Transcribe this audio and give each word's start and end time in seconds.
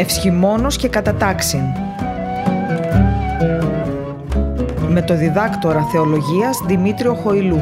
Ευσχημόνος 0.00 0.76
και 0.76 0.88
κατατάξιν. 0.88 1.60
Με 4.88 5.02
το 5.02 5.16
διδάκτορα 5.16 5.84
θεολογίας 5.84 6.58
Δημήτριο 6.66 7.14
Χοηλού. 7.14 7.60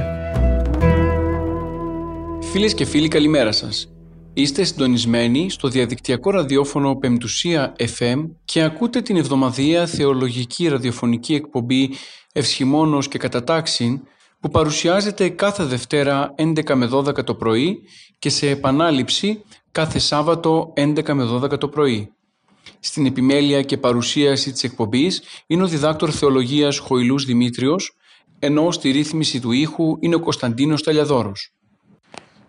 Φίλες 2.41 2.75
και 2.75 2.85
φίλοι 2.85 3.09
καλημέρα 3.09 3.53
σας. 3.53 3.93
Είστε 4.33 4.65
συντονισμένοι 4.65 5.51
στο 5.51 5.69
διαδικτυακό 5.69 6.31
ραδιόφωνο 6.31 6.95
Πεμπτουσία 6.95 7.73
FM 7.99 8.31
και 8.45 8.63
ακούτε 8.63 9.01
την 9.01 9.17
εβδομαδία 9.17 9.87
θεολογική 9.87 10.69
ραδιοφωνική 10.69 11.35
εκπομπή 11.35 11.91
Ευσχημόνος 12.33 13.09
και 13.09 13.19
Κατατάξιν 13.19 14.01
που 14.41 14.51
παρουσιάζεται 14.51 15.29
κάθε 15.29 15.65
Δευτέρα 15.65 16.35
11 16.37 16.75
με 16.75 16.89
12 16.93 17.25
το 17.25 17.35
πρωί 17.35 17.79
και 18.19 18.31
σε 18.31 18.49
επανάληψη 18.49 19.43
κάθε 19.73 19.99
Σάββατο 19.99 20.73
11 20.77 21.13
με 21.13 21.25
12 21.25 21.59
το 21.59 21.69
πρωί. 21.69 22.13
Στην 22.81 23.07
επιμέλεια 23.07 23.63
και 23.63 23.79
παρουσίαση 23.79 24.53
της 24.53 24.63
εκπομπής 24.63 25.23
είναι 25.47 25.63
ο 25.63 25.67
διδάκτορ 25.67 26.11
θεολογίας 26.15 26.79
Χοηλούς 26.79 27.25
Δημήτριος, 27.25 27.97
ενώ 28.39 28.71
στη 28.71 28.91
ρύθμιση 28.91 29.41
του 29.41 29.53
ήχου 29.53 29.97
είναι 30.01 30.15
ο 30.15 30.21
Κωνσταντίνος 30.21 30.83
Ταλιαδόρος. 30.83 31.53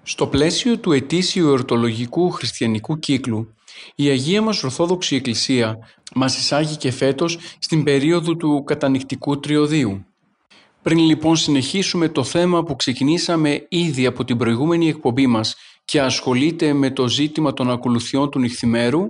Στο 0.03 0.27
πλαίσιο 0.27 0.77
του 0.77 0.91
ετήσιου 0.91 1.47
εορτολογικού 1.47 2.29
χριστιανικού 2.29 2.99
κύκλου, 2.99 3.53
η 3.95 4.07
Αγία 4.07 4.41
μας 4.41 4.63
Ορθόδοξη 4.63 5.15
Εκκλησία 5.15 5.77
μας 6.15 6.37
εισάγει 6.37 6.75
και 6.75 6.91
φέτος 6.91 7.37
στην 7.59 7.83
περίοδο 7.83 8.35
του 8.35 8.63
κατανικτικού 8.63 9.39
τριωδίου. 9.39 10.05
Πριν 10.81 10.99
λοιπόν 10.99 11.35
συνεχίσουμε 11.35 12.09
το 12.09 12.23
θέμα 12.23 12.63
που 12.63 12.75
ξεκινήσαμε 12.75 13.65
ήδη 13.69 14.05
από 14.05 14.23
την 14.23 14.37
προηγούμενη 14.37 14.87
εκπομπή 14.87 15.27
μας 15.27 15.55
και 15.85 16.01
ασχολείται 16.01 16.73
με 16.73 16.91
το 16.91 17.07
ζήτημα 17.07 17.53
των 17.53 17.71
ακολουθιών 17.71 18.29
του 18.29 18.39
νυχθημέρου, 18.39 19.09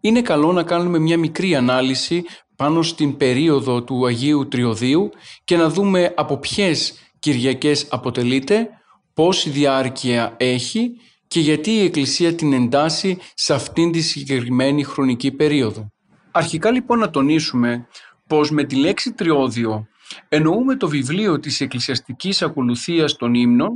είναι 0.00 0.22
καλό 0.22 0.52
να 0.52 0.62
κάνουμε 0.62 0.98
μια 0.98 1.18
μικρή 1.18 1.54
ανάλυση 1.54 2.24
πάνω 2.56 2.82
στην 2.82 3.16
περίοδο 3.16 3.82
του 3.82 4.06
Αγίου 4.06 4.48
Τριωδίου 4.48 5.10
και 5.44 5.56
να 5.56 5.68
δούμε 5.68 6.12
από 6.16 6.36
ποιες 6.36 6.94
Κυριακές 7.18 7.86
αποτελείται, 7.90 8.68
πόση 9.14 9.50
διάρκεια 9.50 10.34
έχει 10.36 10.90
και 11.26 11.40
γιατί 11.40 11.70
η 11.70 11.84
Εκκλησία 11.84 12.34
την 12.34 12.52
εντάσσει 12.52 13.18
σε 13.34 13.54
αυτήν 13.54 13.92
τη 13.92 14.00
συγκεκριμένη 14.00 14.84
χρονική 14.84 15.30
περίοδο. 15.30 15.92
Αρχικά 16.30 16.70
λοιπόν 16.70 16.98
να 16.98 17.10
τονίσουμε 17.10 17.86
πως 18.26 18.50
με 18.50 18.64
τη 18.64 18.76
λέξη 18.76 19.12
τριώδιο 19.12 19.86
εννοούμε 20.28 20.76
το 20.76 20.88
βιβλίο 20.88 21.40
της 21.40 21.60
εκκλησιαστικής 21.60 22.42
ακολουθίας 22.42 23.16
των 23.16 23.34
ύμνων 23.34 23.72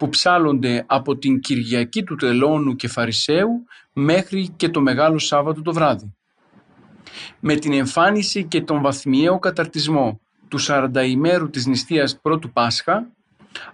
που 0.00 0.08
ψάλλονται 0.08 0.84
από 0.86 1.16
την 1.16 1.40
Κυριακή 1.40 2.02
του 2.02 2.14
Τελώνου 2.14 2.76
και 2.76 2.88
Φαρισαίου 2.88 3.64
μέχρι 3.92 4.48
και 4.56 4.68
το 4.68 4.80
Μεγάλο 4.80 5.18
Σάββατο 5.18 5.62
το 5.62 5.72
βράδυ. 5.72 6.14
Με 7.40 7.54
την 7.54 7.72
εμφάνιση 7.72 8.44
και 8.44 8.62
τον 8.62 8.80
βαθμιαίο 8.82 9.38
καταρτισμό 9.38 10.20
του 10.48 10.58
40 10.60 10.90
ημέρου 11.06 11.50
της 11.50 11.66
νηστείας 11.66 12.20
πρώτου 12.20 12.52
Πάσχα, 12.52 13.10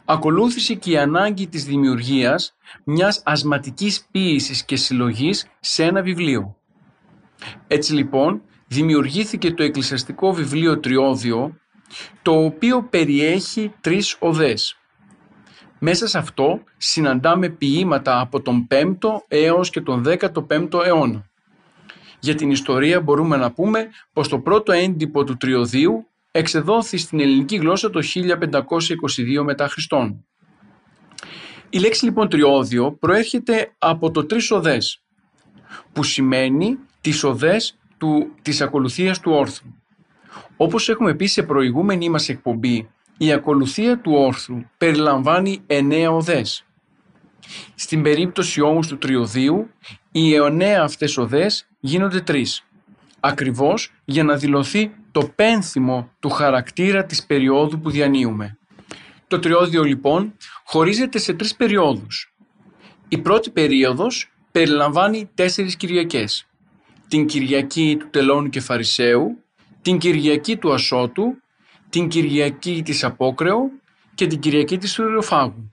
ακολούθησε 0.04 0.74
και 0.74 0.90
η 0.90 0.98
ανάγκη 0.98 1.46
της 1.46 1.64
δημιουργίας 1.64 2.54
μιας 2.84 3.22
ασματικής 3.24 4.06
ποίησης 4.10 4.64
και 4.64 4.76
συλλογής 4.76 5.46
σε 5.60 5.84
ένα 5.84 6.02
βιβλίο. 6.02 6.56
Έτσι 7.66 7.94
λοιπόν 7.94 8.42
δημιουργήθηκε 8.66 9.52
το 9.52 9.62
εκκλησιαστικό 9.62 10.32
βιβλίο 10.32 10.80
Τριώδιο, 10.80 11.56
το 12.22 12.44
οποίο 12.44 12.82
περιέχει 12.82 13.72
τρεις 13.80 14.16
οδές. 14.18 14.76
Μέσα 15.78 16.06
σε 16.06 16.18
αυτό 16.18 16.62
συναντάμε 16.76 17.48
ποίηματα 17.48 18.20
από 18.20 18.40
τον 18.40 18.66
5ο 18.70 19.10
έως 19.28 19.70
και 19.70 19.80
τον 19.80 20.04
15ο 20.06 20.84
αιώνα. 20.84 21.30
Για 22.20 22.34
την 22.34 22.50
ιστορία 22.50 23.00
μπορούμε 23.00 23.36
να 23.36 23.52
πούμε 23.52 23.88
πως 24.12 24.28
το 24.28 24.38
πρώτο 24.38 24.72
έντυπο 24.72 25.24
του 25.24 25.36
Τριωδίου 25.36 26.06
εξεδόθη 26.30 26.96
στην 26.96 27.20
ελληνική 27.20 27.56
γλώσσα 27.56 27.90
το 27.90 28.00
1522 29.38 29.42
μετά 29.44 29.68
Χριστόν. 29.68 30.24
Η 31.70 31.78
λέξη 31.78 32.04
λοιπόν 32.04 32.28
τριώδιο 32.28 32.92
προέρχεται 32.92 33.74
από 33.78 34.10
το 34.10 34.26
τρεις 34.26 34.50
οδές, 34.50 35.02
που 35.92 36.02
σημαίνει 36.02 36.78
τις 37.00 37.24
οδές 37.24 37.78
του, 37.98 38.34
της 38.42 38.60
ακολουθίας 38.60 39.20
του 39.20 39.32
όρθου. 39.32 39.66
Όπως 40.56 40.88
έχουμε 40.88 41.14
πει 41.14 41.26
σε 41.26 41.42
προηγούμενη 41.42 42.08
μας 42.08 42.28
εκπομπή, 42.28 42.88
η 43.18 43.32
ακολουθία 43.32 43.98
του 44.00 44.12
όρθου 44.12 44.62
περιλαμβάνει 44.78 45.62
εννέα 45.66 46.10
οδές. 46.10 46.64
Στην 47.74 48.02
περίπτωση 48.02 48.60
όμως 48.60 48.86
του 48.86 48.98
τριωδίου, 48.98 49.70
οι 50.12 50.34
εννέα 50.34 50.82
αυτές 50.82 51.16
οδές 51.16 51.68
γίνονται 51.80 52.20
τρεις, 52.20 52.64
ακριβώς 53.20 53.92
για 54.04 54.24
να 54.24 54.36
δηλωθεί 54.36 54.90
το 55.12 55.32
πένθυμο 55.34 56.10
του 56.20 56.28
χαρακτήρα 56.28 57.04
της 57.04 57.26
περίοδου 57.26 57.80
που 57.80 57.90
διανύουμε. 57.90 58.58
Το 59.28 59.38
τριώδιο 59.38 59.82
λοιπόν 59.82 60.36
χωρίζεται 60.64 61.18
σε 61.18 61.32
τρεις 61.32 61.56
περιόδους. 61.56 62.34
Η 63.08 63.18
πρώτη 63.18 63.50
περίοδος 63.50 64.32
περιλαμβάνει 64.52 65.30
τέσσερις 65.34 65.76
Κυριακές. 65.76 66.46
Την 67.08 67.26
Κυριακή 67.26 67.96
του 67.98 68.08
Τελώνου 68.10 68.48
και 68.48 68.60
Φαρισαίου, 68.60 69.44
την 69.82 69.98
Κυριακή 69.98 70.56
του 70.56 70.72
Ασώτου, 70.72 71.36
την 71.88 72.08
Κυριακή 72.08 72.82
της 72.84 73.04
Απόκρεου 73.04 73.70
και 74.14 74.26
την 74.26 74.38
Κυριακή 74.38 74.78
της 74.78 74.94
Θηριοφάγου. 74.94 75.72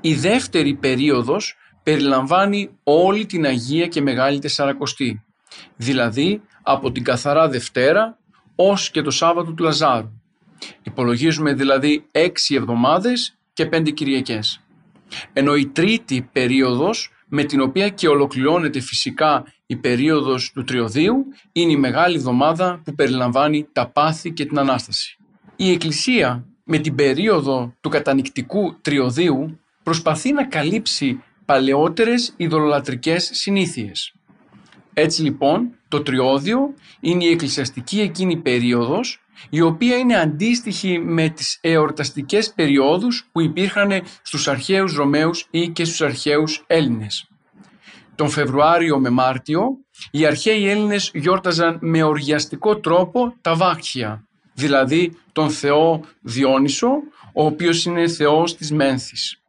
Η 0.00 0.14
δεύτερη 0.14 0.74
περίοδος 0.74 1.56
περιλαμβάνει 1.82 2.70
όλη 2.82 3.26
την 3.26 3.44
Αγία 3.44 3.86
και 3.86 4.00
Μεγάλη 4.00 4.38
Τεσσαρακοστή, 4.38 5.24
δηλαδή 5.76 6.40
από 6.62 6.92
την 6.92 7.04
Καθαρά 7.04 7.48
Δευτέρα 7.48 8.18
ως 8.54 8.90
και 8.90 9.02
το 9.02 9.10
Σάββατο 9.10 9.52
του 9.52 9.62
Λαζάρου. 9.62 10.22
Υπολογίζουμε 10.82 11.52
δηλαδή 11.52 12.06
έξι 12.10 12.54
εβδομάδες 12.54 13.36
και 13.52 13.66
πέντε 13.66 13.90
Κυριακές. 13.90 14.60
Ενώ 15.32 15.54
η 15.54 15.66
τρίτη 15.66 16.28
περίοδος 16.32 17.10
με 17.28 17.44
την 17.44 17.60
οποία 17.60 17.88
και 17.88 18.08
ολοκληρώνεται 18.08 18.80
φυσικά 18.80 19.44
η 19.66 19.76
περίοδος 19.76 20.52
του 20.52 20.64
Τριωδίου 20.64 21.24
είναι 21.52 21.72
η 21.72 21.76
Μεγάλη 21.76 22.16
Εβδομάδα 22.16 22.80
που 22.84 22.94
περιλαμβάνει 22.94 23.68
τα 23.72 23.88
πάθη 23.88 24.32
και 24.32 24.44
την 24.46 24.58
Ανάσταση. 24.58 25.16
Η 25.56 25.70
Εκκλησία 25.70 26.46
με 26.64 26.78
την 26.78 26.94
περίοδο 26.94 27.74
του 27.80 27.88
κατανικτικού 27.88 28.80
Τριωδίου 28.80 29.60
προσπαθεί 29.82 30.32
να 30.32 30.44
καλύψει 30.44 31.22
παλαιότερες 31.44 32.34
ειδωλολατρικές 32.36 33.30
συνήθειες. 33.32 34.14
Έτσι 34.94 35.22
λοιπόν 35.22 35.70
το 35.88 36.02
Τριώδιο 36.02 36.74
είναι 37.00 37.24
η 37.24 37.30
εκκλησιαστική 37.30 38.00
εκείνη 38.00 38.36
περίοδος 38.36 39.18
η 39.50 39.60
οποία 39.60 39.96
είναι 39.96 40.16
αντίστοιχη 40.16 40.98
με 40.98 41.28
τις 41.28 41.58
εορταστικές 41.60 42.52
περιόδους 42.52 43.28
που 43.32 43.40
υπήρχαν 43.40 44.02
στους 44.22 44.48
αρχαίους 44.48 44.94
Ρωμαίους 44.94 45.46
ή 45.50 45.68
και 45.68 45.84
στους 45.84 46.00
αρχαίους 46.00 46.64
Έλληνες. 46.66 47.28
Τον 48.14 48.28
Φεβρουάριο 48.28 48.98
με 48.98 49.10
Μάρτιο 49.10 49.66
οι 50.10 50.26
αρχαίοι 50.26 50.68
Έλληνες 50.68 51.10
γιόρταζαν 51.14 51.78
με 51.80 52.02
οργιαστικό 52.02 52.80
τρόπο 52.80 53.34
τα 53.40 53.54
βάχια, 53.54 54.28
δηλαδή 54.54 55.16
τον 55.32 55.50
Θεό 55.50 56.00
Διόνυσο, 56.20 56.88
ο 57.32 57.44
οποίος 57.44 57.84
είναι 57.84 58.08
Θεός 58.08 58.56
της 58.56 58.72
Μένθης. 58.72 59.42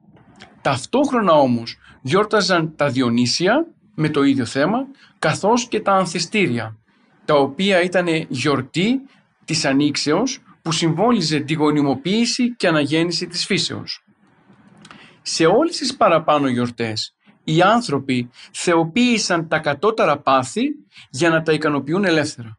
Ταυτόχρονα 0.61 1.31
όμως 1.31 1.77
γιόρταζαν 2.01 2.75
τα 2.75 2.89
Διονύσια 2.89 3.67
με 3.95 4.09
το 4.09 4.23
ίδιο 4.23 4.45
θέμα, 4.45 4.85
καθώς 5.19 5.67
και 5.67 5.79
τα 5.79 5.91
Ανθιστήρια, 5.91 6.77
τα 7.25 7.33
οποία 7.33 7.81
ήταν 7.81 8.07
γιορτή 8.27 9.01
της 9.45 9.65
Ανοίξεως 9.65 10.39
που 10.61 10.71
συμβόλιζε 10.71 11.39
τη 11.39 11.53
γονιμοποίηση 11.53 12.55
και 12.55 12.67
αναγέννηση 12.67 13.27
της 13.27 13.45
φύσεως. 13.45 14.03
Σε 15.21 15.45
όλες 15.45 15.77
τις 15.77 15.95
παραπάνω 15.95 16.47
γιορτές, 16.47 17.14
οι 17.45 17.61
άνθρωποι 17.61 18.29
θεοποίησαν 18.51 19.47
τα 19.47 19.59
κατώτερα 19.59 20.17
πάθη 20.17 20.63
για 21.09 21.29
να 21.29 21.41
τα 21.41 21.51
ικανοποιούν 21.51 22.05
ελεύθερα. 22.05 22.57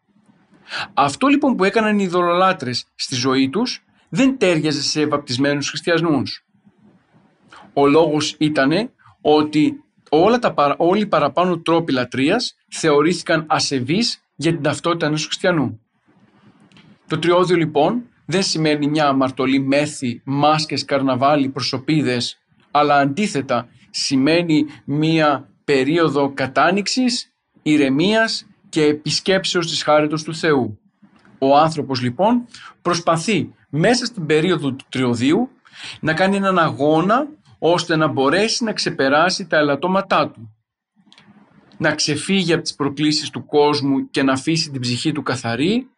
Αυτό 0.94 1.26
λοιπόν 1.26 1.56
που 1.56 1.64
έκαναν 1.64 1.98
οι 1.98 2.02
ειδωλολάτρες 2.06 2.86
στη 2.94 3.14
ζωή 3.14 3.48
τους 3.48 3.84
δεν 4.08 4.38
τέριαζε 4.38 4.82
σε 4.82 5.06
βαπτισμένους 5.06 5.68
χριστιανούς. 5.68 6.44
Ο 7.72 7.86
λόγος 7.86 8.34
ήταν 8.38 8.90
ότι 9.20 9.84
όλα 10.10 10.38
τα, 10.38 10.74
όλοι 10.78 11.00
οι 11.00 11.06
παραπάνω 11.06 11.58
τρόποι 11.58 11.92
λατρείας 11.92 12.56
θεωρήθηκαν 12.68 13.44
ασεβείς 13.48 14.22
για 14.36 14.52
την 14.52 14.62
ταυτότητα 14.62 15.06
ενός 15.06 15.24
χριστιανού. 15.24 15.80
Το 17.08 17.18
τριώδιο 17.18 17.56
λοιπόν 17.56 18.02
δεν 18.26 18.42
σημαίνει 18.42 18.88
μια 18.88 19.06
αμαρτωλή 19.06 19.58
μέθη, 19.60 20.22
μάσκες, 20.24 20.84
καρναβάλι, 20.84 21.48
προσωπίδες, 21.48 22.38
αλλά 22.70 22.98
αντίθετα 22.98 23.68
σημαίνει 23.98 24.66
μια 24.84 25.48
περίοδο 25.64 26.32
κατάνοιξης, 26.34 27.32
ηρεμίας 27.62 28.46
και 28.68 28.82
επισκέψεως 28.82 29.66
της 29.66 29.82
χάριτος 29.82 30.22
του 30.22 30.34
Θεού. 30.34 30.78
Ο 31.38 31.56
άνθρωπος 31.56 32.02
λοιπόν 32.02 32.46
προσπαθεί 32.82 33.52
μέσα 33.68 34.04
στην 34.04 34.26
περίοδο 34.26 34.72
του 34.72 34.84
τριωδίου 34.88 35.48
να 36.00 36.14
κάνει 36.14 36.36
έναν 36.36 36.58
αγώνα 36.58 37.26
ώστε 37.58 37.96
να 37.96 38.06
μπορέσει 38.06 38.64
να 38.64 38.72
ξεπεράσει 38.72 39.46
τα 39.46 39.56
ελαττώματά 39.56 40.30
του. 40.30 40.50
να 41.78 41.94
ξεφύγει 41.94 42.52
από 42.52 42.62
τις 42.62 42.74
προκλήσεις 42.74 43.30
του 43.30 43.46
κόσμου 43.46 44.10
και 44.10 44.22
να 44.22 44.32
αφήσει 44.32 44.70
την 44.70 44.80
ψυχή 44.80 45.12
του 45.12 45.22
καθαρή 45.22 45.88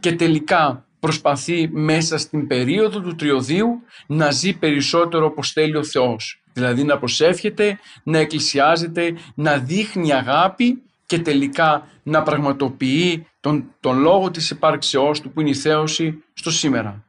και 0.00 0.12
τελικά 0.12 0.84
προσπαθεί 1.00 1.68
μέσα 1.72 2.18
στην 2.18 2.46
περίοδο 2.46 3.00
του 3.00 3.14
τριωδίου 3.14 3.82
να 4.06 4.30
ζει 4.30 4.58
περισσότερο 4.58 5.26
όπως 5.26 5.52
θέλει 5.52 5.76
ο 5.76 5.84
Θεός. 5.84 6.39
Δηλαδή 6.52 6.84
να 6.84 6.98
προσεύχεται, 6.98 7.78
να 8.02 8.18
εκκλησιάζεται, 8.18 9.14
να 9.34 9.58
δείχνει 9.58 10.12
αγάπη 10.12 10.82
και 11.06 11.18
τελικά 11.18 11.86
να 12.02 12.22
πραγματοποιεί 12.22 13.26
τον, 13.40 13.74
τον 13.80 13.98
λόγο 13.98 14.30
της 14.30 14.50
υπάρξεώς 14.50 15.20
του 15.20 15.30
που 15.32 15.40
είναι 15.40 15.50
η 15.50 15.54
θέωση 15.54 16.24
στο 16.32 16.50
σήμερα. 16.50 17.04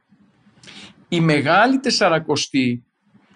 Η 1.08 1.20
Μεγάλη 1.20 1.78
Τεσσαρακοστή 1.78 2.84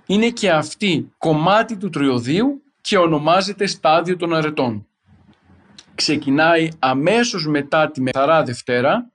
είναι 0.06 0.30
και 0.30 0.50
αυτή 0.50 1.12
κομμάτι 1.18 1.76
του 1.76 1.90
τριωδίου 1.90 2.62
και 2.80 2.98
ονομάζεται 2.98 3.66
στάδιο 3.66 4.16
των 4.16 4.34
αρετών. 4.34 4.86
Ξεκινάει 5.94 6.68
αμέσως 6.78 7.46
μετά 7.46 7.90
τη 7.90 8.00
Μεθαρά 8.00 8.42
Δευτέρα 8.42 9.10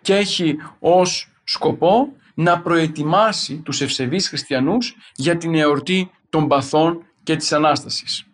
και 0.00 0.14
έχει 0.14 0.56
ως 0.78 1.28
σκοπό 1.44 2.12
να 2.40 2.60
προετοιμάσει 2.60 3.62
τους 3.64 3.80
ευσεβείς 3.80 4.28
χριστιανούς 4.28 4.96
για 5.14 5.36
την 5.36 5.54
εορτή 5.54 6.10
των 6.28 6.48
παθών 6.48 7.02
και 7.22 7.36
της 7.36 7.52
Ανάστασης. 7.52 8.24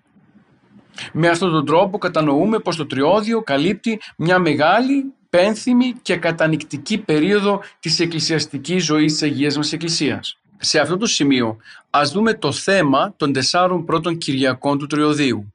Με 1.13 1.29
αυτόν 1.29 1.51
τον 1.51 1.67
τρόπο 1.67 1.99
κατανοούμε 1.99 2.59
πως 2.59 2.77
το 2.77 2.87
τριώδιο 2.87 3.43
καλύπτει 3.43 4.01
μια 4.17 4.39
μεγάλη, 4.39 5.13
πένθυμη 5.31 5.93
και 6.03 6.17
κατανικτική 6.17 6.99
περίοδο 6.99 7.63
της 7.81 8.01
εκκλησιαστικής 8.01 8.85
ζωής 8.85 9.13
της 9.13 9.23
Αγίας 9.23 9.57
μας 9.57 9.73
Εκκλησίας. 9.73 10.39
Σε 10.59 10.79
αυτό 10.81 10.97
το 10.97 11.07
σημείο 11.07 11.57
ας 11.91 12.13
δούμε 12.13 12.35
το 12.35 12.53
θέμα 12.53 13.15
των 13.17 13.33
τεσσάρων 13.33 13.85
πρώτων 13.85 14.19
Κυριακών 14.19 14.79
του 14.79 14.87
Τριωδίου. 14.87 15.55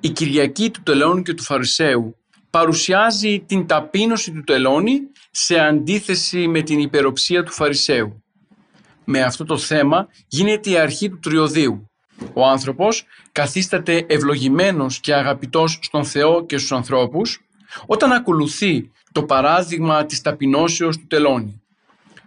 Η 0.00 0.08
Κυριακή 0.08 0.70
του 0.70 0.82
Τελώνου 0.82 1.22
και 1.22 1.34
του 1.34 1.42
Φαρισαίου 1.42 2.16
παρουσιάζει 2.50 3.40
την 3.46 3.66
ταπείνωση 3.66 4.32
του 4.32 4.42
τελώνη 4.42 5.00
σε 5.30 5.58
αντίθεση 5.58 6.48
με 6.48 6.62
την 6.62 6.78
υπεροψία 6.78 7.42
του 7.42 7.52
Φαρισαίου. 7.52 8.22
Με 9.04 9.22
αυτό 9.22 9.44
το 9.44 9.58
θέμα 9.58 10.08
γίνεται 10.28 10.70
η 10.70 10.76
αρχή 10.78 11.08
του 11.10 11.18
τριωδίου. 11.18 11.90
Ο 12.32 12.46
άνθρωπος 12.46 13.04
καθίσταται 13.32 14.04
ευλογημένος 14.08 15.00
και 15.00 15.14
αγαπητός 15.14 15.78
στον 15.82 16.04
Θεό 16.04 16.46
και 16.46 16.58
στους 16.58 16.72
ανθρώπους 16.72 17.40
όταν 17.86 18.12
ακολουθεί 18.12 18.90
το 19.12 19.22
παράδειγμα 19.22 20.06
της 20.06 20.20
ταπεινώσεως 20.20 20.96
του 20.96 21.06
τελώνη. 21.06 21.62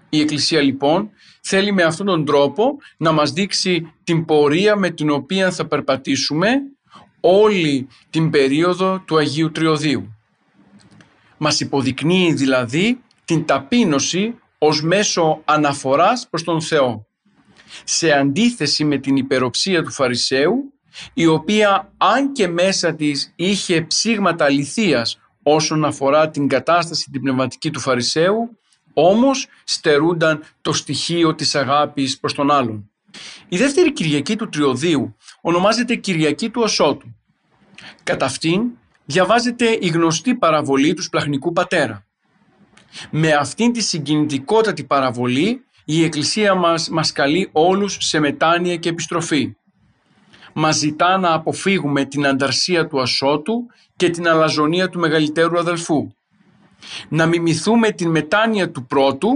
Η 0.09 0.19
Εκκλησία 0.19 0.61
λοιπόν 0.61 1.09
θέλει 1.41 1.71
με 1.71 1.83
αυτόν 1.83 2.05
τον 2.05 2.25
τρόπο 2.25 2.77
να 2.97 3.11
μας 3.11 3.31
δείξει 3.31 3.93
την 4.03 4.25
πορεία 4.25 4.75
με 4.75 4.89
την 4.89 5.09
οποία 5.09 5.51
θα 5.51 5.67
περπατήσουμε 5.67 6.49
όλη 7.25 7.87
την 8.09 8.29
περίοδο 8.29 8.99
του 8.99 9.17
Αγίου 9.17 9.51
Τριωδίου. 9.51 10.17
Μας 11.37 11.59
υποδεικνύει 11.59 12.33
δηλαδή 12.33 13.01
την 13.25 13.45
ταπείνωση 13.45 14.35
ως 14.57 14.81
μέσο 14.81 15.41
αναφοράς 15.45 16.27
προς 16.29 16.43
τον 16.43 16.61
Θεό. 16.61 17.07
Σε 17.83 18.11
αντίθεση 18.11 18.83
με 18.83 18.97
την 18.97 19.15
υπεροψία 19.15 19.83
του 19.83 19.91
Φαρισαίου, 19.91 20.73
η 21.13 21.25
οποία 21.25 21.91
αν 21.97 22.31
και 22.31 22.47
μέσα 22.47 22.95
της 22.95 23.33
είχε 23.35 23.81
ψήγματα 23.81 24.45
αληθείας 24.45 25.19
όσον 25.43 25.85
αφορά 25.85 26.29
την 26.29 26.47
κατάσταση 26.47 27.09
την 27.11 27.21
πνευματική 27.21 27.71
του 27.71 27.79
Φαρισαίου, 27.79 28.57
όμως 28.93 29.47
στερούνταν 29.63 30.43
το 30.61 30.73
στοιχείο 30.73 31.35
της 31.35 31.55
αγάπης 31.55 32.19
προς 32.19 32.33
τον 32.33 32.51
άλλον. 32.51 32.92
Η 33.49 33.57
δεύτερη 33.57 33.93
Κυριακή 33.93 34.35
του 34.35 34.49
Τριωδίου 34.49 35.15
ονομάζεται 35.41 35.95
Κυριακή 35.95 36.49
του 36.49 36.61
Οσότου. 36.61 37.15
Κατά 38.03 38.25
αυτήν 38.25 38.61
διαβάζεται 39.05 39.77
η 39.81 39.87
γνωστή 39.87 40.35
παραβολή 40.35 40.93
του 40.93 41.01
Σπλαχνικού 41.01 41.53
Πατέρα. 41.53 42.05
Με 43.11 43.31
αυτήν 43.31 43.73
τη 43.73 43.81
συγκινητικότατη 43.81 44.83
παραβολή 44.83 45.65
η 45.85 46.03
Εκκλησία 46.03 46.55
μας 46.55 46.89
μας 46.89 47.11
καλεί 47.11 47.49
όλους 47.51 47.97
σε 47.99 48.19
μετάνοια 48.19 48.75
και 48.75 48.89
επιστροφή. 48.89 49.55
Μας 50.53 50.75
ζητά 50.75 51.17
να 51.17 51.33
αποφύγουμε 51.33 52.05
την 52.05 52.27
ανταρσία 52.27 52.87
του 52.87 53.01
ασώτου 53.01 53.65
και 53.95 54.09
την 54.09 54.27
αλαζονία 54.27 54.89
του 54.89 54.99
μεγαλύτερου 54.99 55.59
αδελφού. 55.59 56.11
Να 57.09 57.25
μιμηθούμε 57.25 57.91
την 57.91 58.09
μετάνοια 58.09 58.71
του 58.71 58.85
πρώτου 58.85 59.29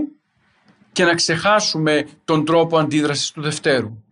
και 0.98 1.04
να 1.04 1.16
ξεχάσουμε 1.16 2.08
τον 2.26 2.46
τρόπο 2.46 2.78
αντίδρασης 2.78 3.32
του 3.32 3.42
δευτέρου. 3.42 4.04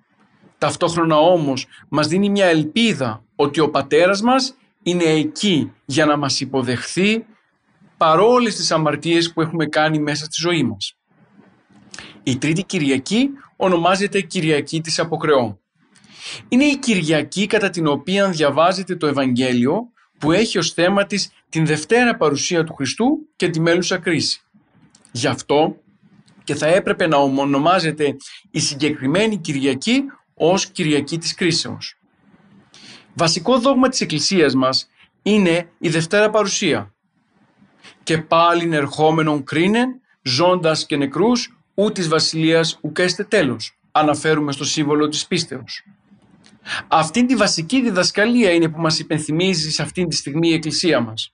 Ταυτόχρονα 0.58 1.18
όμως 1.18 1.68
μας 1.90 2.08
δίνει 2.08 2.30
μια 2.30 2.46
ελπίδα 2.46 3.24
ότι 3.36 3.60
ο 3.60 3.70
πατέρας 3.70 4.22
μας 4.22 4.56
είναι 4.84 5.04
εκεί 5.04 5.72
για 5.86 6.06
να 6.06 6.18
μας 6.18 6.40
υποδεχθεί 6.40 7.26
παρόλες 7.98 8.56
τις 8.56 8.72
αμαρτίες 8.72 9.34
που 9.34 9.42
έχουμε 9.42 9.66
κάνει 9.66 10.00
μέσα 10.00 10.26
στη 10.26 10.42
ζωή 10.42 10.64
μας. 10.64 10.96
Η 12.24 12.38
τρίτη 12.38 12.64
Κυριακή 12.64 13.30
ονομάζεται 13.56 14.22
Κυριακή 14.22 14.82
της 14.82 15.00
Αποκρεώ. 15.00 15.60
Είναι 16.48 16.66
η 16.66 16.78
Κυριακή 16.78 17.48
κατά 17.48 17.70
την 17.70 17.88
οποία 17.88 18.30
διαβάζεται 18.30 18.96
το 18.96 19.08
Ευαγγέλιο 19.08 19.90
που 20.20 20.32
έχει 20.32 20.58
ως 20.58 20.72
θέμα 20.72 21.06
της 21.06 21.32
την 21.50 21.66
Δευτέρα 21.66 22.16
παρουσία 22.16 22.64
του 22.64 22.74
Χριστού 22.74 23.30
και 23.36 23.50
τη 23.50 23.60
μέλουσα 23.60 23.98
κρίση. 23.98 24.40
Γι' 25.12 25.28
αυτό 25.28 25.80
και 26.46 26.56
θα 26.56 26.68
έπρεπε 26.68 27.08
να 27.08 27.18
ονομάζεται 27.18 28.16
η 28.52 28.60
συγκεκριμένη 28.60 29.38
Κυριακή 29.38 30.04
ως 30.34 30.66
Κυριακή 30.66 31.18
της 31.18 31.34
Κρίσεως. 31.34 31.98
Βασικό 33.14 33.60
δόγμα 33.60 33.90
της 33.90 34.02
Εκκλησίας 34.02 34.54
μας 34.56 34.90
είναι 35.22 35.70
η 35.80 35.90
Δευτέρα 35.90 36.30
Παρουσία. 36.30 36.94
«Και 38.04 38.18
πάλιν 38.18 38.74
ερχόμενον 38.74 39.44
κρίνεν, 39.44 39.90
ζώντας 40.22 40.86
και 40.86 40.98
νεκρούς, 40.98 41.58
ού 41.74 41.92
της 41.92 42.08
βασιλείας 42.08 42.80
ουκέστε 42.82 43.24
τέλος», 43.24 43.78
αναφέρουμε 43.92 44.52
στο 44.52 44.66
σύμβολο 44.66 45.08
της 45.08 45.28
πίστεως. 45.28 45.84
Αυτή 46.88 47.26
τη 47.26 47.36
βασική 47.36 47.82
διδασκαλία 47.82 48.52
είναι 48.52 48.70
που 48.70 48.82
μας 48.82 49.00
υπενθυμίζει 49.00 49.72
σε 49.72 49.82
αυτή 49.82 50.08
τη 50.08 50.16
στιγμή 50.16 50.50
η 50.50 50.54
Εκκλησία 50.54 51.00
μας, 51.00 51.34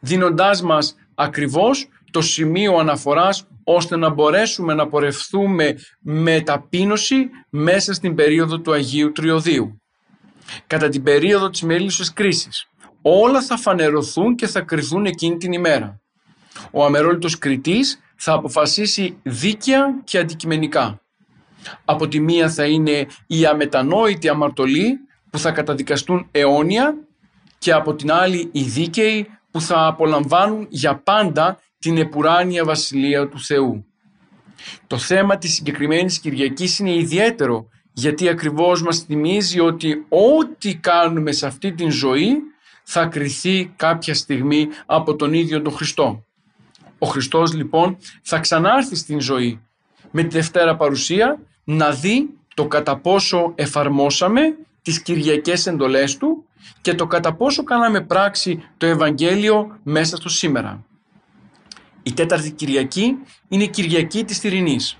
δίνοντάς 0.00 0.62
μας 0.62 0.96
ακριβώς 1.14 1.88
το 2.10 2.20
σημείο 2.20 2.76
αναφοράς 2.76 3.46
ώστε 3.64 3.96
να 3.96 4.08
μπορέσουμε 4.08 4.74
να 4.74 4.88
πορευθούμε 4.88 5.74
με 6.00 6.40
ταπείνωση 6.40 7.28
μέσα 7.50 7.92
στην 7.92 8.14
περίοδο 8.14 8.60
του 8.60 8.72
Αγίου 8.72 9.12
Τριωδίου 9.12 9.78
κατά 10.66 10.88
την 10.88 11.02
περίοδο 11.02 11.50
της 11.50 11.62
μέλισσας 11.62 12.12
κρίσης. 12.12 12.66
Όλα 13.02 13.42
θα 13.42 13.56
φανερωθούν 13.56 14.34
και 14.34 14.46
θα 14.46 14.60
κρυθούν 14.60 15.06
εκείνη 15.06 15.36
την 15.36 15.52
ημέρα. 15.52 16.00
Ο 16.70 16.84
αμερόλητος 16.84 17.38
κριτής 17.38 18.00
θα 18.16 18.32
αποφασίσει 18.32 19.18
δίκαια 19.22 20.00
και 20.04 20.18
αντικειμενικά. 20.18 21.00
Από 21.84 22.08
τη 22.08 22.20
μία 22.20 22.50
θα 22.50 22.64
είναι 22.64 23.06
οι 23.26 23.46
αμετανόητοι 23.46 24.28
αμαρτωλοί 24.28 24.98
που 25.30 25.38
θα 25.38 25.50
καταδικαστούν 25.50 26.28
αιώνια 26.30 26.94
και 27.58 27.72
από 27.72 27.94
την 27.94 28.12
άλλη 28.12 28.48
οι 28.52 28.62
δίκαιοι 28.62 29.28
που 29.50 29.60
θα 29.60 29.86
απολαμβάνουν 29.86 30.66
για 30.70 30.96
πάντα 30.96 31.58
την 31.84 31.98
επουράνια 31.98 32.64
βασιλεία 32.64 33.28
του 33.28 33.40
Θεού. 33.40 33.84
Το 34.86 34.98
θέμα 34.98 35.38
της 35.38 35.54
συγκεκριμένης 35.54 36.18
Κυριακής 36.18 36.78
είναι 36.78 36.94
ιδιαίτερο 36.94 37.68
γιατί 37.92 38.28
ακριβώς 38.28 38.82
μας 38.82 38.98
θυμίζει 38.98 39.60
ότι 39.60 40.04
ό,τι 40.08 40.76
κάνουμε 40.76 41.32
σε 41.32 41.46
αυτή 41.46 41.72
την 41.72 41.90
ζωή 41.90 42.36
θα 42.84 43.06
κριθεί 43.06 43.72
κάποια 43.76 44.14
στιγμή 44.14 44.68
από 44.86 45.16
τον 45.16 45.32
ίδιο 45.32 45.62
τον 45.62 45.72
Χριστό. 45.72 46.24
Ο 46.98 47.06
Χριστός 47.06 47.52
λοιπόν 47.52 47.96
θα 48.22 48.38
ξανάρθει 48.38 48.96
στην 48.96 49.20
ζωή 49.20 49.60
με 50.10 50.22
τη 50.22 50.28
Δευτέρα 50.28 50.76
Παρουσία 50.76 51.40
να 51.64 51.90
δει 51.90 52.28
το 52.54 52.66
κατά 52.66 52.96
πόσο 52.96 53.52
εφαρμόσαμε 53.54 54.40
τις 54.82 55.02
Κυριακές 55.02 55.66
εντολές 55.66 56.16
Του 56.16 56.44
και 56.80 56.94
το 56.94 57.06
κατά 57.06 57.34
πόσο 57.34 57.62
κάναμε 57.62 58.00
πράξη 58.00 58.62
το 58.76 58.86
Ευαγγέλιο 58.86 59.78
μέσα 59.82 60.16
στο 60.16 60.28
σήμερα. 60.28 60.84
Η 62.06 62.12
τέταρτη 62.12 62.50
Κυριακή 62.50 63.18
είναι 63.48 63.62
η 63.62 63.68
Κυριακή 63.68 64.24
της 64.24 64.40
Τυρινής. 64.40 64.98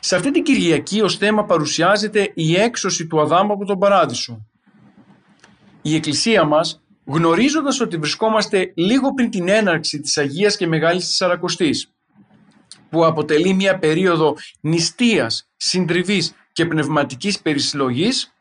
Σε 0.00 0.16
αυτή 0.16 0.30
την 0.30 0.42
Κυριακή 0.42 1.00
ως 1.00 1.16
θέμα 1.16 1.44
παρουσιάζεται 1.44 2.32
η 2.34 2.56
έξωση 2.56 3.06
του 3.06 3.20
Αδάμου 3.20 3.52
από 3.52 3.64
τον 3.64 3.78
Παράδεισο. 3.78 4.46
Η 5.82 5.94
Εκκλησία 5.94 6.44
μας, 6.44 6.82
γνωρίζοντας 7.04 7.80
ότι 7.80 7.96
βρισκόμαστε 7.96 8.72
λίγο 8.76 9.14
πριν 9.14 9.30
την 9.30 9.48
έναρξη 9.48 10.00
της 10.00 10.18
Αγίας 10.18 10.56
και 10.56 10.66
Μεγάλης 10.66 11.06
Τεσσαρακοστής, 11.06 11.92
που 12.90 13.04
αποτελεί 13.04 13.54
μια 13.54 13.78
περίοδο 13.78 14.34
νηστείας, 14.60 15.50
συντριβής 15.56 16.34
και 16.52 16.66
πνευματικής 16.66 17.40
περισυλλογής, 17.40 18.34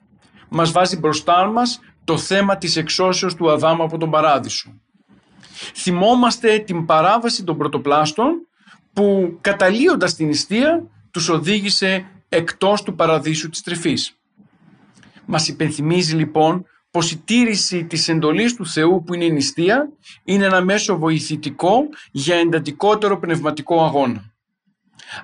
μας 0.50 0.72
βάζει 0.72 0.98
μπροστά 0.98 1.46
μας 1.46 1.80
το 2.04 2.18
θέμα 2.18 2.58
της 2.58 2.76
εξώσεως 2.76 3.36
του 3.36 3.52
Αδάμου 3.52 3.84
από 3.84 3.98
τον 3.98 4.10
Παράδεισο. 4.10 4.82
Θυμόμαστε 5.76 6.60
την 6.60 6.86
παράβαση 6.86 7.44
των 7.44 7.58
πρωτοπλάστων 7.58 8.48
που 8.94 9.38
καταλύοντας 9.42 10.16
την 10.16 10.28
νηστεία 10.28 10.88
τους 11.12 11.30
οδήγησε 11.30 12.06
εκτός 12.30 12.84
του 12.84 12.96
παραδείσου 12.96 13.50
της 13.50 13.62
τρυφής. 13.62 14.16
Μας 15.26 15.48
υπενθυμίζει 15.48 16.16
λοιπόν 16.16 16.66
πως 16.92 17.12
η 17.12 17.18
τήρηση 17.18 17.84
της 17.86 18.08
εντολής 18.08 18.56
του 18.56 18.68
Θεού 18.68 19.04
που 19.04 19.14
είναι 19.14 19.26
η 19.26 19.32
νηστεία 19.32 19.90
είναι 20.24 20.46
ένα 20.46 20.62
μέσο 20.62 20.98
βοηθητικό 20.98 21.80
για 22.12 22.36
εντατικότερο 22.36 23.20
πνευματικό 23.20 23.86
αγώνα. 23.86 24.34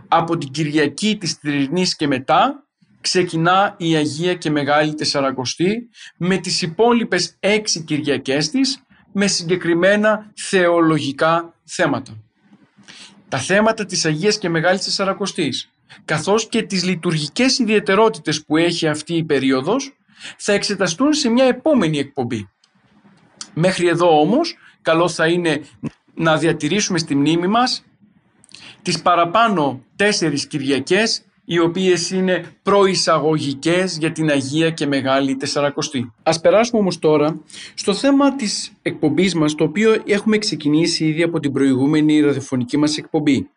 Από 0.07 0.37
την 0.37 0.51
Κυριακή 0.51 1.17
της 1.17 1.39
Τρινής 1.39 1.95
και 1.95 2.07
μετά 2.07 2.67
ξεκινά 3.01 3.75
η 3.77 3.95
Αγία 3.95 4.33
και 4.33 4.49
Μεγάλη 4.49 4.93
Τεσσαρακοστή 4.93 5.89
με 6.17 6.37
τις 6.37 6.61
υπόλοιπες 6.61 7.35
έξι 7.39 7.83
Κυριακές 7.83 8.49
της 8.49 8.81
με 9.19 9.27
συγκεκριμένα 9.27 10.31
θεολογικά 10.35 11.53
θέματα. 11.63 12.17
Τα 13.29 13.37
θέματα 13.37 13.85
της 13.85 14.05
Αγίας 14.05 14.37
και 14.37 14.49
Μεγάλης 14.49 14.83
Τεσσαρακοστής 14.83 15.69
καθώς 16.05 16.47
και 16.49 16.61
τις 16.61 16.83
λειτουργικές 16.83 17.59
ιδιαιτερότητες 17.59 18.45
που 18.45 18.57
έχει 18.57 18.87
αυτή 18.87 19.13
η 19.13 19.23
περίοδος 19.23 19.97
θα 20.37 20.53
εξεταστούν 20.53 21.13
σε 21.13 21.29
μια 21.29 21.45
επόμενη 21.45 21.97
εκπομπή. 21.97 22.49
Μέχρι 23.53 23.87
εδώ 23.87 24.19
όμως 24.19 24.55
καλό 24.81 25.09
θα 25.09 25.27
είναι 25.27 25.61
να 26.13 26.37
διατηρήσουμε 26.37 26.97
στη 26.97 27.15
μνήμη 27.15 27.47
μας 27.47 27.85
τις 28.81 29.01
παραπάνω 29.01 29.85
τέσσερις 29.95 30.47
Κυριακές 30.47 31.21
οι 31.49 31.59
οποίες 31.59 32.11
είναι 32.11 32.45
προεισαγωγικές 32.63 33.97
για 33.97 34.11
την 34.11 34.29
Αγία 34.29 34.69
και 34.69 34.85
Μεγάλη 34.85 35.35
Τεσσαρακοστή. 35.35 36.11
Ας 36.23 36.41
περάσουμε 36.41 36.79
όμως 36.81 36.99
τώρα 36.99 37.41
στο 37.73 37.93
θέμα 37.93 38.35
της 38.35 38.71
εκπομπής 38.81 39.35
μας, 39.35 39.55
το 39.55 39.63
οποίο 39.63 40.01
έχουμε 40.05 40.37
ξεκινήσει 40.37 41.05
ήδη 41.05 41.23
από 41.23 41.39
την 41.39 41.51
προηγούμενη 41.51 42.19
ραδιοφωνική 42.19 42.77
μας 42.77 42.97
εκπομπή. 42.97 43.49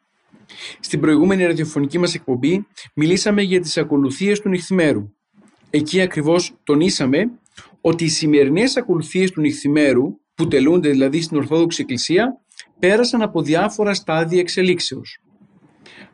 Στην 0.80 1.00
προηγούμενη 1.00 1.44
ραδιοφωνική 1.44 1.98
μας 1.98 2.14
εκπομπή 2.14 2.66
μιλήσαμε 2.94 3.42
για 3.42 3.60
τις 3.60 3.78
ακολουθίες 3.78 4.40
του 4.40 4.48
νυχθημέρου. 4.48 5.12
Εκεί 5.70 6.00
ακριβώς 6.00 6.52
τονίσαμε 6.64 7.30
ότι 7.80 8.04
οι 8.04 8.08
σημερινές 8.08 8.76
ακολουθίες 8.76 9.30
του 9.30 9.40
νυχθημέρου, 9.40 10.18
που 10.34 10.48
τελούνται 10.48 10.90
δηλαδή 10.90 11.22
στην 11.22 11.36
Ορθόδοξη 11.36 11.82
Εκκλησία, 11.82 12.40
πέρασαν 12.78 13.22
από 13.22 13.42
διάφορα 13.42 13.94
στάδια 13.94 14.40
εξελίξεως. 14.40 15.20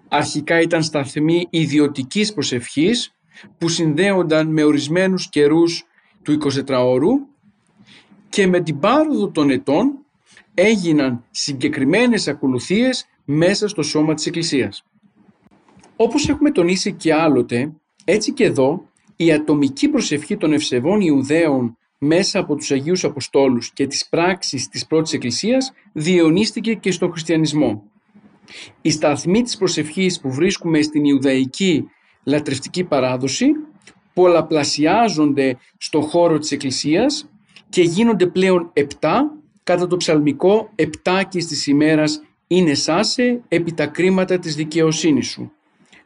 Αρχικά 0.08 0.60
ήταν 0.60 0.82
σταθμοί 0.82 1.46
ιδιωτικής 1.50 2.32
προσευχής 2.32 3.14
που 3.58 3.68
συνδέονταν 3.68 4.46
με 4.46 4.64
ορισμένους 4.64 5.28
καιρούς 5.28 5.84
του 6.22 6.38
24ωρου 6.42 7.10
και 8.28 8.46
με 8.46 8.60
την 8.60 8.78
πάροδο 8.78 9.28
των 9.28 9.50
ετών 9.50 9.98
έγιναν 10.54 11.24
συγκεκριμένες 11.30 12.28
ακολουθίες 12.28 13.06
μέσα 13.24 13.68
στο 13.68 13.82
σώμα 13.82 14.14
της 14.14 14.26
Εκκλησίας. 14.26 14.84
Όπως 15.96 16.28
έχουμε 16.28 16.50
τονίσει 16.50 16.92
και 16.92 17.14
άλλοτε, 17.14 17.72
έτσι 18.04 18.32
και 18.32 18.44
εδώ 18.44 18.88
η 19.16 19.32
ατομική 19.32 19.88
προσευχή 19.88 20.36
των 20.36 20.52
ευσεβών 20.52 21.00
Ιουδαίων 21.00 21.76
μέσα 21.98 22.38
από 22.38 22.54
τους 22.56 22.70
Αγίους 22.70 23.04
Αποστόλους 23.04 23.72
και 23.72 23.86
τις 23.86 24.08
πράξεις 24.08 24.68
της 24.68 24.86
πρώτης 24.86 25.12
Εκκλησίας 25.12 25.72
διαιωνίστηκε 25.92 26.74
και 26.74 26.90
στον 26.90 27.10
χριστιανισμό. 27.10 27.90
Οι 28.82 28.90
σταθμοί 28.90 29.42
της 29.42 29.56
προσευχής 29.56 30.20
που 30.20 30.32
βρίσκουμε 30.32 30.82
στην 30.82 31.04
Ιουδαϊκή 31.04 31.84
λατρευτική 32.24 32.84
παράδοση 32.84 33.46
πολλαπλασιάζονται 34.14 35.56
στο 35.78 36.00
χώρο 36.00 36.38
της 36.38 36.52
Εκκλησίας 36.52 37.28
και 37.68 37.82
γίνονται 37.82 38.26
πλέον 38.26 38.70
επτά 38.72 39.32
κατά 39.62 39.86
το 39.86 39.96
ψαλμικό 39.96 40.70
επτάκης 40.74 41.46
της 41.46 41.66
ημέρας 41.66 42.22
είναι 42.46 42.74
σάσε 42.74 43.40
επί 43.48 43.72
τα 43.72 43.86
κρίματα 43.86 44.38
της 44.38 44.54
δικαιοσύνης 44.54 45.26
σου. 45.26 45.52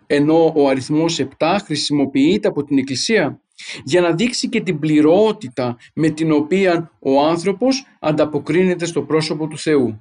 Ενώ 0.07 0.53
ο 0.57 0.69
αριθμός 0.69 1.27
7 1.39 1.57
χρησιμοποιείται 1.65 2.49
από 2.49 2.65
την 2.65 2.79
Εκκλησία 2.79 3.41
για 3.85 4.01
να 4.01 4.13
δείξει 4.13 4.49
και 4.49 4.61
την 4.61 4.79
πληρότητα 4.79 5.77
με 5.95 6.09
την 6.09 6.33
οποία 6.33 6.91
ο 6.99 7.25
άνθρωπος 7.25 7.87
ανταποκρίνεται 8.01 8.85
στο 8.85 9.03
πρόσωπο 9.03 9.47
του 9.47 9.59
Θεού. 9.59 10.01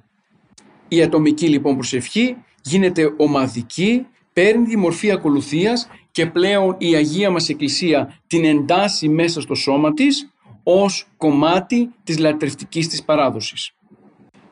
Η 0.92 1.02
ατομική 1.02 1.48
λοιπόν 1.48 1.74
προσευχή 1.74 2.36
γίνεται 2.62 3.14
ομαδική, 3.16 4.06
παίρνει 4.32 4.66
τη 4.66 4.76
μορφή 4.76 5.10
ακολουθίας 5.10 5.88
και 6.10 6.26
πλέον 6.26 6.74
η 6.78 6.94
Αγία 6.94 7.30
μας 7.30 7.48
Εκκλησία 7.48 8.20
την 8.26 8.44
εντάσσει 8.44 9.08
μέσα 9.08 9.40
στο 9.40 9.54
σώμα 9.54 9.94
της 9.94 10.30
ως 10.62 11.06
κομμάτι 11.16 11.90
της 12.04 12.18
λατρευτικής 12.18 12.88
της 12.88 13.04
παράδοσης. 13.04 13.72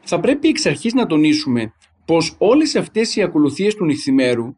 Θα 0.01 0.21
πρέπει 0.21 0.49
εξ 0.49 0.67
αρχής 0.67 0.95
να 0.95 1.07
τονίσουμε 1.07 1.73
πως 2.05 2.35
όλες 2.39 2.77
αυτές 2.77 3.17
οι 3.17 3.23
ακολουθίες 3.23 3.75
του 3.75 3.85
νυχθημέρου 3.85 4.57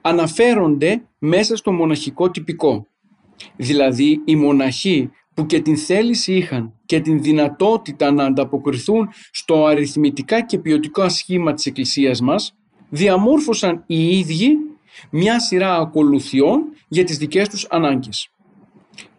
αναφέρονται 0.00 1.02
μέσα 1.18 1.56
στο 1.56 1.72
μοναχικό 1.72 2.30
τυπικό. 2.30 2.86
Δηλαδή 3.56 4.22
οι 4.24 4.36
μοναχοί 4.36 5.10
που 5.36 5.46
και 5.46 5.60
την 5.60 5.76
θέληση 5.76 6.34
είχαν 6.34 6.72
και 6.86 7.00
την 7.00 7.22
δυνατότητα 7.22 8.10
να 8.12 8.24
ανταποκριθούν 8.24 9.08
στο 9.30 9.64
αριθμητικά 9.64 10.40
και 10.40 10.58
ποιοτικό 10.58 11.08
σχήμα 11.08 11.52
της 11.54 11.66
Εκκλησίας 11.66 12.20
μας, 12.20 12.54
διαμόρφωσαν 12.88 13.82
οι 13.86 14.18
ίδιοι 14.18 14.56
μια 15.10 15.40
σειρά 15.40 15.76
ακολουθιών 15.76 16.62
για 16.88 17.04
τις 17.04 17.18
δικές 17.18 17.48
τους 17.48 17.66
ανάγκες. 17.70 18.28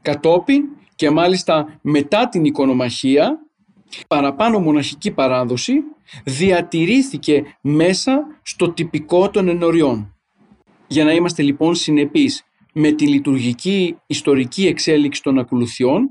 Κατόπιν 0.02 0.64
και 0.96 1.10
μάλιστα 1.10 1.80
μετά 1.82 2.30
την 2.30 2.46
οικονομαχία, 2.46 3.40
παραπάνω 4.08 4.60
μοναχική 4.60 5.12
παράδοση 5.12 5.74
διατηρήθηκε 6.24 7.44
μέσα 7.62 8.26
στο 8.42 8.72
τυπικό 8.72 9.30
των 9.30 9.48
ενωριών. 9.48 10.16
Για 10.88 11.04
να 11.04 11.12
είμαστε 11.12 11.44
λοιπόν 11.44 11.76
συνεπείς 11.76 12.47
με 12.80 12.92
τη 12.92 13.08
λειτουργική 13.08 13.98
ιστορική 14.08 14.68
εξέλιξη 14.68 15.24
των 15.24 15.40
ακολουθιών, 15.40 16.10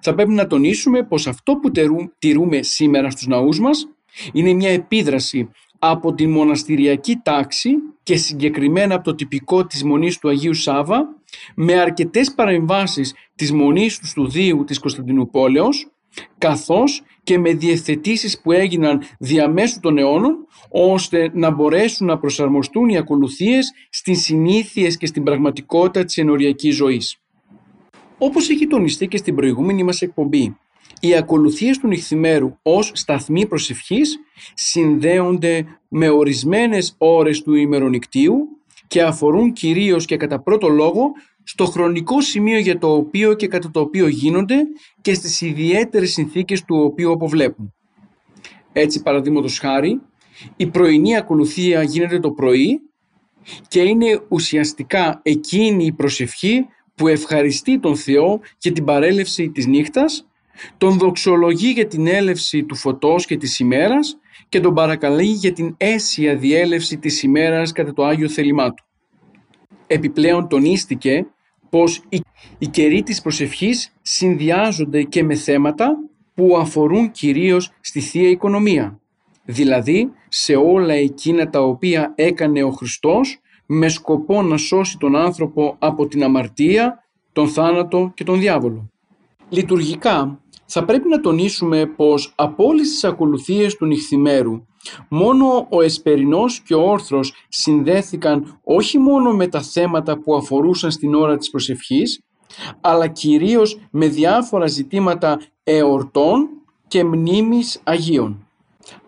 θα 0.00 0.14
πρέπει 0.14 0.32
να 0.32 0.46
τονίσουμε 0.46 1.02
πως 1.02 1.26
αυτό 1.26 1.56
που 1.56 1.70
τηρούμε 2.18 2.62
σήμερα 2.62 3.10
στους 3.10 3.26
ναούς 3.26 3.60
μας 3.60 3.88
είναι 4.32 4.52
μια 4.52 4.70
επίδραση 4.70 5.50
από 5.78 6.14
την 6.14 6.30
μοναστηριακή 6.30 7.20
τάξη 7.22 7.70
και 8.02 8.16
συγκεκριμένα 8.16 8.94
από 8.94 9.04
το 9.04 9.14
τυπικό 9.14 9.66
της 9.66 9.84
Μονής 9.84 10.18
του 10.18 10.28
Αγίου 10.28 10.54
Σάβα 10.54 11.08
με 11.54 11.80
αρκετές 11.80 12.34
παρεμβάσεις 12.34 13.14
της 13.34 13.52
Μονής 13.52 13.98
του 13.98 14.06
Στουδίου 14.06 14.64
της 14.64 14.78
Κωνσταντινούπολεως 14.78 15.91
καθώς 16.38 17.02
και 17.22 17.38
με 17.38 17.52
διευθετήσεις 17.52 18.40
που 18.40 18.52
έγιναν 18.52 19.02
διαμέσου 19.18 19.80
των 19.80 19.98
αιώνων 19.98 20.46
ώστε 20.68 21.30
να 21.34 21.50
μπορέσουν 21.50 22.06
να 22.06 22.18
προσαρμοστούν 22.18 22.88
οι 22.88 22.96
ακολουθίες 22.96 23.72
στις 23.90 24.22
συνήθειες 24.22 24.96
και 24.96 25.06
στην 25.06 25.22
πραγματικότητα 25.22 26.04
της 26.04 26.18
ενοριακής 26.18 26.74
ζωής. 26.74 27.16
Όπως 28.18 28.48
έχει 28.50 28.66
τονιστεί 28.66 29.08
και 29.08 29.16
στην 29.16 29.34
προηγούμενη 29.34 29.82
μας 29.82 30.02
εκπομπή, 30.02 30.56
οι 31.00 31.16
ακολουθίες 31.16 31.78
του 31.78 31.86
νυχθημέρου 31.86 32.58
ως 32.62 32.90
σταθμή 32.94 33.46
προσευχής 33.46 34.18
συνδέονται 34.54 35.64
με 35.88 36.08
ορισμένες 36.08 36.94
ώρες 36.98 37.42
του 37.42 37.54
ημερονικτίου 37.54 38.48
και 38.86 39.02
αφορούν 39.02 39.52
κυρίως 39.52 40.04
και 40.04 40.16
κατά 40.16 40.40
πρώτο 40.40 40.68
λόγο 40.68 41.12
στο 41.44 41.64
χρονικό 41.64 42.20
σημείο 42.20 42.58
για 42.58 42.78
το 42.78 42.94
οποίο 42.94 43.34
και 43.34 43.48
κατά 43.48 43.70
το 43.70 43.80
οποίο 43.80 44.08
γίνονται 44.08 44.56
και 45.00 45.14
στις 45.14 45.40
ιδιαίτερες 45.40 46.12
συνθήκες 46.12 46.64
του 46.64 46.76
οποίου 46.76 47.12
αποβλέπουν. 47.12 47.74
Έτσι 48.72 49.02
παραδείγματος 49.02 49.58
χάρη, 49.58 50.00
η 50.56 50.66
πρωινή 50.66 51.16
ακολουθία 51.16 51.82
γίνεται 51.82 52.20
το 52.20 52.30
πρωί 52.30 52.80
και 53.68 53.80
είναι 53.80 54.20
ουσιαστικά 54.28 55.20
εκείνη 55.22 55.84
η 55.84 55.92
προσευχή 55.92 56.66
που 56.94 57.08
ευχαριστεί 57.08 57.80
τον 57.80 57.96
Θεό 57.96 58.40
για 58.58 58.72
την 58.72 58.84
παρέλευση 58.84 59.50
της 59.50 59.66
νύχτας, 59.66 60.26
τον 60.78 60.98
δοξολογεί 60.98 61.70
για 61.70 61.86
την 61.86 62.06
έλευση 62.06 62.64
του 62.64 62.74
φωτός 62.74 63.26
και 63.26 63.36
της 63.36 63.58
ημέρας 63.58 64.16
και 64.48 64.60
τον 64.60 64.74
παρακαλεί 64.74 65.24
για 65.24 65.52
την 65.52 65.74
αίσια 65.76 66.36
διέλευση 66.36 66.98
της 66.98 67.22
ημέρας 67.22 67.72
κατά 67.72 67.92
το 67.92 68.04
Άγιο 68.04 68.28
θέλημά 68.28 68.74
του. 68.74 68.84
Επιπλέον 69.92 70.48
τονίστηκε 70.48 71.26
πως 71.70 72.02
οι, 72.08 72.20
οι 72.58 72.66
καιροί 72.66 73.02
της 73.02 73.22
προσευχής 73.22 73.92
συνδυάζονται 74.02 75.02
και 75.02 75.24
με 75.24 75.34
θέματα 75.34 75.96
που 76.34 76.56
αφορούν 76.56 77.10
κυρίως 77.10 77.70
στη 77.80 78.00
Θεία 78.00 78.28
Οικονομία, 78.28 79.00
δηλαδή 79.44 80.10
σε 80.28 80.54
όλα 80.54 80.94
εκείνα 80.94 81.50
τα 81.50 81.60
οποία 81.60 82.12
έκανε 82.14 82.62
ο 82.62 82.70
Χριστός 82.70 83.40
με 83.66 83.88
σκοπό 83.88 84.42
να 84.42 84.56
σώσει 84.56 84.98
τον 84.98 85.16
άνθρωπο 85.16 85.76
από 85.78 86.06
την 86.06 86.24
αμαρτία, 86.24 87.04
τον 87.32 87.48
θάνατο 87.48 88.12
και 88.14 88.24
τον 88.24 88.40
διάβολο. 88.40 88.90
Λειτουργικά 89.48 90.40
θα 90.64 90.84
πρέπει 90.84 91.08
να 91.08 91.20
τονίσουμε 91.20 91.86
πως 91.86 92.32
από 92.36 92.64
όλες 92.64 92.88
τις 92.88 93.04
ακολουθίες 93.04 93.76
του 93.76 93.86
νυχθημέρου 93.86 94.66
μόνο 95.08 95.66
ο 95.70 95.82
Εσπερινός 95.82 96.60
και 96.60 96.74
ο 96.74 96.90
Όρθρος 96.90 97.32
συνδέθηκαν 97.48 98.60
όχι 98.64 98.98
μόνο 98.98 99.32
με 99.32 99.46
τα 99.46 99.62
θέματα 99.62 100.18
που 100.18 100.34
αφορούσαν 100.34 100.90
στην 100.90 101.14
ώρα 101.14 101.36
της 101.36 101.50
προσευχής 101.50 102.20
αλλά 102.80 103.08
κυρίως 103.08 103.78
με 103.90 104.06
διάφορα 104.06 104.66
ζητήματα 104.66 105.40
εορτών 105.64 106.48
και 106.88 107.04
μνήμης 107.04 107.80
Αγίων. 107.84 108.46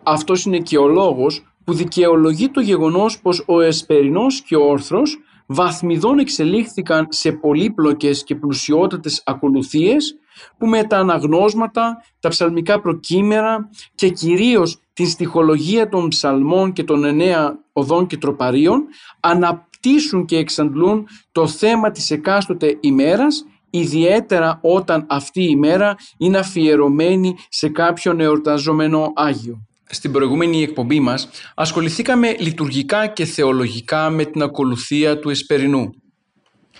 Αυτός 0.03 0.45
είναι 0.45 0.59
και 0.59 0.77
ο 0.77 0.87
λόγος 0.87 1.45
που 1.63 1.73
δικαιολογεί 1.73 2.49
το 2.49 2.61
γεγονός 2.61 3.19
πως 3.19 3.43
ο 3.47 3.61
Εσπερινός 3.61 4.41
και 4.41 4.55
ο 4.55 4.69
Όρθρος 4.69 5.19
βαθμιδών 5.45 6.19
εξελίχθηκαν 6.19 7.07
σε 7.09 7.31
πολύπλοκες 7.31 8.23
και 8.23 8.35
πλουσιότατες 8.35 9.21
ακολουθίες 9.25 10.17
που 10.57 10.67
με 10.67 10.83
τα 10.83 10.97
αναγνώσματα, 10.97 12.03
τα 12.19 12.29
ψαλμικά 12.29 12.81
προκείμερα 12.81 13.69
και 13.95 14.09
κυρίως 14.09 14.79
την 14.93 15.07
στοιχολογία 15.07 15.89
των 15.89 16.07
ψαλμών 16.07 16.73
και 16.73 16.83
των 16.83 17.03
εννέα 17.03 17.59
οδών 17.73 18.07
και 18.07 18.17
τροπαρίων 18.17 18.83
αναπτύσσουν 19.19 20.25
και 20.25 20.37
εξαντλούν 20.37 21.07
το 21.31 21.47
θέμα 21.47 21.91
της 21.91 22.11
εκάστοτε 22.11 22.77
ημέρας 22.79 23.45
ιδιαίτερα 23.69 24.59
όταν 24.61 25.05
αυτή 25.09 25.41
η 25.41 25.47
ημέρα 25.49 25.95
είναι 26.17 26.37
αφιερωμένη 26.37 27.35
σε 27.49 27.69
κάποιον 27.69 28.19
εορταζόμενο 28.19 29.11
Άγιο. 29.15 29.65
Στην 29.89 30.11
προηγούμενη 30.11 30.63
εκπομπή 30.63 30.99
μας 30.99 31.29
ασχοληθήκαμε 31.55 32.35
λειτουργικά 32.39 33.07
και 33.07 33.25
θεολογικά 33.25 34.09
με 34.09 34.25
την 34.25 34.41
ακολουθία 34.41 35.19
του 35.19 35.29
Εσπερινού. 35.29 35.89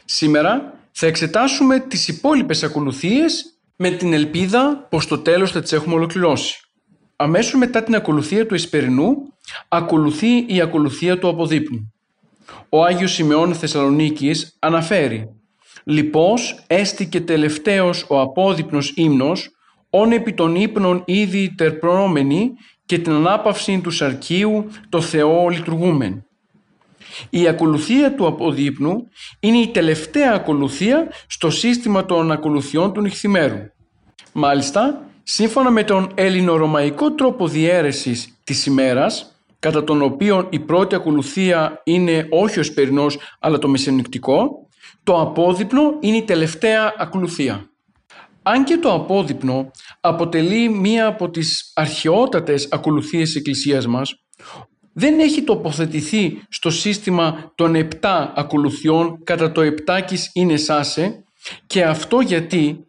Σήμερα 0.06 0.80
θα 0.98 1.08
εξετάσουμε 1.08 1.80
τις 1.80 2.08
υπόλοιπες 2.08 2.64
ακολουθίες 2.64 3.60
με 3.76 3.90
την 3.90 4.14
ελπίδα 4.14 4.88
πως 4.90 5.08
το 5.08 5.18
τέλος 5.18 5.52
θα 5.52 5.62
τις 5.62 5.72
έχουμε 5.72 5.96
ολοκληρώσει. 5.96 6.60
Αμέσως 7.16 7.54
μετά 7.54 7.84
την 7.84 7.96
ακολουθία 7.96 8.46
του 8.46 8.54
Εσπερινού 8.54 9.16
ακολουθεί 9.68 10.46
η 10.48 10.62
ακολουθία 10.62 11.20
του 11.20 11.28
Αποδείπνου. 11.28 11.94
Ο 12.70 12.84
Άγιος 12.84 13.12
Σιμεών 13.12 13.54
Θεσσαλονίκης 13.54 14.58
αναφέρει 14.60 15.30
«Λυπός 15.84 16.64
έστηκε 16.68 17.22
τελευταίος 17.22 18.06
ο 18.10 18.20
απόδειπνος 18.20 18.94
ύμνος, 18.96 19.50
όν 19.90 20.12
επί 20.12 20.34
των 20.34 20.56
ύπνων 20.56 21.04
ήδη 21.06 21.54
τερπρόμενοι 21.56 22.52
και 22.86 23.00
την 23.00 23.12
ανάπαυση 23.12 23.82
του 23.82 23.92
σαρκίου 23.92 24.68
το 24.90 25.02
Θεό 25.02 25.48
λειτουργούμεν». 25.48 26.26
Η 27.30 27.48
ακολουθία 27.48 28.16
του 28.16 28.26
αποδείπνου 28.26 29.08
είναι 29.40 29.58
η 29.58 29.68
τελευταία 29.68 30.34
ακολουθία 30.34 31.12
στο 31.28 31.50
σύστημα 31.50 32.06
των 32.06 32.32
ακολουθιών 32.32 32.94
του 32.94 33.02
νυχθημέρου. 33.02 33.58
Μάλιστα, 34.32 35.10
σύμφωνα 35.24 35.70
με 35.70 35.84
τον 35.84 36.12
ελληνορωμαϊκό 36.16 37.12
τρόπο 37.12 37.48
διαίρεσης 37.48 38.40
της 38.44 38.66
ημέρας, 38.66 39.40
κατά 39.60 39.84
τον 39.84 40.02
οποίο 40.02 40.48
η 40.50 40.60
πρώτη 40.60 40.96
ακολουθία 40.96 41.82
είναι 41.84 42.28
όχι 42.30 42.60
ο 42.60 42.64
σπερινός 42.64 43.18
αλλά 43.40 43.58
το 43.58 43.68
μεσενικτικό, 43.68 44.68
το 45.04 45.22
απόδειπνο 45.22 45.98
είναι 46.00 46.18
η 46.18 46.24
τελευταία 46.24 46.94
ακολουθία. 46.98 47.70
Αν 48.44 48.64
και 48.64 48.78
το 48.78 48.94
απόδειπνο 48.94 49.72
αποτελεί 50.02 50.70
μία 50.70 51.08
από 51.08 51.30
τις 51.30 51.72
αρχαιότατες 51.76 52.68
ακολουθίες 52.72 53.24
της 53.24 53.36
Εκκλησίας 53.36 53.88
μας, 53.88 54.16
δεν 54.98 55.20
έχει 55.20 55.42
τοποθετηθεί 55.42 56.42
στο 56.50 56.70
σύστημα 56.70 57.52
των 57.56 57.76
επτά 57.76 58.34
ακολουθιών 58.36 59.20
κατά 59.24 59.52
το 59.52 59.62
επτάκης 59.62 60.30
είναι 60.34 60.58
σάσε 60.58 61.24
και 61.68 61.84
αυτό 61.84 62.20
γιατί 62.20 62.86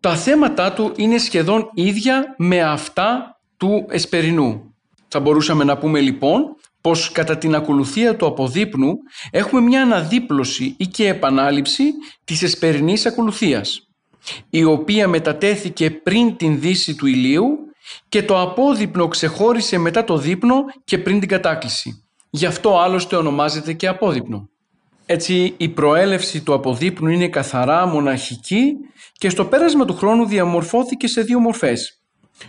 τα 0.00 0.16
θέματα 0.16 0.72
του 0.72 0.92
είναι 0.96 1.18
σχεδόν 1.18 1.70
ίδια 1.74 2.34
με 2.38 2.62
αυτά 2.62 3.40
του 3.56 3.86
Εσπερινού. 3.88 4.74
Θα 5.08 5.20
μπορούσαμε 5.20 5.64
να 5.64 5.78
πούμε 5.78 6.00
λοιπόν 6.00 6.56
πως 6.80 7.12
κατά 7.12 7.38
την 7.38 7.54
ακολουθία 7.54 8.16
του 8.16 8.26
αποδείπνου 8.26 8.92
έχουμε 9.30 9.60
μια 9.60 9.82
αναδίπλωση 9.82 10.74
ή 10.78 10.86
και 10.86 11.08
επανάληψη 11.08 11.84
της 12.24 12.42
εσπερινής 12.42 13.06
ακολουθίας 13.06 13.88
η 14.50 14.64
οποία 14.64 15.08
μετατέθηκε 15.08 15.90
πριν 15.90 16.36
την 16.36 16.60
δύση 16.60 16.94
του 16.94 17.06
ηλίου 17.06 17.58
και 18.08 18.22
το 18.22 18.40
απόδειπνο 18.40 19.08
ξεχώρισε 19.08 19.78
μετά 19.78 20.04
το 20.04 20.18
δείπνο 20.18 20.64
και 20.84 20.98
πριν 20.98 21.20
την 21.20 21.28
κατάκληση. 21.28 22.04
Γι' 22.30 22.46
αυτό 22.46 22.78
άλλωστε 22.78 23.16
ονομάζεται 23.16 23.72
και 23.72 23.86
απόδειπνο. 23.88 24.48
Έτσι 25.06 25.54
η 25.56 25.68
προέλευση 25.68 26.42
του 26.42 26.54
αποδείπνου 26.54 27.08
είναι 27.08 27.28
καθαρά 27.28 27.86
μοναχική 27.86 28.72
και 29.12 29.28
στο 29.28 29.44
πέρασμα 29.44 29.84
του 29.84 29.94
χρόνου 29.94 30.26
διαμορφώθηκε 30.26 31.06
σε 31.06 31.20
δύο 31.20 31.40
μορφές. 31.40 32.02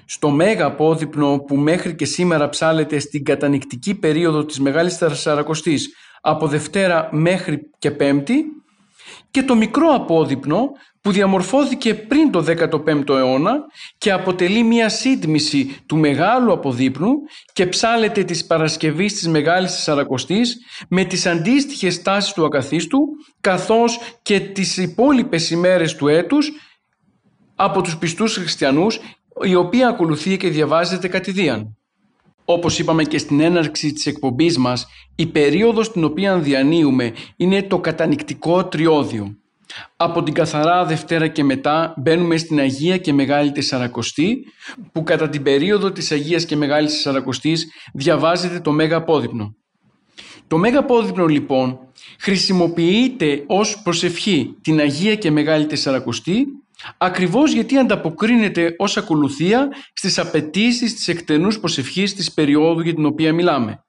Στο 0.06 0.30
μέγα 0.30 0.66
απόδειπνο 0.66 1.38
που 1.38 1.56
μέχρι 1.56 1.96
και 1.96 2.06
σήμερα 2.06 2.50
ψάλεται 2.50 3.00
στην 3.00 3.24
κατανικτική 3.24 3.96
περίοδο 3.96 4.46
της 4.46 4.60
Μεγάλης 4.60 4.98
Τεσσαρακοστής 4.98 5.90
από 6.22 6.48
Δευτέρα 6.48 7.10
μέχρι 7.12 7.60
και 7.80 7.92
Πέμπτη 7.92 8.46
και 9.32 9.44
το 9.44 9.56
μικρό 9.56 9.88
απόδειπνο 9.94 10.70
που 11.02 11.12
διαμορφώθηκε 11.12 11.94
πριν 11.94 12.32
το 12.32 12.46
15ο 12.48 13.10
αιώνα 13.10 13.56
και 13.98 14.12
αποτελεί 14.12 14.64
μια 14.64 14.90
σύντμηση 14.90 15.78
του 15.86 15.98
μεγάλου 15.98 16.52
αποδείπνου 16.52 17.12
και 17.54 17.68
ψάλεται 17.68 18.24
της 18.24 18.46
Παρασκευής 18.46 19.14
της 19.14 19.28
Μεγάλης 19.28 19.72
Τεσσαρακοστής 19.72 20.58
με 20.90 21.04
τις 21.04 21.26
αντίστοιχες 21.26 22.02
τάσεις 22.02 22.34
του 22.34 22.46
ακαθίστου 22.46 23.00
καθώς 23.42 24.00
και 24.22 24.40
τις 24.40 24.78
υπόλοιπες 24.78 25.50
ημέρες 25.50 25.96
του 25.96 26.08
έτους 26.08 26.52
από 27.56 27.82
τους 27.82 27.98
πιστούς 27.98 28.38
χριστιανούς 28.38 29.00
η 29.44 29.56
οποία 29.56 29.88
ακολουθεί 29.88 30.38
και 30.38 30.50
διαβάζεται 30.50 31.08
κατηδίαν. 31.08 31.78
Όπως 32.46 32.80
είπαμε 32.80 33.04
και 33.04 33.18
στην 33.18 33.40
έναρξη 33.40 33.94
της 33.94 34.06
εκπομπής 34.06 34.58
μας, 34.58 34.88
η 35.16 35.26
περίοδος 35.26 35.92
την 35.92 36.04
οποία 36.04 36.40
διανύουμε 36.40 37.14
είναι 37.36 37.64
το 37.64 37.80
κατανικτικό 37.80 38.66
τριώδιο. 38.66 39.38
Από 39.98 40.24
την 40.24 40.34
καθαρά 40.34 40.86
Δευτέρα 40.86 41.28
και 41.28 41.44
μετά 41.44 41.94
μπαίνουμε 41.98 42.38
στην 42.38 42.60
Αγία 42.60 42.98
και 42.98 43.14
Μεγάλη 43.14 43.52
Τεσσαρακοστή 43.52 44.46
που 44.92 45.04
κατά 45.04 45.30
την 45.30 45.44
περίοδο 45.44 45.92
της 45.92 46.12
Αγίας 46.12 46.46
και 46.46 46.56
Μεγάλης 46.56 46.92
Τεσσαρακοστής 46.92 47.68
διαβάζεται 47.94 48.60
το 48.60 48.72
Μέγα 48.72 48.96
Απόδειπνο. 48.96 49.56
Το 50.48 50.58
Μέγα 50.58 50.80
Απόδειπνο 50.80 51.26
λοιπόν 51.26 51.80
χρησιμοποιείται 52.20 53.44
ως 53.48 53.82
προσευχή 53.84 54.56
την 54.62 54.80
Αγία 54.80 55.16
και 55.16 55.32
Μεγάλη 55.32 55.66
Τεσσαρακοστή 55.66 56.46
Ακριβώς 56.98 57.52
γιατί 57.52 57.78
ανταποκρίνεται 57.78 58.76
ως 58.78 58.98
ακολουθία 58.98 59.68
στις 59.94 60.20
απαιτήσεις 60.20 60.96
της 60.96 61.08
εκτενούς 61.08 61.60
προσευχής 61.60 62.16
της 62.16 62.34
περίοδου 62.34 62.82
για 62.82 62.94
την 62.94 63.06
οποία 63.06 63.34
μιλάμε. 63.34 63.80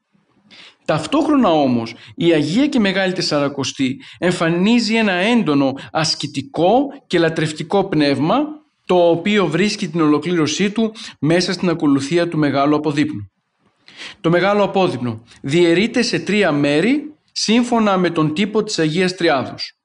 Ταυτόχρονα 0.85 1.49
όμως 1.51 1.95
η 2.15 2.33
Αγία 2.33 2.67
και 2.67 2.81
Μεγάλη 2.81 3.13
Τεσσαρακοστή 3.13 4.01
εμφανίζει 4.19 4.95
ένα 4.95 5.13
έντονο 5.13 5.75
ασκητικό 5.93 6.87
και 7.07 7.19
λατρευτικό 7.19 7.89
πνεύμα 7.89 8.45
το 8.87 9.09
οποίο 9.09 9.47
βρίσκει 9.47 9.89
την 9.89 10.01
ολοκλήρωσή 10.01 10.71
του 10.71 10.93
μέσα 11.21 11.53
στην 11.53 11.69
ακολουθία 11.69 12.29
του 12.29 12.39
Μεγάλου 12.39 12.77
Αποδείπνου. 12.77 13.31
Το 14.21 14.31
Μεγάλο 14.31 14.63
Απόδείπνο 14.63 15.23
διαιρείται 15.43 16.03
σε 16.03 16.19
τρία 16.19 16.53
μέρη 16.53 17.15
σύμφωνα 17.33 17.97
με 17.97 18.11
τον 18.11 18.35
τύπο 18.35 18.63
της 18.63 18.79
Αγίας 18.79 19.15
Τριάδος. 19.15 19.76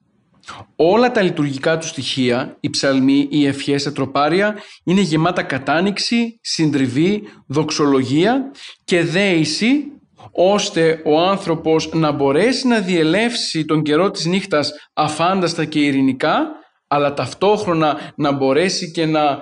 Όλα 0.76 1.10
τα 1.10 1.22
λειτουργικά 1.22 1.78
του 1.78 1.86
στοιχεία, 1.86 2.56
οι 2.60 2.70
ψαλμοί, 2.70 3.26
οι 3.30 3.46
ευχές, 3.46 3.82
τα 3.82 3.92
τροπάρια, 3.92 4.58
είναι 4.84 5.00
γεμάτα 5.00 5.42
κατάνοιξη, 5.42 6.38
συντριβή, 6.42 7.22
δοξολογία 7.46 8.50
και 8.84 9.02
δέηση, 9.02 9.92
ώστε 10.32 11.02
ο 11.04 11.20
άνθρωπος 11.20 11.92
να 11.92 12.10
μπορέσει 12.10 12.66
να 12.66 12.80
διελεύσει 12.80 13.64
τον 13.64 13.82
καιρό 13.82 14.10
της 14.10 14.26
νύχτας 14.26 14.72
αφάνταστα 14.92 15.64
και 15.64 15.80
ειρηνικά, 15.80 16.46
αλλά 16.86 17.14
ταυτόχρονα 17.14 18.12
να 18.16 18.32
μπορέσει 18.32 18.90
και 18.90 19.06
να 19.06 19.38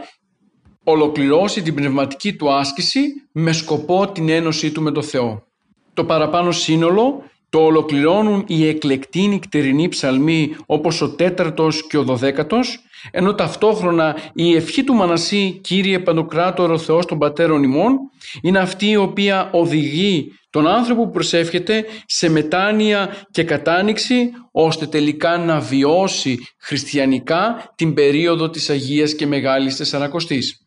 ολοκληρώσει 0.84 1.62
την 1.62 1.74
πνευματική 1.74 2.36
του 2.36 2.52
άσκηση 2.52 3.00
με 3.32 3.52
σκοπό 3.52 4.08
την 4.12 4.28
ένωσή 4.28 4.70
του 4.70 4.82
με 4.82 4.90
το 4.90 5.02
Θεό. 5.02 5.46
Το 5.94 6.04
παραπάνω 6.04 6.50
σύνολο 6.52 7.29
το 7.50 7.58
ολοκληρώνουν 7.58 8.44
οι 8.46 8.66
εκλεκτοί 8.66 9.26
νυχτερινοί 9.28 9.88
ψαλμοί 9.88 10.56
όπως 10.66 11.00
ο 11.00 11.10
τέταρτος 11.10 11.86
και 11.86 11.96
ο 11.96 12.02
δωδέκατος, 12.02 12.78
ενώ 13.10 13.34
ταυτόχρονα 13.34 14.16
η 14.34 14.54
ευχή 14.54 14.84
του 14.84 14.94
Μανασί 14.94 15.58
«Κύριε 15.62 15.98
Παντοκράτορο 15.98 16.78
Θεός 16.78 17.06
των 17.06 17.18
Πατέρων 17.18 17.62
ημών» 17.62 17.98
είναι 18.42 18.58
αυτή 18.58 18.86
η 18.86 18.96
οποία 18.96 19.50
οδηγεί 19.52 20.32
τον 20.50 20.66
άνθρωπο 20.66 21.04
που 21.04 21.10
προσεύχεται 21.10 21.84
σε 22.06 22.28
μετάνοια 22.28 23.26
και 23.30 23.44
κατάνοιξη 23.44 24.30
ώστε 24.52 24.86
τελικά 24.86 25.38
να 25.38 25.60
βιώσει 25.60 26.38
χριστιανικά 26.58 27.72
την 27.74 27.94
περίοδο 27.94 28.50
της 28.50 28.70
Αγίας 28.70 29.14
και 29.14 29.26
Μεγάλης 29.26 29.76
Τεσσαρακοστής. 29.76 30.66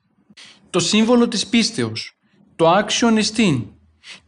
Το 0.69 0.79
σύμβολο 0.79 1.27
της 1.27 1.47
πίστεως, 1.47 2.17
το 2.55 2.69
άξιον 2.69 3.17
εστίν, 3.17 3.65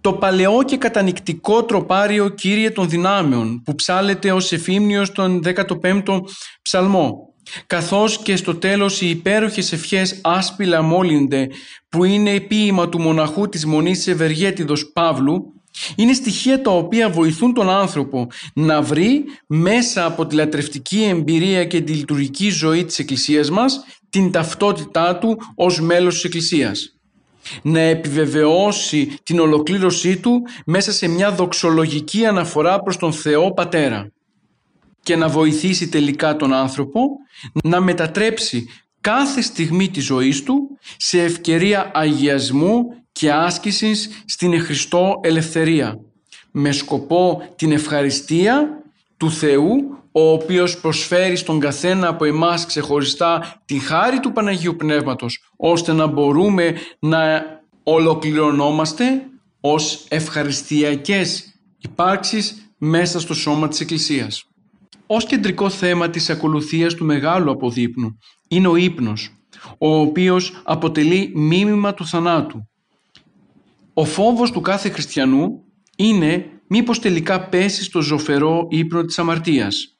το 0.01 0.13
παλαιό 0.13 0.63
και 0.63 0.77
κατανικτικό 0.77 1.63
τροπάριο 1.63 2.29
Κύριε 2.29 2.71
των 2.71 2.89
Δυνάμεων 2.89 3.61
που 3.65 3.75
ψάλεται 3.75 4.31
ως 4.31 4.51
εφήμνιος 4.51 5.11
τον 5.11 5.41
15ο 5.45 6.19
ψαλμό 6.61 7.33
καθώς 7.67 8.17
και 8.17 8.35
στο 8.35 8.55
τέλος 8.55 9.01
οι 9.01 9.09
υπέροχες 9.09 9.71
ευχές 9.71 10.19
άσπηλα 10.23 10.81
μόλυνται 10.81 11.47
που 11.89 12.03
είναι 12.03 12.39
ποίημα 12.39 12.89
του 12.89 13.01
μοναχού 13.01 13.49
της 13.49 13.65
Μονής 13.65 13.97
της 13.97 14.07
Ευεργέτιδος 14.07 14.91
Παύλου 14.93 15.53
είναι 15.95 16.13
στοιχεία 16.13 16.61
τα 16.61 16.71
οποία 16.71 17.09
βοηθούν 17.09 17.53
τον 17.53 17.69
άνθρωπο 17.69 18.27
να 18.53 18.81
βρει 18.81 19.23
μέσα 19.47 20.05
από 20.05 20.25
τη 20.27 20.35
λατρευτική 20.35 21.03
εμπειρία 21.03 21.65
και 21.65 21.81
τη 21.81 21.93
λειτουργική 21.93 22.49
ζωή 22.49 22.85
της 22.85 22.99
Εκκλησίας 22.99 23.49
μας 23.49 23.83
την 24.09 24.31
ταυτότητά 24.31 25.17
του 25.17 25.37
ως 25.55 25.81
μέλος 25.81 26.13
της 26.13 26.23
Εκκλησίας 26.23 26.94
να 27.61 27.79
επιβεβαιώσει 27.79 29.17
την 29.23 29.39
ολοκλήρωσή 29.39 30.17
του 30.17 30.41
μέσα 30.65 30.91
σε 30.91 31.07
μια 31.07 31.31
δοξολογική 31.31 32.25
αναφορά 32.25 32.79
προς 32.79 32.97
τον 32.97 33.13
Θεό 33.13 33.53
Πατέρα 33.53 34.11
και 35.01 35.15
να 35.15 35.27
βοηθήσει 35.27 35.89
τελικά 35.89 36.35
τον 36.35 36.53
άνθρωπο 36.53 37.01
να 37.63 37.81
μετατρέψει 37.81 38.67
κάθε 39.01 39.41
στιγμή 39.41 39.89
της 39.89 40.05
ζωής 40.05 40.43
του 40.43 40.69
σε 40.97 41.21
ευκαιρία 41.23 41.91
αγιασμού 41.93 42.83
και 43.11 43.31
άσκησης 43.31 44.09
στην 44.25 44.61
Χριστό 44.61 45.19
ελευθερία 45.23 45.99
με 46.51 46.71
σκοπό 46.71 47.49
την 47.55 47.71
ευχαριστία 47.71 48.83
του 49.17 49.31
Θεού 49.31 49.97
ο 50.17 50.31
οποίος 50.31 50.79
προσφέρει 50.79 51.35
στον 51.35 51.59
καθένα 51.59 52.07
από 52.07 52.25
εμάς 52.25 52.65
ξεχωριστά 52.65 53.61
τη 53.65 53.79
χάρη 53.79 54.19
του 54.19 54.31
Παναγίου 54.31 54.75
Πνεύματος 54.75 55.39
ώστε 55.57 55.93
να 55.93 56.07
μπορούμε 56.07 56.75
να 56.99 57.43
ολοκληρωνόμαστε 57.83 59.03
ως 59.59 60.05
ευχαριστιακές 60.07 61.55
υπάρξεις 61.77 62.69
μέσα 62.77 63.19
στο 63.19 63.33
σώμα 63.33 63.67
της 63.67 63.79
Εκκλησίας. 63.79 64.43
Ως 65.05 65.25
κεντρικό 65.25 65.69
θέμα 65.69 66.09
της 66.09 66.29
ακολουθίας 66.29 66.93
του 66.93 67.05
μεγάλου 67.05 67.51
αποδείπνου 67.51 68.17
είναι 68.47 68.67
ο 68.67 68.75
ύπνος, 68.75 69.35
ο 69.77 69.95
οποίος 69.99 70.61
αποτελεί 70.63 71.31
μίμημα 71.35 71.93
του 71.93 72.07
θανάτου. 72.07 72.69
Ο 73.93 74.05
φόβος 74.05 74.51
του 74.51 74.61
κάθε 74.61 74.89
χριστιανού 74.89 75.63
είναι 75.95 76.45
μήπως 76.67 76.99
τελικά 76.99 77.47
πέσει 77.49 77.83
στο 77.83 78.01
ζωφερό 78.01 78.67
ύπνο 78.69 79.03
της 79.03 79.19
αμαρτίας. 79.19 79.94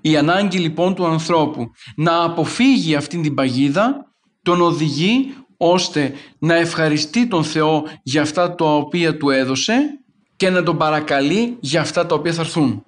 Η 0.00 0.16
ανάγκη 0.16 0.58
λοιπόν 0.58 0.94
του 0.94 1.06
ανθρώπου 1.06 1.70
να 1.96 2.22
αποφύγει 2.22 2.94
αυτήν 2.94 3.22
την 3.22 3.34
παγίδα 3.34 4.12
τον 4.42 4.60
οδηγεί 4.60 5.34
ώστε 5.56 6.14
να 6.38 6.54
ευχαριστεί 6.54 7.26
τον 7.26 7.44
Θεό 7.44 7.86
για 8.02 8.22
αυτά 8.22 8.54
τα 8.54 8.64
οποία 8.64 9.16
του 9.16 9.30
έδωσε 9.30 10.00
και 10.36 10.50
να 10.50 10.62
τον 10.62 10.76
παρακαλεί 10.76 11.56
για 11.60 11.80
αυτά 11.80 12.06
τα 12.06 12.14
οποία 12.14 12.32
θα 12.32 12.40
έρθουν. 12.40 12.84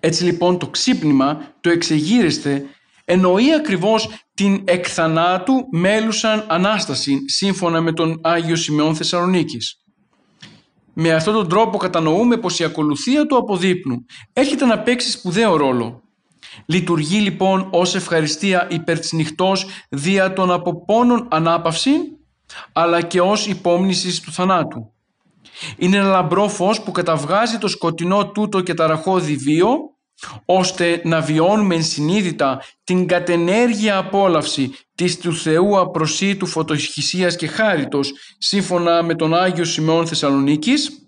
Έτσι 0.00 0.24
λοιπόν 0.24 0.58
το 0.58 0.68
ξύπνημα, 0.68 1.54
το 1.60 1.70
εξεγείρεστε, 1.70 2.64
εννοεί 3.04 3.54
ακριβώς 3.54 4.08
την 4.34 4.62
εκθανάτου 4.64 5.54
μέλουσαν 5.70 6.44
Ανάσταση 6.48 7.18
σύμφωνα 7.26 7.80
με 7.80 7.92
τον 7.92 8.20
Άγιο 8.22 8.56
Σημεών 8.56 8.94
Θεσσαλονίκης. 8.94 9.82
Με 10.92 11.12
αυτόν 11.12 11.34
τον 11.34 11.48
τρόπο 11.48 11.78
κατανοούμε 11.78 12.36
πως 12.36 12.58
η 12.58 12.64
ακολουθία 12.64 13.26
του 13.26 13.36
αποδείπνου 13.36 14.04
έρχεται 14.32 14.64
να 14.64 14.78
παίξει 14.78 15.10
σπουδαίο 15.10 15.56
ρόλο. 15.56 16.02
Λειτουργεί 16.66 17.18
λοιπόν 17.18 17.68
ως 17.70 17.94
ευχαριστία 17.94 18.66
υπέρ 18.70 18.98
της 18.98 19.12
νυχτός 19.12 19.66
δια 19.88 20.32
των 20.32 20.50
αποπώνων 20.50 21.28
ανάπαυση 21.30 21.90
αλλά 22.72 23.02
και 23.02 23.20
ως 23.20 23.46
υπόμνησης 23.46 24.20
του 24.20 24.32
θανάτου. 24.32 24.92
Είναι 25.76 25.96
ένα 25.96 26.08
λαμπρό 26.08 26.48
φως 26.48 26.80
που 26.80 26.90
καταβγάζει 26.90 27.58
το 27.58 27.68
σκοτεινό 27.68 28.30
τούτο 28.30 28.60
και 28.60 28.74
ταραχώδη 28.74 29.36
βίο 29.36 29.76
ώστε 30.44 31.00
να 31.04 31.20
βιώνουμε 31.20 31.74
ενσυνείδητα 31.74 32.62
την 32.84 33.06
κατενέργεια 33.06 33.96
απόλαυση 33.96 34.72
της 34.94 35.18
του 35.18 35.34
Θεού 35.34 35.78
απροσίτου 35.78 36.46
φωτοσχησίας 36.46 37.36
και 37.36 37.46
χάριτος 37.46 38.12
σύμφωνα 38.38 39.02
με 39.02 39.14
τον 39.14 39.34
Άγιο 39.34 39.64
Σημεών 39.64 40.06
Θεσσαλονίκης 40.06 41.02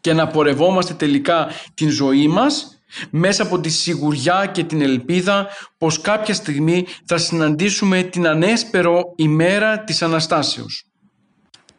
και 0.00 0.12
να 0.12 0.26
πορευόμαστε 0.26 0.94
τελικά 0.94 1.50
την 1.74 1.90
ζωή 1.90 2.28
μας 2.28 2.77
μέσα 3.10 3.42
από 3.42 3.60
τη 3.60 3.68
σιγουριά 3.68 4.50
και 4.52 4.64
την 4.64 4.80
ελπίδα 4.80 5.46
πως 5.78 6.00
κάποια 6.00 6.34
στιγμή 6.34 6.86
θα 7.04 7.18
συναντήσουμε 7.18 8.02
την 8.02 8.26
ανέσπερο 8.26 9.12
ημέρα 9.16 9.84
της 9.84 10.02
Αναστάσεως. 10.02 10.82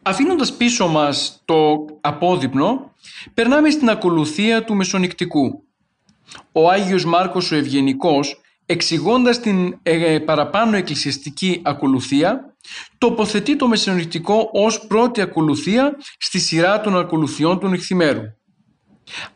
Αφήνοντας 0.02 0.52
πίσω 0.52 0.88
μας 0.88 1.42
το 1.44 1.86
απόδειπνο, 2.00 2.94
περνάμε 3.34 3.70
στην 3.70 3.88
ακολουθία 3.88 4.64
του 4.64 4.74
μεσονικτικού. 4.74 5.64
Ο 6.52 6.70
Άγιος 6.70 7.04
Μάρκος 7.04 7.52
ο 7.52 7.56
Ευγενικός, 7.56 8.40
εξηγώντας 8.66 9.40
την 9.40 9.78
ε, 9.82 10.18
παραπάνω 10.18 10.76
εκκλησιαστική 10.76 11.60
ακολουθία, 11.64 12.54
τοποθετεί 12.98 13.56
το 13.56 13.68
μεσονικτικό 13.68 14.48
ως 14.52 14.86
πρώτη 14.86 15.20
ακολουθία 15.20 15.96
στη 16.18 16.38
σειρά 16.38 16.80
των 16.80 16.98
ακολουθιών 16.98 17.58
του 17.58 17.68
νυχθημέρου. 17.68 18.22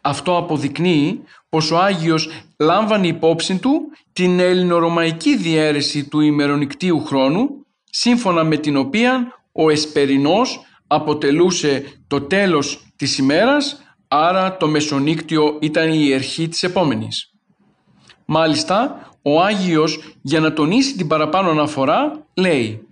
Αυτό 0.00 0.36
αποδεικνύει 0.36 1.20
πως 1.48 1.70
ο 1.70 1.78
Άγιος 1.78 2.28
λάμβανε 2.58 3.06
υπόψη 3.06 3.58
του 3.58 3.80
την 4.12 4.40
ελληνορωμαϊκή 4.40 5.36
διαίρεση 5.36 6.08
του 6.08 6.20
ημερονικτίου 6.20 7.04
χρόνου, 7.04 7.66
σύμφωνα 7.90 8.44
με 8.44 8.56
την 8.56 8.76
οποία 8.76 9.42
ο 9.52 9.70
Εσπερινός 9.70 10.60
αποτελούσε 10.86 11.84
το 12.06 12.20
τέλος 12.20 12.86
της 12.96 13.18
ημέρας, 13.18 13.82
άρα 14.08 14.56
το 14.56 14.68
μεσονύκτιο 14.68 15.58
ήταν 15.60 15.92
η 15.92 16.14
αρχή 16.14 16.48
της 16.48 16.62
επόμενης. 16.62 17.30
Μάλιστα, 18.24 19.08
ο 19.22 19.42
Άγιος 19.42 19.98
για 20.22 20.40
να 20.40 20.52
τονίσει 20.52 20.96
την 20.96 21.06
παραπάνω 21.06 21.50
αναφορά 21.50 22.26
λέει 22.34 22.86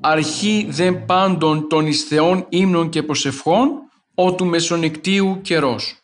«Αρχή 0.00 0.66
δεν 0.70 1.04
πάντων 1.04 1.68
των 1.68 1.86
ισθεών 1.86 2.46
ύμνων 2.48 2.88
και 2.88 3.02
προσευχών, 3.02 3.70
ο 4.14 4.34
του 4.34 4.46
μεσονικτίου 4.46 5.40
καιρός». 5.42 5.96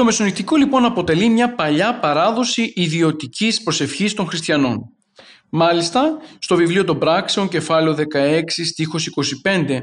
Το 0.00 0.06
μεσονικτικό 0.06 0.56
λοιπόν 0.56 0.84
αποτελεί 0.84 1.28
μια 1.28 1.54
παλιά 1.54 1.98
παράδοση 1.98 2.72
ιδιωτικής 2.76 3.62
προσευχής 3.62 4.14
των 4.14 4.26
χριστιανών. 4.26 4.92
Μάλιστα, 5.50 6.16
στο 6.38 6.56
βιβλίο 6.56 6.84
των 6.84 6.98
πράξεων, 6.98 7.48
κεφάλαιο 7.48 7.94
16, 7.94 8.42
στίχος 8.64 9.08
25, 9.44 9.78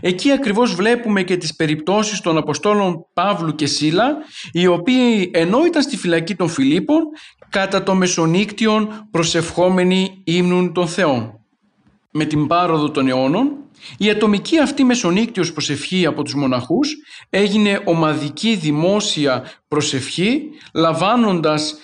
εκεί 0.00 0.30
ακριβώς 0.30 0.74
βλέπουμε 0.74 1.22
και 1.22 1.36
τις 1.36 1.56
περιπτώσεις 1.56 2.20
των 2.20 2.36
Αποστόλων 2.36 3.06
Παύλου 3.12 3.54
και 3.54 3.66
Σίλα, 3.66 4.16
οι 4.52 4.66
οποίοι 4.66 5.30
ενώ 5.34 5.64
ήταν 5.64 5.82
στη 5.82 5.96
φυλακή 5.96 6.34
των 6.34 6.48
Φιλίππων, 6.48 7.02
κατά 7.48 7.82
το 7.82 7.94
μεσονύκτιον 7.94 9.08
προσευχόμενοι 9.10 10.20
ύμνουν 10.24 10.72
των 10.72 10.88
Θεών. 10.88 11.40
Με 12.10 12.24
την 12.24 12.46
πάροδο 12.46 12.90
των 12.90 13.08
αιώνων, 13.08 13.61
η 13.98 14.10
ατομική 14.10 14.58
αυτή 14.58 14.84
μεσονύκτιος 14.84 15.52
προσευχή 15.52 16.06
από 16.06 16.22
τους 16.22 16.34
μοναχούς 16.34 16.96
έγινε 17.30 17.80
ομαδική 17.84 18.54
δημόσια 18.54 19.52
προσευχή 19.68 20.42
λαμβάνοντας 20.74 21.74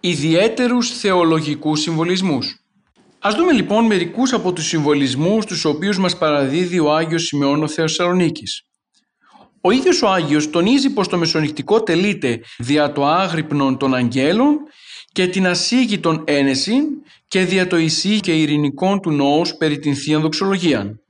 ιδιαίτερους 0.00 0.98
θεολογικούς 0.98 1.80
συμβολισμούς. 1.80 2.62
Ας 3.18 3.34
δούμε 3.34 3.52
λοιπόν 3.52 3.86
μερικούς 3.86 4.32
από 4.32 4.52
τους 4.52 4.66
συμβολισμούς 4.66 5.46
τους 5.46 5.64
οποίους 5.64 5.98
μας 5.98 6.18
παραδίδει 6.18 6.78
ο 6.78 6.94
Άγιος 6.94 7.24
Σημεών 7.24 7.62
ο 7.62 7.68
Θεσσαλονίκης. 7.68 8.62
Ο 9.60 9.70
ίδιος 9.70 10.02
ο 10.02 10.08
Άγιος 10.08 10.50
τονίζει 10.50 10.90
πως 10.90 11.08
το 11.08 11.16
μεσονυχτικό 11.16 11.82
τελείται 11.82 12.40
δια 12.58 12.92
το 12.92 13.06
άγρυπνον 13.06 13.78
των 13.78 13.94
αγγέλων 13.94 14.56
και 15.12 15.26
την 15.26 15.46
ασύγητον 15.46 16.24
ένεση 16.26 16.74
και 17.28 17.44
δια 17.44 17.66
το 17.66 17.76
ισί 17.76 18.20
και 18.20 18.32
ειρηνικών 18.32 19.00
του 19.00 19.10
νόους 19.10 19.54
περί 19.54 19.78
την 19.78 19.94
Θείαν 19.94 20.20
Δοξολογία. 20.20 21.00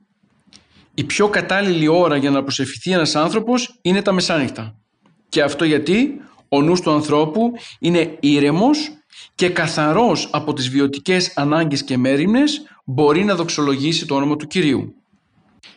Η 0.93 1.03
πιο 1.03 1.29
κατάλληλη 1.29 1.87
ώρα 1.87 2.17
για 2.17 2.29
να 2.29 2.43
προσευχηθεί 2.43 2.91
ένας 2.91 3.15
άνθρωπος 3.15 3.79
είναι 3.81 4.01
τα 4.01 4.11
μεσάνυχτα. 4.11 4.75
Και 5.29 5.41
αυτό 5.41 5.65
γιατί 5.65 6.21
ο 6.49 6.61
νους 6.61 6.81
του 6.81 6.91
ανθρώπου 6.91 7.51
είναι 7.79 8.17
ήρεμος 8.19 8.91
και 9.35 9.49
καθαρός 9.49 10.29
από 10.31 10.53
τις 10.53 10.69
βιωτικές 10.69 11.31
ανάγκες 11.35 11.83
και 11.83 11.97
μέρημνες 11.97 12.61
μπορεί 12.85 13.23
να 13.23 13.35
δοξολογήσει 13.35 14.05
το 14.05 14.15
όνομα 14.15 14.35
του 14.35 14.47
Κυρίου. 14.47 14.93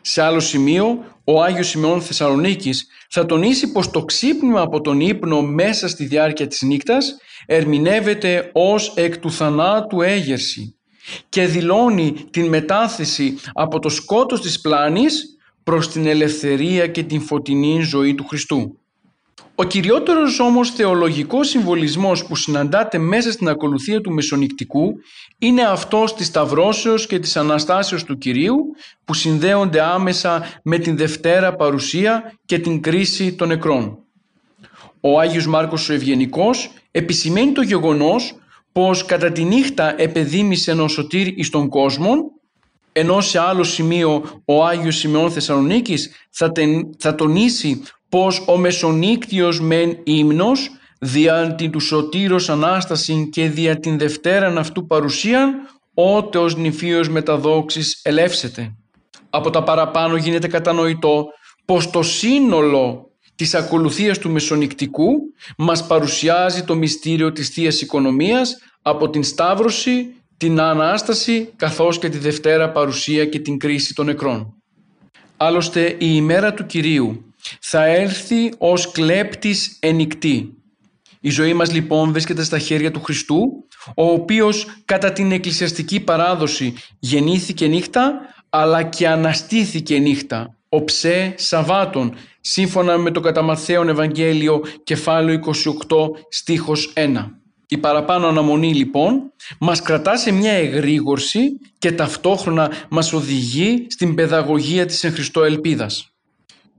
Σε 0.02 0.22
άλλο 0.22 0.40
σημείο, 0.40 1.04
ο 1.24 1.42
Άγιος 1.42 1.68
Σημεών 1.68 2.02
Θεσσαλονίκης 2.02 2.86
θα 3.10 3.26
τονίσει 3.26 3.72
πως 3.72 3.90
το 3.90 4.04
ξύπνημα 4.04 4.60
από 4.60 4.80
τον 4.80 5.00
ύπνο 5.00 5.42
μέσα 5.42 5.88
στη 5.88 6.04
διάρκεια 6.04 6.46
της 6.46 6.62
νύχτας 6.62 7.16
ερμηνεύεται 7.46 8.50
ως 8.52 8.92
εκ 8.96 9.18
του 9.18 9.30
θανάτου 9.30 10.02
έγερση 10.02 10.76
και 11.28 11.46
δηλώνει 11.46 12.12
την 12.30 12.48
μετάθεση 12.48 13.38
από 13.52 13.78
το 13.78 13.88
σκότος 13.88 14.40
της 14.40 14.60
πλάνης 14.60 15.36
προς 15.62 15.88
την 15.88 16.06
ελευθερία 16.06 16.86
και 16.86 17.02
την 17.02 17.20
φωτεινή 17.20 17.80
ζωή 17.80 18.14
του 18.14 18.26
Χριστού. 18.26 18.81
Ο 19.54 19.64
κυριότερος 19.64 20.40
όμως 20.40 20.70
θεολογικός 20.70 21.48
συμβολισμός 21.48 22.26
που 22.26 22.36
συναντάται 22.36 22.98
μέσα 22.98 23.32
στην 23.32 23.48
ακολουθία 23.48 24.00
του 24.00 24.12
μεσονικτικού 24.12 24.94
είναι 25.38 25.62
αυτός 25.62 26.14
της 26.14 26.26
Σταυρώσεως 26.26 27.06
και 27.06 27.18
της 27.18 27.36
Αναστάσεως 27.36 28.04
του 28.04 28.18
Κυρίου 28.18 28.56
που 29.04 29.14
συνδέονται 29.14 29.82
άμεσα 29.82 30.60
με 30.62 30.78
την 30.78 30.96
Δευτέρα 30.96 31.54
Παρουσία 31.54 32.32
και 32.44 32.58
την 32.58 32.80
κρίση 32.80 33.32
των 33.32 33.48
νεκρών. 33.48 33.98
Ο 35.00 35.20
Άγιος 35.20 35.46
Μάρκος 35.46 35.88
ο 35.88 35.92
Ευγενικός 35.92 36.70
επισημαίνει 36.90 37.52
το 37.52 37.62
γεγονός 37.62 38.34
πως 38.72 39.04
κατά 39.04 39.32
τη 39.32 39.44
νύχτα 39.44 40.00
επεδίμησε 40.00 40.72
ο 40.72 40.88
σωτήρ 40.88 41.26
εις 41.38 41.50
τον 41.50 41.68
κόσμο 41.68 42.30
ενώ 42.92 43.20
σε 43.20 43.38
άλλο 43.38 43.62
σημείο 43.62 44.42
ο 44.44 44.64
Άγιος 44.64 44.96
Σημεών 44.96 45.30
Θεσσαλονίκης 45.30 46.10
θα, 46.30 46.52
θα 46.98 47.14
τονίσει 47.14 47.82
πως 48.12 48.42
ο 48.46 48.56
μεσονύκτιος 48.56 49.60
μεν 49.60 49.98
ύμνος 50.04 50.70
δια 50.98 51.54
την 51.54 51.70
του 51.70 51.80
σωτήρος 51.80 52.48
Ανάσταση 52.48 53.28
και 53.32 53.48
δια 53.48 53.78
την 53.78 53.98
Δευτέραν 53.98 54.58
αυτού 54.58 54.86
παρουσίαν 54.86 55.54
ότε 55.94 56.38
ως 56.38 56.56
νηφίος 56.56 57.08
μεταδόξης 57.08 58.00
ελεύσεται. 58.02 58.74
Από 59.30 59.50
τα 59.50 59.62
παραπάνω 59.62 60.16
γίνεται 60.16 60.48
κατανοητό 60.48 61.26
πως 61.64 61.90
το 61.90 62.02
σύνολο 62.02 63.10
της 63.34 63.54
ακολουθίας 63.54 64.18
του 64.18 64.30
μεσονυκτικού 64.30 65.12
μας 65.56 65.86
παρουσιάζει 65.86 66.64
το 66.64 66.74
μυστήριο 66.74 67.32
της 67.32 67.48
Θείας 67.48 67.80
Οικονομίας 67.80 68.56
από 68.82 69.10
την 69.10 69.22
Σταύρωση, 69.22 70.14
την 70.36 70.60
Ανάσταση 70.60 71.52
καθώς 71.56 71.98
και 71.98 72.08
τη 72.08 72.18
Δευτέρα 72.18 72.72
παρουσία 72.72 73.26
και 73.26 73.38
την 73.38 73.58
κρίση 73.58 73.94
των 73.94 74.06
νεκρών. 74.06 74.54
Άλλωστε 75.36 75.88
η 75.88 75.96
ημέρα 75.98 76.54
του 76.54 76.66
Κυρίου 76.66 77.31
θα 77.60 77.84
έρθει 77.86 78.52
ως 78.58 78.90
κλέπτης 78.90 79.76
ενικτή. 79.80 80.56
Η 81.20 81.30
ζωή 81.30 81.54
μας 81.54 81.72
λοιπόν 81.72 82.12
βρίσκεται 82.12 82.44
στα 82.44 82.58
χέρια 82.58 82.90
του 82.90 83.02
Χριστού, 83.02 83.38
ο 83.94 84.04
οποίος 84.04 84.66
κατά 84.84 85.12
την 85.12 85.32
εκκλησιαστική 85.32 86.00
παράδοση 86.00 86.74
γεννήθηκε 86.98 87.66
νύχτα, 87.66 88.12
αλλά 88.48 88.82
και 88.82 89.08
αναστήθηκε 89.08 89.98
νύχτα, 89.98 90.56
οψέ 90.68 91.34
Σαββάτων, 91.36 92.14
σύμφωνα 92.40 92.98
με 92.98 93.10
το 93.10 93.20
κατά 93.20 93.42
Μαθαίον 93.42 93.88
Ευαγγέλιο 93.88 94.62
κεφάλαιο 94.84 95.40
28 95.88 96.10
στίχος 96.28 96.92
1. 96.96 97.30
Η 97.66 97.78
παραπάνω 97.78 98.26
αναμονή 98.26 98.74
λοιπόν 98.74 99.32
μας 99.58 99.82
κρατά 99.82 100.16
σε 100.16 100.30
μια 100.30 100.52
εγρήγορση 100.52 101.40
και 101.78 101.92
ταυτόχρονα 101.92 102.72
μας 102.88 103.12
οδηγεί 103.12 103.86
στην 103.88 104.14
παιδαγωγία 104.14 104.86
της 104.86 105.04
εν 105.04 105.12
Χριστώ 105.12 105.42
ελπίδας. 105.42 106.11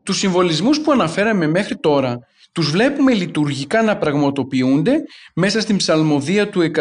Τους 0.04 0.18
συμβολισμούς 0.18 0.80
που 0.80 0.92
αναφέραμε 0.92 1.48
μέχρι 1.48 1.78
τώρα 1.78 2.20
τους 2.54 2.72
βλέπουμε 2.72 3.13
λειτουργικά 3.13 3.82
να 3.82 3.98
πραγματοποιούνται 3.98 5.04
μέσα 5.34 5.62
στην 5.62 5.78
ψαλμοδία 5.78 6.50
του 6.50 6.72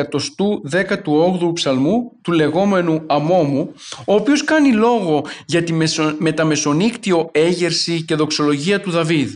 118ου 0.71 1.53
ψαλμού 1.55 2.13
του 2.23 2.33
λεγόμενου 2.33 3.03
Αμόμου, 3.07 3.73
ο 4.05 4.15
οποίος 4.15 4.45
κάνει 4.45 4.73
λόγο 4.73 5.25
για 5.47 5.63
τη 5.63 5.73
μεταμεσονύκτιο 6.19 7.29
έγερση 7.33 8.05
και 8.05 8.15
δοξολογία 8.15 8.81
του 8.81 8.91
Δαβίδ. 8.91 9.35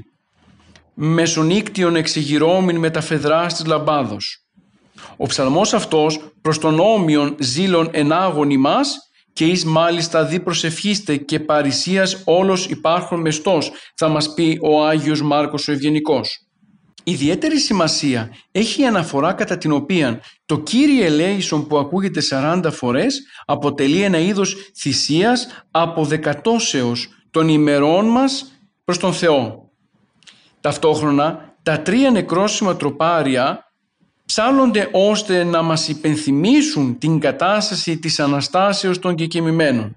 Μεσονύκτιον 0.94 1.96
εξεγυρώμην 1.96 2.78
με 2.78 2.90
τα 2.90 3.00
φεδρά 3.00 3.46
της 3.46 3.66
λαμπάδος. 3.66 4.46
Ο 5.16 5.26
ψαλμός 5.26 5.74
αυτός 5.74 6.20
προς 6.40 6.58
τον 6.58 6.80
όμοιον 6.80 7.36
ζήλων 7.38 7.88
ενάγωνη 7.92 8.56
μας 8.56 9.10
και 9.36 9.44
εις 9.44 9.64
μάλιστα 9.64 10.24
δι 10.24 10.40
προσευχήστε 10.40 11.16
και 11.16 11.40
παρησίας 11.40 12.22
όλος 12.24 12.66
υπάρχον 12.66 13.20
μεστός, 13.20 13.72
θα 13.94 14.08
μας 14.08 14.34
πει 14.34 14.58
ο 14.62 14.84
Άγιος 14.84 15.22
Μάρκος 15.22 15.68
ο 15.68 15.72
Ευγενικός. 15.72 16.46
Ιδιαίτερη 17.04 17.58
σημασία 17.58 18.30
έχει 18.52 18.82
η 18.82 18.86
αναφορά 18.86 19.32
κατά 19.32 19.58
την 19.58 19.72
οποία 19.72 20.20
το 20.46 20.58
Κύριε 20.58 21.04
Ελέησον 21.04 21.66
που 21.66 21.78
ακούγεται 21.78 22.20
40 22.30 22.68
φορές 22.72 23.22
αποτελεί 23.44 24.02
ένα 24.02 24.18
είδος 24.18 24.56
θυσίας 24.76 25.46
αποδεκατώσεως 25.70 27.08
των 27.30 27.48
ημερών 27.48 28.06
μας 28.06 28.52
προς 28.84 28.98
τον 28.98 29.12
Θεό. 29.12 29.70
Ταυτόχρονα 30.60 31.54
τα 31.62 31.80
τρία 31.80 32.10
νεκρόσιμα 32.10 32.76
τροπάρια 32.76 33.65
ψάλλονται 34.26 34.88
ώστε 34.92 35.44
να 35.44 35.62
μας 35.62 35.88
υπενθυμίσουν 35.88 36.98
την 36.98 37.18
κατάσταση 37.18 37.98
της 37.98 38.20
Αναστάσεως 38.20 38.98
των 38.98 39.14
κεκοιμημένων. 39.14 39.96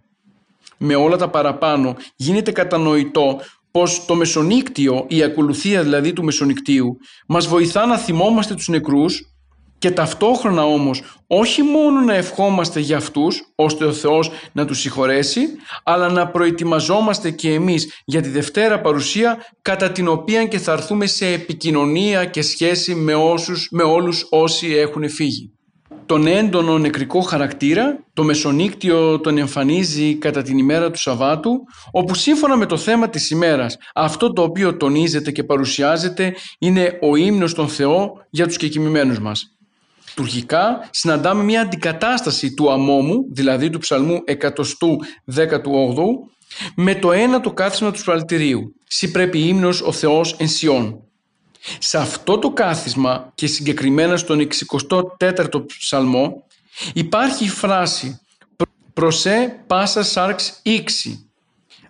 Με 0.78 0.96
όλα 0.96 1.18
τα 1.18 1.30
παραπάνω 1.30 1.96
γίνεται 2.16 2.52
κατανοητό 2.52 3.40
πως 3.72 4.06
το 4.06 4.16
μεσονύκτιο, 4.16 5.06
η 5.08 5.24
ακολουθία 5.24 5.84
δηλαδή 5.84 6.14
του 6.14 6.24
μεσονυκτίου, 6.24 6.98
μας 7.28 7.48
βοηθά 7.48 7.86
να 7.86 7.98
θυμόμαστε 7.98 8.56
τους 8.56 8.68
νεκρούς 8.68 9.34
και 9.80 9.92
ταυτόχρονα 9.92 10.64
όμως 10.64 11.02
όχι 11.28 11.62
μόνο 11.62 12.02
να 12.02 12.14
ευχόμαστε 12.14 12.80
για 12.80 12.98
αυτούς 12.98 13.44
ώστε 13.56 13.86
ο 13.86 13.94
Θεός 13.94 14.32
να 14.52 14.66
τους 14.66 14.80
συγχωρέσει 14.80 15.42
αλλά 15.84 16.10
να 16.10 16.28
προετοιμαζόμαστε 16.28 17.32
και 17.32 17.54
εμείς 17.54 18.02
για 18.06 18.22
τη 18.22 18.30
Δευτέρα 18.30 18.82
παρουσία 18.82 19.38
κατά 19.62 19.92
την 19.92 20.08
οποία 20.08 20.46
και 20.46 20.58
θα 20.58 20.72
έρθουμε 20.72 21.06
σε 21.06 21.28
επικοινωνία 21.28 22.26
και 22.26 22.42
σχέση 22.42 22.96
με, 22.96 23.16
όσους, 23.16 23.68
με 23.72 23.84
όλους 23.84 24.28
όσοι 24.30 24.76
έχουν 24.76 25.10
φύγει. 25.10 25.54
Τον 26.06 26.28
έντονο 26.28 26.78
νεκρικό 26.78 27.22
χαρακτήρα, 27.22 28.04
το 28.14 28.24
μεσονύκτιο 28.24 29.20
τον 29.20 29.38
εμφανίζει 29.38 30.16
κατά 30.16 30.42
την 30.42 30.58
ημέρα 30.58 30.92
του 30.92 31.00
Σαββάτου, 31.00 31.52
όπου 31.92 32.16
σύμφωνα 32.16 32.58
με 32.58 32.66
το 32.66 32.78
θέμα 32.78 33.10
της 33.10 33.30
ημέρας, 33.30 33.78
αυτό 33.96 34.34
το 34.34 34.42
οποίο 34.42 34.78
τονίζεται 34.78 35.32
και 35.32 35.44
παρουσιάζεται 35.44 36.36
είναι 36.60 37.00
ο 37.02 37.16
ύμνος 37.16 37.54
των 37.54 37.68
Θεό 37.68 38.12
για 38.30 38.48
τους 38.48 38.58
κεκοιμημένους 38.58 39.20
μας 39.20 39.59
λειτουργικά 40.20 40.90
συναντάμε 40.92 41.44
μια 41.44 41.62
αντικατάσταση 41.62 42.54
του 42.54 42.72
αμόμου, 42.72 43.26
δηλαδή 43.32 43.70
του 43.70 43.80
ψαλμού 43.80 44.20
118ου, 44.28 46.06
με 46.76 46.96
το 46.96 47.12
ένα 47.12 47.42
το 47.42 47.52
κάθισμα 47.52 47.92
του 47.92 48.00
ψαλτηρίου. 48.00 48.76
«Σύ 48.88 49.12
πρέπει 49.12 49.40
ύμνος 49.40 49.82
ο 49.82 49.92
Θεός 49.92 50.36
εν 50.40 50.48
Σιών». 50.48 51.04
Σε 51.80 51.98
αυτό 51.98 52.38
το 52.38 52.52
κάθισμα 52.52 53.32
και 53.36 53.48
συγκεκριμένα 53.48 54.18
στον 54.18 54.48
64ο 55.20 55.66
ψαλμό 55.80 56.44
υπάρχει 56.94 57.44
η 57.44 57.50
φράση 57.50 58.20
«Προσέ 58.94 59.64
πάσα 59.68 60.04
σάρξ 60.04 60.60
ήξη». 60.64 61.30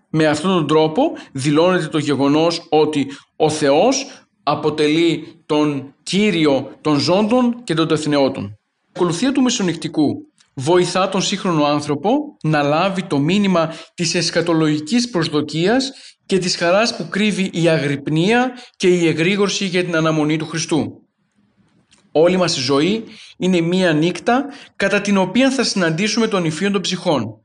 Με 0.09 0.27
αυτόν 0.27 0.51
τον 0.51 0.67
τρόπο 0.67 1.11
δηλώνεται 1.31 1.87
το 1.87 1.97
γεγονός 1.97 2.65
ότι 2.69 3.07
ο 3.35 3.49
Θεός 3.49 4.25
αποτελεί 4.43 5.38
τον 5.49 5.93
κύριο 6.03 6.77
των 6.81 6.99
ζώντων 6.99 7.63
και 7.63 7.73
των 7.73 7.87
τεθνεώτων. 7.87 8.43
Η 8.43 8.91
ακολουθία 8.95 9.31
του 9.31 9.41
μεσονυχτικού 9.41 10.15
βοηθά 10.53 11.09
τον 11.09 11.21
σύγχρονο 11.21 11.63
άνθρωπο 11.63 12.37
να 12.43 12.61
λάβει 12.61 13.03
το 13.03 13.19
μήνυμα 13.19 13.73
της 13.93 14.15
εσκατολογικής 14.15 15.09
προσδοκίας 15.09 15.91
και 16.25 16.37
της 16.37 16.55
χαράς 16.55 16.95
που 16.95 17.07
κρύβει 17.09 17.49
η 17.53 17.67
αγρυπνία 17.67 18.51
και 18.75 18.87
η 18.87 19.07
εγρήγορση 19.07 19.65
για 19.65 19.83
την 19.83 19.95
αναμονή 19.95 20.37
του 20.37 20.45
Χριστού. 20.45 21.07
Όλη 22.11 22.37
μας 22.37 22.57
η 22.57 22.61
ζωή 22.61 23.03
είναι 23.37 23.61
μία 23.61 23.93
νύχτα 23.93 24.45
κατά 24.75 25.01
την 25.01 25.17
οποία 25.17 25.51
θα 25.51 25.63
συναντήσουμε 25.63 26.27
τον 26.27 26.45
υφείο 26.45 26.71
των 26.71 26.81
ψυχών 26.81 27.43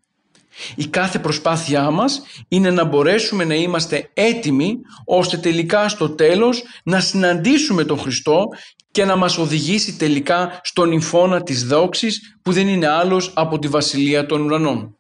η 0.77 0.87
κάθε 0.87 1.19
προσπάθειά 1.19 1.91
μας 1.91 2.23
είναι 2.49 2.71
να 2.71 2.85
μπορέσουμε 2.85 3.45
να 3.45 3.55
είμαστε 3.55 4.11
έτοιμοι 4.15 4.77
ώστε 5.05 5.37
τελικά 5.37 5.89
στο 5.89 6.09
τέλος 6.11 6.63
να 6.85 7.01
συναντήσουμε 7.01 7.85
τον 7.85 7.99
Χριστό 7.99 8.49
και 8.91 9.05
να 9.05 9.17
μας 9.17 9.39
οδηγήσει 9.39 9.97
τελικά 9.97 10.61
στον 10.63 10.93
υφώνα 10.93 11.43
της 11.43 11.65
δόξης 11.65 12.37
που 12.43 12.53
δεν 12.53 12.69
είναι 12.69 12.89
άλλος 12.89 13.33
από 13.35 13.59
τη 13.59 13.69
Βασιλεία 13.69 14.27
των 14.27 14.45
Ουρανών. 14.45 14.97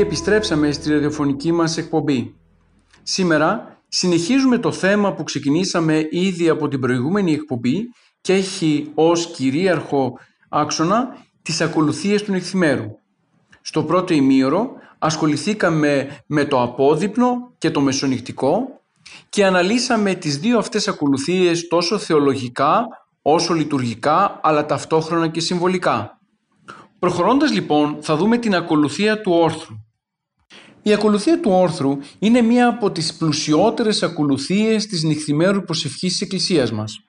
Και 0.00 0.06
φίλοι 0.06 0.16
επιστρέψαμε 0.16 0.72
στη 0.72 0.92
ραδιοφωνική 0.92 1.52
μας 1.52 1.76
εκπομπή. 1.76 2.34
Σήμερα 3.02 3.78
συνεχίζουμε 3.88 4.58
το 4.58 4.72
θέμα 4.72 5.12
που 5.12 5.22
ξεκινήσαμε 5.22 6.06
ήδη 6.10 6.48
από 6.48 6.68
την 6.68 6.80
προηγούμενη 6.80 7.32
εκπομπή 7.32 7.88
και 8.20 8.32
έχει 8.32 8.90
ως 8.94 9.26
κυρίαρχο 9.26 10.18
άξονα 10.48 11.16
τις 11.42 11.60
ακολουθίες 11.60 12.22
του 12.22 12.32
νυχθημέρου. 12.32 12.98
Στο 13.62 13.84
πρώτο 13.84 14.14
ημίωρο 14.14 14.72
ασχοληθήκαμε 14.98 16.22
με 16.26 16.44
το 16.44 16.62
απόδειπνο 16.62 17.54
και 17.58 17.70
το 17.70 17.80
μεσονυχτικό 17.80 18.80
και 19.28 19.44
αναλύσαμε 19.44 20.14
τις 20.14 20.38
δύο 20.38 20.58
αυτές 20.58 20.88
ακολουθίες 20.88 21.68
τόσο 21.68 21.98
θεολογικά 21.98 22.86
όσο 23.22 23.54
λειτουργικά 23.54 24.40
αλλά 24.42 24.66
ταυτόχρονα 24.66 25.28
και 25.28 25.40
συμβολικά. 25.40 26.18
Προχωρώντας 26.98 27.52
λοιπόν 27.52 27.96
θα 28.00 28.16
δούμε 28.16 28.38
την 28.38 28.54
ακολουθία 28.54 29.20
του 29.20 29.32
όρθρου. 29.32 29.74
Η 30.82 30.92
ακολουθία 30.92 31.40
του 31.40 31.50
όρθρου 31.50 31.98
είναι 32.18 32.42
μία 32.42 32.68
από 32.68 32.90
τις 32.90 33.14
πλουσιότερες 33.14 34.02
ακολουθίες 34.02 34.86
της 34.86 35.02
νυχθημέρου 35.02 35.64
προσευχής 35.64 36.12
της 36.12 36.20
Εκκλησίας 36.20 36.72
μας. 36.72 37.04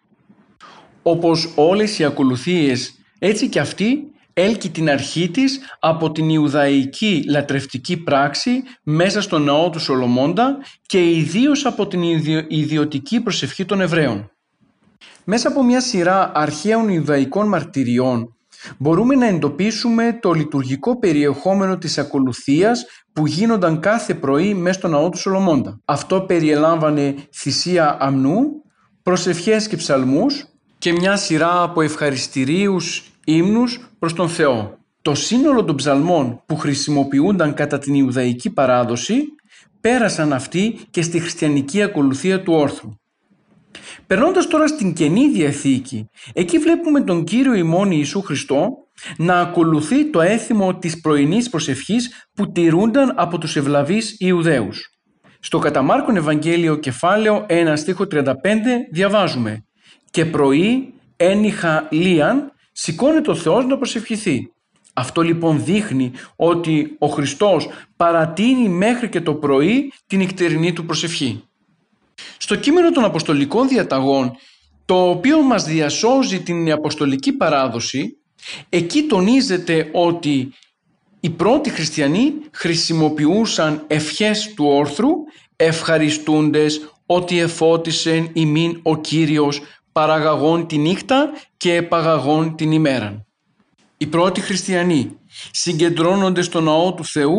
Όπως 1.02 1.52
όλες 1.56 2.00
οι 2.00 2.04
ακολουθίες, 2.04 2.94
έτσι 3.20 3.50
και 3.50 3.60
αυτή 3.60 4.12
έλκει 4.34 4.70
την 4.70 4.90
αρχή 4.90 5.30
της 5.30 5.60
από 5.80 6.12
την 6.12 6.30
Ιουδαϊκή 6.30 7.24
λατρευτική 7.30 7.98
πράξη 7.98 8.64
μέσα 8.84 9.22
στο 9.22 9.40
ναό 9.40 9.70
του 9.70 9.80
Σολομώντα 9.80 10.58
και 10.86 11.10
ιδίως 11.10 11.66
από 11.66 11.88
την 11.88 12.02
ιδιωτική 12.48 13.22
προσευχή 13.22 13.66
των 13.66 13.82
Εβραίων. 13.82 14.32
Μέσα 15.24 15.48
από 15.48 15.64
μια 15.64 15.82
σειρά 15.82 16.32
αρχαίων 16.36 16.90
Ιουδαϊκών 16.90 17.48
μαρτυριών 17.48 18.36
μπορούμε 18.78 19.16
να 19.16 19.26
εντοπίσουμε 19.26 20.18
το 20.22 20.32
λειτουργικό 20.32 21.00
περιεχόμενο 21.00 21.78
της 21.78 21.98
ακολουθίας 21.98 22.86
που 23.14 23.28
γίνονταν 23.28 23.80
κάθε 23.80 24.14
πρωί 24.14 24.54
μέσα 24.54 24.80
στο 24.80 24.88
ναό 24.88 25.10
του 25.10 25.18
Σολομώντα. 25.18 25.80
Αυτό 25.86 26.22
περιελάμβανε 26.22 27.16
θυσία 27.34 27.98
αμνού, 28.00 28.42
προσευχές 29.04 29.68
και 29.68 29.76
ψαλμούς 29.76 30.46
και 30.78 30.92
μια 30.92 31.16
σειρά 31.16 31.62
από 31.62 31.82
ευχαριστηρίους 31.82 33.12
ύμνους 33.26 33.92
προς 34.00 34.14
τον 34.14 34.30
Θεό. 34.30 34.78
Το 35.02 35.16
σύνολο 35.16 35.64
των 35.64 35.76
ψαλμών 35.76 36.44
που 36.46 36.56
χρησιμοποιούνταν 36.56 37.54
κατά 37.54 37.80
την 37.80 37.94
Ιουδαϊκή 37.94 38.50
παράδοση 38.50 39.24
πέρασαν 39.82 40.34
αυτοί 40.34 40.80
και 40.90 41.02
στη 41.02 41.20
χριστιανική 41.20 41.82
ακολουθία 41.82 42.44
του 42.44 42.54
όρθρου. 42.54 42.90
Περνώντας 44.08 44.48
τώρα 44.48 44.68
στην 44.68 44.94
Καινή 44.94 45.30
Διαθήκη, 45.30 46.10
εκεί 46.34 46.58
βλέπουμε 46.58 47.02
τον 47.02 47.24
Κύριο 47.24 47.54
ημών 47.54 47.92
Ιησού 47.92 48.22
Χριστό 48.22 48.70
να 49.18 49.40
ακολουθεί 49.40 50.10
το 50.10 50.22
έθιμο 50.22 50.78
της 50.78 51.02
πρωινής 51.02 51.50
προσευχής 51.50 52.28
που 52.34 52.52
τηρούνταν 52.52 53.14
από 53.16 53.38
τους 53.38 53.56
ευλαβείς 53.56 54.16
Ιουδαίους. 54.20 54.90
Στο 55.40 55.60
κατά 55.60 55.82
Μάρκον 55.82 56.16
Ευαγγέλιο 56.16 56.76
κεφάλαιο 56.76 57.46
1 57.50 57.74
στίχο 57.76 58.06
35 58.12 58.26
διαβάζουμε 58.92 59.66
«Και 60.12 60.26
πρωί 60.26 60.94
ένιχα 61.16 61.88
λίαν 61.92 62.52
σηκώνεται 62.72 63.32
ο 63.32 63.36
Θεός 63.36 63.66
να 63.66 63.78
προσευχηθεί». 63.78 64.52
Αυτό 64.94 65.22
λοιπόν 65.22 65.64
δείχνει 65.64 66.12
ότι 66.36 66.96
ο 67.00 67.08
Χριστός 67.08 67.70
παρατείνει 67.96 68.70
μέχρι 68.70 69.10
και 69.10 69.22
το 69.22 69.36
πρωί 69.36 69.94
την 70.08 70.20
νυχτερινή 70.20 70.74
του 70.74 70.86
προσευχή. 70.86 71.44
Στο 72.38 72.56
κείμενο 72.56 72.92
των 72.92 73.04
Αποστολικών 73.04 73.68
Διαταγών, 73.68 74.32
το 74.86 75.10
οποίο 75.10 75.42
μας 75.42 75.64
διασώζει 75.64 76.42
την 76.42 76.72
Αποστολική 76.72 77.32
Παράδοση, 77.32 78.21
εκεί 78.70 79.04
τονίζεται 79.04 79.90
ότι 79.94 80.54
οι 81.20 81.30
πρώτοι 81.30 81.70
χριστιανοί 81.70 82.34
χρησιμοποιούσαν 82.52 83.84
ευχές 83.88 84.54
του 84.56 84.66
όρθρου 84.66 85.10
ευχαριστούντες 85.56 86.82
ότι 87.06 87.40
εφώτισεν 87.40 88.30
ημίν 88.34 88.80
ο 88.84 88.98
Κύριος 88.98 89.62
παραγαγών 89.92 90.68
τη 90.68 90.78
νύχτα 90.78 91.30
και 91.58 91.74
επαγαγών 91.76 92.56
την 92.56 92.72
ημέραν. 92.72 93.26
Οι 93.98 94.08
πρώτοι 94.08 94.42
χριστιανοί 94.42 95.20
συγκεντρώνονται 95.52 96.42
στο 96.42 96.62
ναό 96.62 96.94
του 96.94 97.06
Θεού 97.06 97.38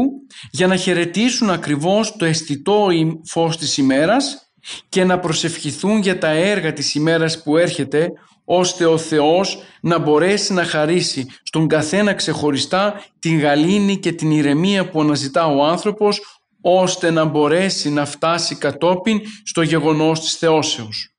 για 0.50 0.66
να 0.66 0.76
χαιρετήσουν 0.76 1.50
ακριβώς 1.50 2.16
το 2.16 2.24
αισθητό 2.24 2.88
φως 3.24 3.56
της 3.56 3.76
ημέρας 3.76 4.52
και 4.88 5.04
να 5.04 5.18
προσευχηθούν 5.18 5.98
για 5.98 6.18
τα 6.18 6.28
έργα 6.28 6.72
της 6.72 6.94
ημέρας 6.94 7.42
που 7.42 7.56
έρχεται 7.56 8.12
ώστε 8.44 8.86
ο 8.86 8.98
Θεός 8.98 9.62
να 9.80 9.98
μπορέσει 9.98 10.52
να 10.52 10.64
χαρίσει 10.64 11.26
στον 11.42 11.66
καθένα 11.68 12.14
ξεχωριστά 12.14 13.04
την 13.18 13.38
γαλήνη 13.40 13.96
και 13.96 14.12
την 14.12 14.30
ηρεμία 14.30 14.88
που 14.88 15.00
αναζητά 15.00 15.46
ο 15.46 15.64
άνθρωπος 15.64 16.40
ώστε 16.60 17.10
να 17.10 17.24
μπορέσει 17.24 17.90
να 17.90 18.04
φτάσει 18.04 18.54
κατόπιν 18.54 19.20
στο 19.44 19.62
γεγονός 19.62 20.20
της 20.20 20.36
θεώσεως. 20.36 21.14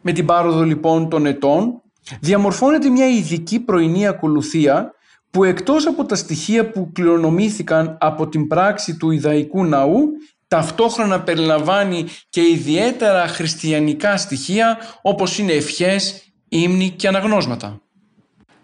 Με 0.00 0.12
την 0.12 0.26
πάροδο 0.26 0.62
λοιπόν 0.62 1.08
των 1.08 1.26
ετών 1.26 1.82
διαμορφώνεται 2.20 2.88
μια 2.88 3.08
ειδική 3.08 3.60
πρωινή 3.60 4.06
ακολουθία 4.06 4.94
που 5.30 5.44
εκτός 5.44 5.86
από 5.86 6.04
τα 6.04 6.14
στοιχεία 6.14 6.70
που 6.70 6.90
κληρονομήθηκαν 6.92 7.96
από 8.00 8.28
την 8.28 8.46
πράξη 8.46 8.96
του 8.96 9.10
Ιδαϊκού 9.10 9.64
Ναού 9.64 10.08
ταυτόχρονα 10.48 11.22
περιλαμβάνει 11.22 12.04
και 12.28 12.40
ιδιαίτερα 12.40 13.26
χριστιανικά 13.26 14.16
στοιχεία 14.16 14.78
όπως 15.02 15.38
είναι 15.38 15.52
ευχές, 15.52 16.25
ύμνοι 16.62 16.90
και 16.90 17.08
αναγνώσματα. 17.08 17.80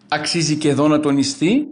Αξίζει 0.09 0.57
και 0.57 0.69
εδώ 0.69 0.89
να 0.89 1.01
τονιστεί 1.01 1.67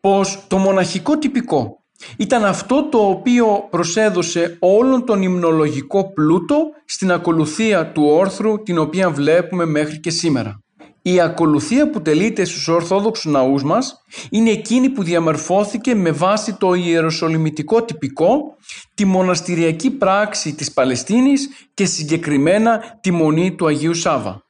πως 0.00 0.44
το 0.48 0.58
μοναχικό 0.58 1.18
τυπικό 1.18 1.80
ήταν 2.16 2.44
αυτό 2.44 2.88
το 2.88 2.98
οποίο 2.98 3.66
προσέδωσε 3.70 4.56
όλον 4.60 5.04
τον 5.06 5.22
υμνολογικό 5.22 6.12
πλούτο 6.12 6.56
στην 6.84 7.12
ακολουθία 7.12 7.92
του 7.92 8.04
όρθρου 8.04 8.62
την 8.62 8.78
οποία 8.78 9.10
βλέπουμε 9.10 9.64
μέχρι 9.64 10.00
και 10.00 10.10
σήμερα. 10.10 10.60
Η 11.02 11.20
ακολουθία 11.20 11.90
που 11.90 12.02
τελείται 12.02 12.44
στους 12.44 12.68
Ορθόδοξους 12.68 13.32
ναούς 13.32 13.62
μας 13.62 14.02
είναι 14.30 14.50
εκείνη 14.50 14.88
που 14.88 15.02
διαμορφώθηκε 15.02 15.94
με 15.94 16.10
βάση 16.10 16.54
το 16.54 16.74
ιεροσολυμητικό 16.74 17.82
τυπικό, 17.82 18.56
τη 18.94 19.04
μοναστηριακή 19.04 19.90
πράξη 19.90 20.54
της 20.54 20.72
Παλαιστίνης 20.72 21.48
και 21.74 21.84
συγκεκριμένα 21.84 22.98
τη 23.00 23.10
Μονή 23.10 23.54
του 23.54 23.66
Αγίου 23.66 23.94
Σάβα. 23.94 24.45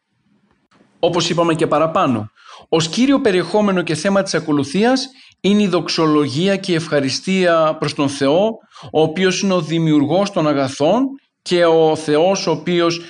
Όπως 0.99 1.31
είπαμε 1.31 1.55
και 1.55 1.67
παραπάνω, 1.67 2.31
ως 2.69 2.89
κύριο 2.89 3.21
περιεχόμενο 3.21 3.83
και 3.83 3.95
θέμα 3.95 4.23
της 4.23 4.35
ακολουθίας 4.35 5.09
είναι 5.41 5.63
η 5.63 5.67
δοξολογία 5.67 6.57
και 6.57 6.73
η 6.73 6.75
ευχαριστία 6.75 7.77
προς 7.79 7.95
τον 7.95 8.09
Θεό, 8.09 8.47
ο 8.93 9.01
οποίος 9.01 9.41
είναι 9.41 9.53
ο 9.53 9.61
δημιουργός 9.61 10.31
των 10.31 10.49
αγαθών 10.49 11.05
και 11.43 11.65
ο 11.65 11.97
Θεός 11.97 12.47
ο 12.47 12.51
οποίος 12.51 13.01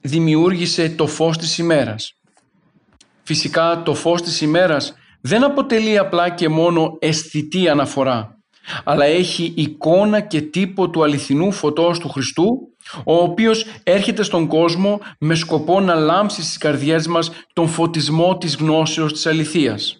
δημιούργησε 0.00 0.90
το 0.90 1.06
φως 1.06 1.38
της 1.38 1.58
ημέρας. 1.58 2.12
Φυσικά 3.22 3.82
το 3.84 3.94
φως 3.94 4.22
της 4.22 4.40
ημέρας 4.40 4.94
δεν 5.20 5.44
αποτελεί 5.44 5.98
απλά 5.98 6.28
και 6.28 6.48
μόνο 6.48 6.96
αισθητή 6.98 7.68
αναφορά, 7.68 8.38
αλλά 8.84 9.04
έχει 9.04 9.52
εικόνα 9.56 10.20
και 10.20 10.40
τύπο 10.40 10.90
του 10.90 11.02
αληθινού 11.02 11.52
φωτός 11.52 11.98
του 11.98 12.08
Χριστού, 12.08 12.71
ο 13.04 13.14
οποίος 13.14 13.66
έρχεται 13.82 14.22
στον 14.22 14.46
κόσμο 14.46 15.00
με 15.18 15.34
σκοπό 15.34 15.80
να 15.80 15.94
λάμψει 15.94 16.42
στις 16.42 16.58
καρδιές 16.58 17.06
μας 17.06 17.30
τον 17.52 17.68
φωτισμό 17.68 18.38
της 18.38 18.56
γνώσεως 18.56 19.12
της 19.12 19.26
αληθείας. 19.26 19.96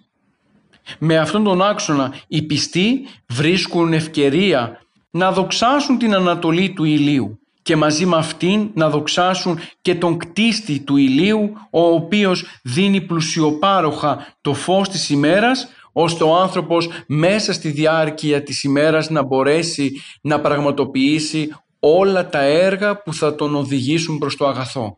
Με 0.99 1.18
αυτόν 1.18 1.45
τον 1.45 1.62
άξονα 1.62 2.14
οι 2.29 2.42
πιστοί 2.42 3.07
βρίσκουν 3.29 3.92
ευκαιρία 3.92 4.81
να 5.11 5.33
δοξάσουν 5.33 5.99
την 5.99 6.14
ανατολή 6.14 6.73
του 6.73 6.85
ηλίου 6.85 7.37
και 7.62 7.77
μαζί 7.77 8.07
με 8.07 8.16
αυτήν 8.16 8.71
να 8.75 8.90
δοξάσουν 8.90 9.59
και 9.81 9.95
τον 9.95 10.16
κτίστη 10.18 10.81
του 10.81 10.97
ηλίου 10.97 11.53
ο 11.71 11.81
οποίος 11.81 12.45
δίνει 12.62 13.01
πλουσιοπάροχα 13.01 14.37
το 14.40 14.55
φως 14.55 14.88
της 14.88 15.11
ημέρας 15.11 15.68
ώστε 15.92 16.25
ο 16.25 16.37
άνθρωπος 16.37 16.88
μέσα 17.07 17.53
στη 17.53 17.71
διάρκεια 17.71 18.42
της 18.42 18.62
ημέρας 18.62 19.11
να 19.11 19.23
μπορέσει 19.23 19.92
να 20.21 20.40
πραγματοποιήσει 20.40 21.55
όλα 21.85 22.29
τα 22.29 22.40
έργα 22.40 23.03
που 23.03 23.14
θα 23.14 23.35
τον 23.35 23.55
οδηγήσουν 23.55 24.18
προς 24.18 24.37
το 24.37 24.47
αγαθό. 24.47 24.97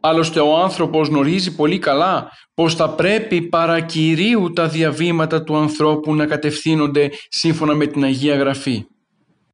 Άλλωστε 0.00 0.40
ο 0.40 0.56
άνθρωπος 0.56 1.08
γνωρίζει 1.08 1.54
πολύ 1.54 1.78
καλά 1.78 2.28
πως 2.54 2.74
θα 2.74 2.90
πρέπει 2.90 3.42
παρακυρίου 3.42 4.52
τα 4.52 4.68
διαβήματα 4.68 5.42
του 5.42 5.56
ανθρώπου 5.56 6.14
να 6.14 6.26
κατευθύνονται 6.26 7.10
σύμφωνα 7.28 7.74
με 7.74 7.86
την 7.86 8.04
Αγία 8.04 8.36
Γραφή. 8.36 8.84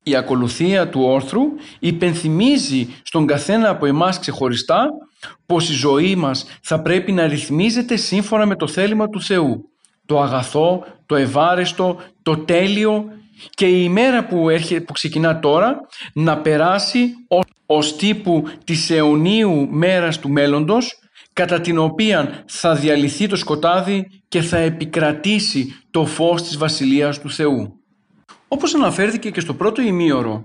Η 0.02 0.16
ακολουθία 0.16 0.88
του 0.88 1.00
όρθρου 1.02 1.42
υπενθυμίζει 1.78 2.88
στον 3.02 3.26
καθένα 3.26 3.68
από 3.68 3.86
εμάς 3.86 4.18
ξεχωριστά 4.18 4.88
πως 5.46 5.68
η 5.70 5.72
ζωή 5.72 6.16
μας 6.16 6.46
θα 6.62 6.82
πρέπει 6.82 7.12
να 7.12 7.26
ρυθμίζεται 7.26 7.96
σύμφωνα 7.96 8.46
με 8.46 8.56
το 8.56 8.66
θέλημα 8.66 9.08
του 9.08 9.22
Θεού. 9.22 9.64
Το 10.06 10.20
αγαθό, 10.20 10.84
το 11.06 11.16
ευάρεστο, 11.16 11.96
το 12.22 12.36
τέλειο 12.36 13.04
και 13.50 13.66
η 13.66 13.80
ημέρα 13.84 14.26
που, 14.26 14.48
έρχεται, 14.48 14.80
που 14.80 14.92
ξεκινά 14.92 15.40
τώρα 15.40 15.80
να 16.12 16.38
περάσει 16.38 17.10
ως, 17.28 17.44
ως 17.66 17.96
τύπου 17.96 18.44
της 18.64 18.90
αιωνίου 18.90 19.68
μέρας 19.70 20.18
του 20.18 20.30
μέλλοντος 20.30 20.98
κατά 21.32 21.60
την 21.60 21.78
οποία 21.78 22.44
θα 22.46 22.74
διαλυθεί 22.74 23.26
το 23.26 23.36
σκοτάδι 23.36 24.22
και 24.28 24.40
θα 24.40 24.56
επικρατήσει 24.56 25.82
το 25.90 26.04
φως 26.06 26.42
της 26.42 26.56
Βασιλείας 26.56 27.20
του 27.20 27.30
Θεού. 27.30 27.72
Όπως 28.48 28.74
αναφέρθηκε 28.74 29.30
και 29.30 29.40
στο 29.40 29.54
πρώτο 29.54 29.82
ημίωρο, 29.82 30.44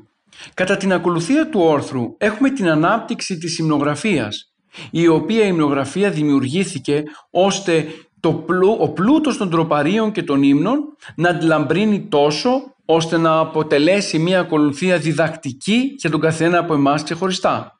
κατά 0.54 0.78
την 0.78 0.94
ακολουθία 0.94 1.50
του 1.50 1.60
όρθρου 1.60 2.16
έχουμε 2.18 2.50
την 2.50 2.70
ανάπτυξη 2.70 3.38
της 3.38 3.58
υμνογραφίας, 3.58 4.54
η 4.92 5.08
οποία 5.08 5.46
υμνογραφία 5.46 6.10
δημιουργήθηκε 6.10 7.04
ώστε 7.32 7.86
το 8.20 8.34
πλού, 8.34 8.78
ο 8.80 8.90
πλούτος 8.90 9.38
των 9.38 9.50
τροπαρίων 9.50 10.12
και 10.12 10.24
των 10.24 10.44
ύμνων 10.44 10.80
να 11.16 11.30
αντιλαμπρύνει 11.30 12.08
τόσο 12.08 12.73
ώστε 12.86 13.17
να 13.17 13.38
αποτελέσει 13.39 14.19
μια 14.19 14.39
ακολουθία 14.39 14.98
διδακτική 14.98 15.96
για 15.98 16.10
τον 16.10 16.19
καθένα 16.19 16.58
από 16.58 16.74
εμάς 16.74 17.03
ξεχωριστά. 17.03 17.78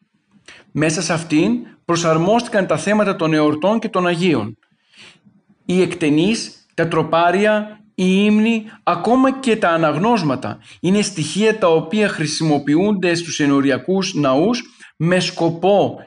Μέσα 0.72 1.02
σε 1.02 1.14
αυτήν 1.14 1.52
προσαρμόστηκαν 1.86 2.68
τα 2.68 2.78
θέματα 2.78 3.16
των 3.16 3.34
εορτών 3.34 3.80
και 3.80 3.90
των 3.90 4.08
Αγίων. 4.08 4.58
Οι 5.66 5.82
εκτενείς, 5.82 6.66
τα 6.74 6.88
τροπάρια, 6.88 7.80
οι 7.96 8.24
ύμνοι, 8.26 8.66
ακόμα 8.84 9.40
και 9.40 9.56
τα 9.56 9.70
αναγνώσματα 9.70 10.60
είναι 10.80 11.02
στοιχεία 11.02 11.58
τα 11.58 11.68
οποία 11.68 12.10
χρησιμοποιούνται 12.10 13.16
στους 13.16 13.40
ενοριακούς 13.40 14.14
ναούς 14.14 14.64
με 14.98 15.20
σκοπό 15.20 15.98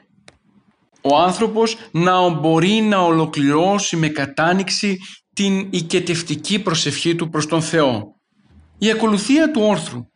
ο 1.01 1.17
άνθρωπος 1.17 1.77
να 1.91 2.29
μπορεί 2.29 2.81
να 2.81 2.97
ολοκληρώσει 2.97 3.95
με 3.95 4.07
κατάνοιξη 4.07 4.97
την 5.33 5.67
οικετευτική 5.69 6.59
προσευχή 6.59 7.15
του 7.15 7.29
προς 7.29 7.45
τον 7.47 7.61
Θεό. 7.61 8.16
Η 8.77 8.91
ακολουθία 8.91 9.51
του 9.51 9.61
όρθρου 9.63 10.07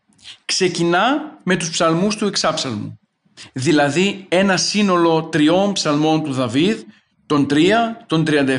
ξεκινά 0.46 1.40
με 1.44 1.56
τους 1.56 1.70
ψαλμούς 1.70 2.16
του 2.16 2.26
εξάψαλμου, 2.26 3.00
δηλαδή 3.54 4.26
ένα 4.30 4.58
σύνολο 4.58 5.24
τριών 5.24 5.74
ψαλμών 5.74 6.24
του 6.24 6.32
Δαβίδ, 6.32 6.82
τον 7.26 7.48
3, 7.50 7.56
τον 8.08 8.26
37, 8.28 8.58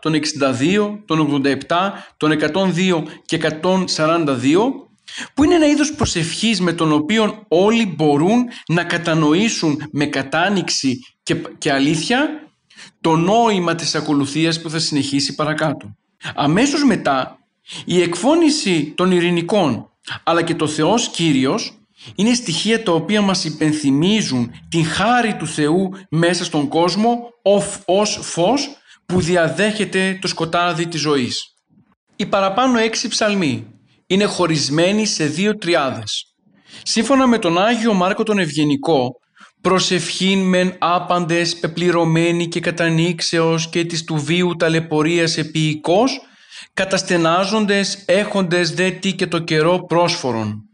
τον 0.00 0.14
62, 0.14 0.98
τον 1.04 1.42
87, 1.44 1.92
τον 2.16 2.30
102 2.30 3.02
και 3.24 3.40
142, 3.62 3.86
που 5.34 5.44
είναι 5.44 5.54
ένα 5.54 5.66
είδος 5.66 5.94
προσευχής 5.94 6.60
με 6.60 6.72
τον 6.72 6.92
οποίο 6.92 7.44
όλοι 7.48 7.86
μπορούν 7.86 8.44
να 8.68 8.84
κατανοήσουν 8.84 9.88
με 9.92 10.06
κατάνοιξη 10.06 10.98
και, 11.22 11.34
και 11.58 11.72
αλήθεια 11.72 12.28
το 13.00 13.16
νόημα 13.16 13.74
της 13.74 13.94
ακολουθίας 13.94 14.60
που 14.60 14.70
θα 14.70 14.78
συνεχίσει 14.78 15.34
παρακάτω. 15.34 15.96
Αμέσως 16.34 16.84
μετά 16.84 17.38
η 17.84 18.02
εκφώνηση 18.02 18.92
των 18.96 19.10
ειρηνικών 19.10 19.90
αλλά 20.24 20.42
και 20.42 20.54
το 20.54 20.66
Θεός 20.66 21.08
Κύριος 21.08 21.72
Είναι 22.14 22.34
στοιχεία 22.34 22.82
τα 22.82 22.92
οποία 22.92 23.20
μας 23.20 23.44
υπενθυμίζουν 23.44 24.50
την 24.68 24.84
χάρη 24.84 25.34
του 25.36 25.46
Θεού 25.46 25.90
μέσα 26.10 26.44
στον 26.44 26.68
κόσμο 26.68 27.30
ως 27.84 28.18
φως 28.22 28.68
που 29.06 29.20
διαδέχεται 29.20 30.18
το 30.20 30.28
σκοτάδι 30.28 30.86
της 30.86 31.00
ζωής. 31.00 31.54
Οι 32.16 32.26
παραπάνω 32.26 32.78
έξι 32.78 33.08
ψαλμοί 33.08 33.66
είναι 34.06 34.24
χωρισμένοι 34.24 35.06
σε 35.06 35.24
δύο 35.24 35.58
τριάδες. 35.58 36.34
Σύμφωνα 36.82 37.26
με 37.26 37.38
τον 37.38 37.58
Άγιο 37.58 37.94
Μάρκο 37.94 38.22
τον 38.22 38.38
Ευγενικό, 38.38 39.10
προσευχήν 39.60 40.38
μεν 40.38 40.74
άπαντες 40.78 41.56
πεπληρωμένοι 41.56 42.48
και 42.48 42.60
κατανήξεως 42.60 43.68
και 43.68 43.84
της 43.84 44.04
του 44.04 44.16
βίου 44.16 44.56
ταλαιπωρίας 44.56 45.36
επίοικος, 45.38 46.20
καταστενάζοντες 46.78 48.02
έχοντες 48.06 48.70
δε 48.70 48.90
τι 48.90 49.12
και 49.14 49.26
το 49.26 49.38
καιρό 49.38 49.84
πρόσφορον. 49.84 50.68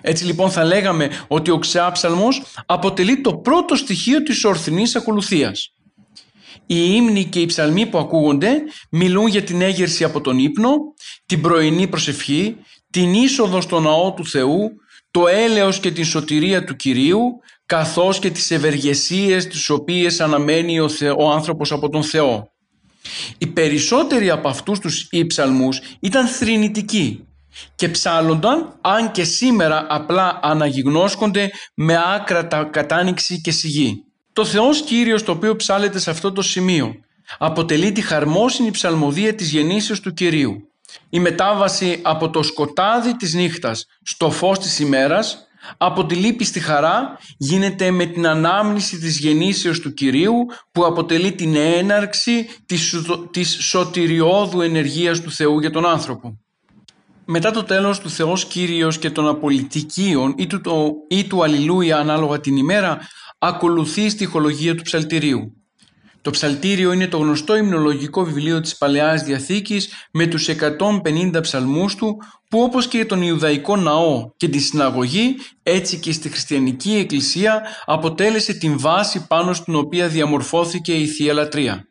Έτσι 0.00 0.24
λοιπόν 0.24 0.50
θα 0.50 0.64
λέγαμε 0.64 1.10
ότι 1.28 1.50
ο 1.50 1.58
ξεάψαλμος 1.58 2.42
αποτελεί 2.66 3.20
το 3.20 3.36
πρώτο 3.36 3.74
στοιχείο 3.74 4.22
της 4.22 4.44
ορθινής 4.44 4.96
ακολουθίας. 4.96 5.74
Οι 6.66 6.92
ύμνοι 6.94 7.24
και 7.24 7.40
οι 7.40 7.46
ψαλμοί 7.46 7.86
που 7.86 7.98
ακούγονται 7.98 8.62
μιλούν 8.90 9.26
για 9.26 9.42
την 9.42 9.62
έγερση 9.62 10.04
από 10.04 10.20
τον 10.20 10.38
ύπνο, 10.38 10.74
την 11.26 11.40
πρωινή 11.40 11.86
προσευχή, 11.86 12.56
την 12.90 13.14
είσοδο 13.14 13.60
στο 13.60 13.80
ναό 13.80 14.12
του 14.12 14.26
Θεού, 14.26 14.70
το 15.10 15.26
έλεος 15.26 15.80
και 15.80 15.90
την 15.90 16.04
σωτηρία 16.04 16.64
του 16.64 16.76
Κυρίου, 16.76 17.22
καθώς 17.66 18.18
και 18.18 18.30
τις 18.30 18.50
ευεργεσίες 18.50 19.46
τις 19.46 19.70
οποίες 19.70 20.20
αναμένει 20.20 20.80
ο, 20.80 20.88
ο 21.18 21.30
άνθρωπος 21.30 21.72
από 21.72 21.88
τον 21.88 22.02
Θεό. 22.02 22.51
Οι 23.38 23.46
περισσότεροι 23.46 24.30
από 24.30 24.48
αυτούς 24.48 24.78
τους 24.78 25.08
ύψαλμούς 25.10 25.80
ήταν 26.00 26.26
θρηνητικοί 26.26 27.26
και 27.74 27.88
ψάλλονταν 27.88 28.78
αν 28.80 29.10
και 29.10 29.24
σήμερα 29.24 29.86
απλά 29.88 30.40
αναγυγνώσκονται 30.42 31.50
με 31.74 31.98
άκρατα 32.14 32.64
κατάνοιξη 32.64 33.40
και 33.40 33.50
σιγή. 33.50 34.04
Το 34.32 34.44
Θεός 34.44 34.80
Κύριος 34.82 35.22
το 35.22 35.32
οποίο 35.32 35.56
ψάλλεται 35.56 35.98
σε 35.98 36.10
αυτό 36.10 36.32
το 36.32 36.42
σημείο 36.42 36.94
αποτελεί 37.38 37.92
τη 37.92 38.00
χαρμόσυνη 38.00 38.70
ψαλμοδία 38.70 39.34
της 39.34 39.50
γεννήσεως 39.50 40.00
του 40.00 40.12
Κυρίου. 40.12 40.68
Η 41.10 41.20
μετάβαση 41.20 42.00
από 42.02 42.30
το 42.30 42.42
σκοτάδι 42.42 43.16
της 43.16 43.34
νύχτας 43.34 43.86
στο 44.02 44.30
φως 44.30 44.58
της 44.58 44.78
ημέρας 44.78 45.46
από 45.76 46.06
τη 46.06 46.14
λύπη 46.14 46.44
στη 46.44 46.60
χαρά 46.60 47.18
γίνεται 47.36 47.90
με 47.90 48.06
την 48.06 48.26
ανάμνηση 48.26 48.98
της 48.98 49.18
γεννήσεως 49.18 49.80
του 49.80 49.94
Κυρίου 49.94 50.34
που 50.72 50.84
αποτελεί 50.84 51.32
την 51.32 51.56
έναρξη 51.56 52.48
της, 52.66 52.94
της 53.30 53.56
σωτηριώδου 53.60 54.60
ενεργείας 54.60 55.20
του 55.20 55.30
Θεού 55.30 55.60
για 55.60 55.70
τον 55.70 55.86
άνθρωπο. 55.86 56.36
Μετά 57.24 57.50
το 57.50 57.62
τέλος 57.62 58.00
του 58.00 58.10
Θεός 58.10 58.44
Κύριος 58.44 58.98
και 58.98 59.10
των 59.10 59.28
απολυτικίων 59.28 60.34
ή 60.36 60.46
του, 60.46 60.60
το, 60.60 60.92
ή 61.08 61.24
του 61.24 61.42
Αλληλούια 61.42 61.98
ανάλογα 61.98 62.40
την 62.40 62.56
ημέρα 62.56 62.98
ακολουθεί 63.38 64.02
η 64.02 64.08
στοιχολογία 64.08 64.74
του 64.74 64.82
ψαλτηρίου. 64.82 65.61
Το 66.22 66.30
ψαλτήριο 66.30 66.92
είναι 66.92 67.06
το 67.06 67.18
γνωστό 67.18 67.56
υμνολογικό 67.56 68.24
βιβλίο 68.24 68.60
της 68.60 68.76
Παλαιάς 68.76 69.22
Διαθήκης 69.22 69.88
με 70.12 70.26
τους 70.26 70.48
150 70.48 71.40
ψαλμούς 71.40 71.94
του 71.94 72.16
που 72.48 72.62
όπως 72.62 72.88
και 72.88 73.04
τον 73.04 73.22
Ιουδαϊκό 73.22 73.76
ναό 73.76 74.30
και 74.36 74.48
τη 74.48 74.58
συναγωγή 74.58 75.36
έτσι 75.62 75.98
και 75.98 76.12
στη 76.12 76.28
χριστιανική 76.28 76.94
εκκλησία 76.94 77.62
αποτέλεσε 77.84 78.52
την 78.52 78.78
βάση 78.78 79.26
πάνω 79.26 79.52
στην 79.52 79.74
οποία 79.74 80.08
διαμορφώθηκε 80.08 80.92
η 80.92 81.06
Θεία 81.06 81.32
Λατρεία. 81.32 81.86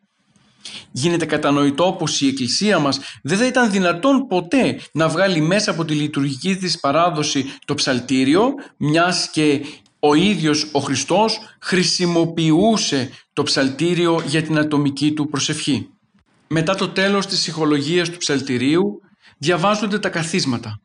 Γίνεται 0.92 1.26
κατανοητό 1.26 1.96
πως 2.00 2.22
η 2.22 2.28
Εκκλησία 2.28 2.80
μας 2.80 3.00
δεν 3.24 3.38
θα 3.38 3.46
ήταν 3.46 3.72
δυνατόν 3.72 4.28
ποτέ 4.28 4.80
να 4.94 5.10
βγάλει 5.10 5.42
μέσα 5.42 5.72
από 5.72 5.86
τη 5.86 5.94
λειτουργική 5.94 6.56
της 6.56 6.80
παράδοση 6.80 7.46
το 7.66 7.74
ψαλτήριο 7.74 8.54
μιας 8.78 9.30
και 9.32 9.62
ο 10.04 10.14
ίδιος 10.14 10.68
ο 10.72 10.80
Χριστός 10.80 11.40
χρησιμοποιούσε 11.62 13.10
το 13.34 13.44
ψαλτήριο 13.44 14.22
για 14.26 14.42
την 14.42 14.58
ατομική 14.58 15.14
του 15.14 15.30
προσευχή. 15.30 15.90
Μετά 16.48 16.76
το 16.76 16.90
τέλος 16.90 17.26
της 17.26 17.40
ψυχολογίας 17.40 18.10
του 18.10 18.18
ψαλτηρίου 18.18 19.02
διαβάζονται 19.38 20.00
τα 20.00 20.10
καθίσματα 20.10 20.82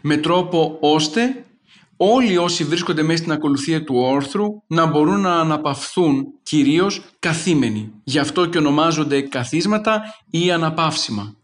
με 0.00 0.16
τρόπο 0.16 0.78
ώστε 0.80 1.44
όλοι 1.96 2.36
όσοι 2.36 2.64
βρίσκονται 2.64 3.02
μέσα 3.02 3.18
στην 3.18 3.32
ακολουθία 3.32 3.84
του 3.84 3.94
όρθρου 3.96 4.46
να 4.66 4.86
μπορούν 4.86 5.20
να 5.20 5.34
αναπαυθούν 5.34 6.24
κυρίως 6.42 7.02
καθήμενοι. 7.18 7.92
Γι' 8.04 8.18
αυτό 8.18 8.46
και 8.46 8.58
ονομάζονται 8.58 9.20
καθίσματα 9.20 10.02
ή 10.30 10.50
αναπαύσιμα. 10.50 11.36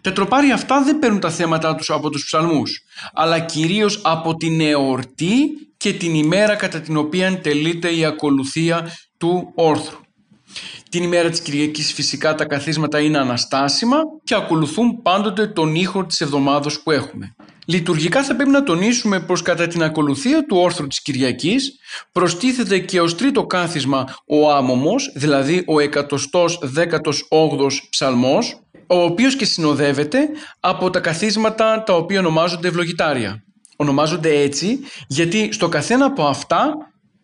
Τα 0.00 0.12
τροπάρια 0.12 0.54
αυτά 0.54 0.82
δεν 0.82 0.98
παίρνουν 0.98 1.20
τα 1.20 1.30
θέματα 1.30 1.74
τους 1.74 1.90
από 1.90 2.10
τους 2.10 2.24
ψαλμούς, 2.24 2.82
αλλά 3.12 3.40
κυρίως 3.40 4.00
από 4.04 4.34
την 4.34 4.60
εορτή 4.60 5.65
και 5.86 5.92
την 5.92 6.14
ημέρα 6.14 6.54
κατά 6.54 6.80
την 6.80 6.96
οποία 6.96 7.40
τελείται 7.40 7.94
η 7.94 8.04
ακολουθία 8.04 8.92
του 9.16 9.52
όρθρου. 9.54 9.98
Την 10.90 11.02
ημέρα 11.02 11.30
της 11.30 11.40
Κυριακής 11.40 11.92
φυσικά 11.92 12.34
τα 12.34 12.44
καθίσματα 12.44 13.00
είναι 13.00 13.18
αναστάσιμα 13.18 13.96
και 14.24 14.34
ακολουθούν 14.34 15.02
πάντοτε 15.02 15.46
τον 15.46 15.74
ήχο 15.74 16.06
της 16.06 16.20
εβδομάδος 16.20 16.80
που 16.82 16.90
έχουμε. 16.90 17.34
Λειτουργικά 17.66 18.24
θα 18.24 18.36
πρέπει 18.36 18.50
να 18.50 18.62
τονίσουμε 18.62 19.20
πως 19.20 19.42
κατά 19.42 19.66
την 19.66 19.82
ακολουθία 19.82 20.46
του 20.46 20.56
όρθρου 20.56 20.86
της 20.86 21.02
Κυριακής 21.02 21.78
προστίθεται 22.12 22.78
και 22.78 23.00
ως 23.00 23.14
τρίτο 23.14 23.46
κάθισμα 23.46 24.04
ο 24.26 24.50
άμομος, 24.50 25.12
δηλαδή 25.14 25.64
ο 25.66 25.74
118ος 27.30 27.88
ψαλμός, 27.90 28.60
ο 28.86 29.02
οποίος 29.02 29.36
και 29.36 29.44
συνοδεύεται 29.44 30.28
από 30.60 30.90
τα 30.90 31.00
καθίσματα 31.00 31.82
τα 31.82 31.94
οποία 31.94 32.18
ονομάζονται 32.18 32.68
ευλογητάρια. 32.68 33.45
Ονομάζονται 33.76 34.40
έτσι 34.40 34.78
γιατί 35.06 35.52
στο 35.52 35.68
καθένα 35.68 36.04
από 36.04 36.26
αυτά 36.26 36.74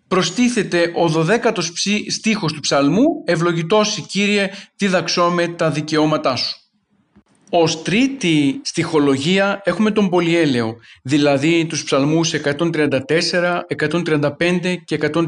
προστίθεται 0.09 0.93
ο 0.97 1.13
12ος 1.17 1.65
στίχος 2.09 2.53
του 2.53 2.61
ψαλμού 2.61 3.05
«Ευλογητός 3.25 4.05
Κύριε, 4.09 4.51
τι 4.77 4.87
δαξώμε 4.87 5.49
τα 5.49 5.71
δικαιώματά 5.71 6.37
σου». 6.37 6.57
Ως 7.51 7.83
τρίτη 7.83 8.61
στιχολογία 8.65 9.61
έχουμε 9.65 9.91
τον 9.91 10.09
πολυέλαιο, 10.09 10.77
δηλαδή 11.03 11.67
τους 11.67 11.85
ψαλμούς 11.85 12.33
134, 12.35 13.61
135 13.77 14.77
και 14.85 14.99
136 15.13 15.19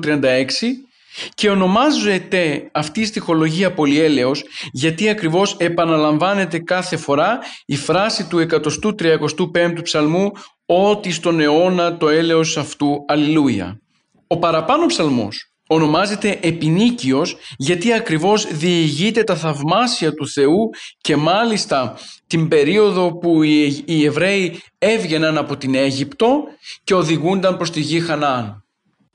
και 1.35 1.51
ονομάζεται 1.51 2.69
αυτή 2.73 3.01
η 3.01 3.05
στιχολογία 3.05 3.73
πολυέλεος 3.73 4.45
γιατί 4.73 5.09
ακριβώς 5.09 5.57
επαναλαμβάνεται 5.59 6.59
κάθε 6.59 6.97
φορά 6.97 7.39
η 7.67 7.77
φράση 7.77 8.29
του 8.29 8.47
135ου 8.51 9.83
ψαλμού 9.83 10.31
«Ότι 10.67 11.13
στον 11.13 11.41
αιώνα 11.41 11.97
το 11.97 12.09
έλεος 12.09 12.57
αυτού, 12.57 13.05
αλληλούια». 13.09 13.81
Ο 14.27 14.39
παραπάνω 14.39 14.87
ψαλμός 14.87 15.55
ονομάζεται 15.67 16.39
επινίκιος 16.43 17.37
γιατί 17.57 17.93
ακριβώς 17.93 18.47
διηγείται 18.47 19.25
τα 19.25 19.37
θαυμάσια 19.37 20.15
του 20.15 20.29
Θεού 20.29 20.71
και 21.01 21.17
μάλιστα 21.17 21.99
την 22.27 22.49
περίοδο 22.49 23.19
που 23.19 23.43
οι 23.85 24.05
Εβραίοι 24.05 24.61
έβγαιναν 24.79 25.39
από 25.39 25.57
την 25.57 25.75
Αίγυπτο 25.75 26.45
και 26.85 26.95
οδηγούνταν 26.95 27.57
προς 27.57 27.71
τη 27.71 27.81
γη 27.81 28.01
Χανάαν. 28.01 28.64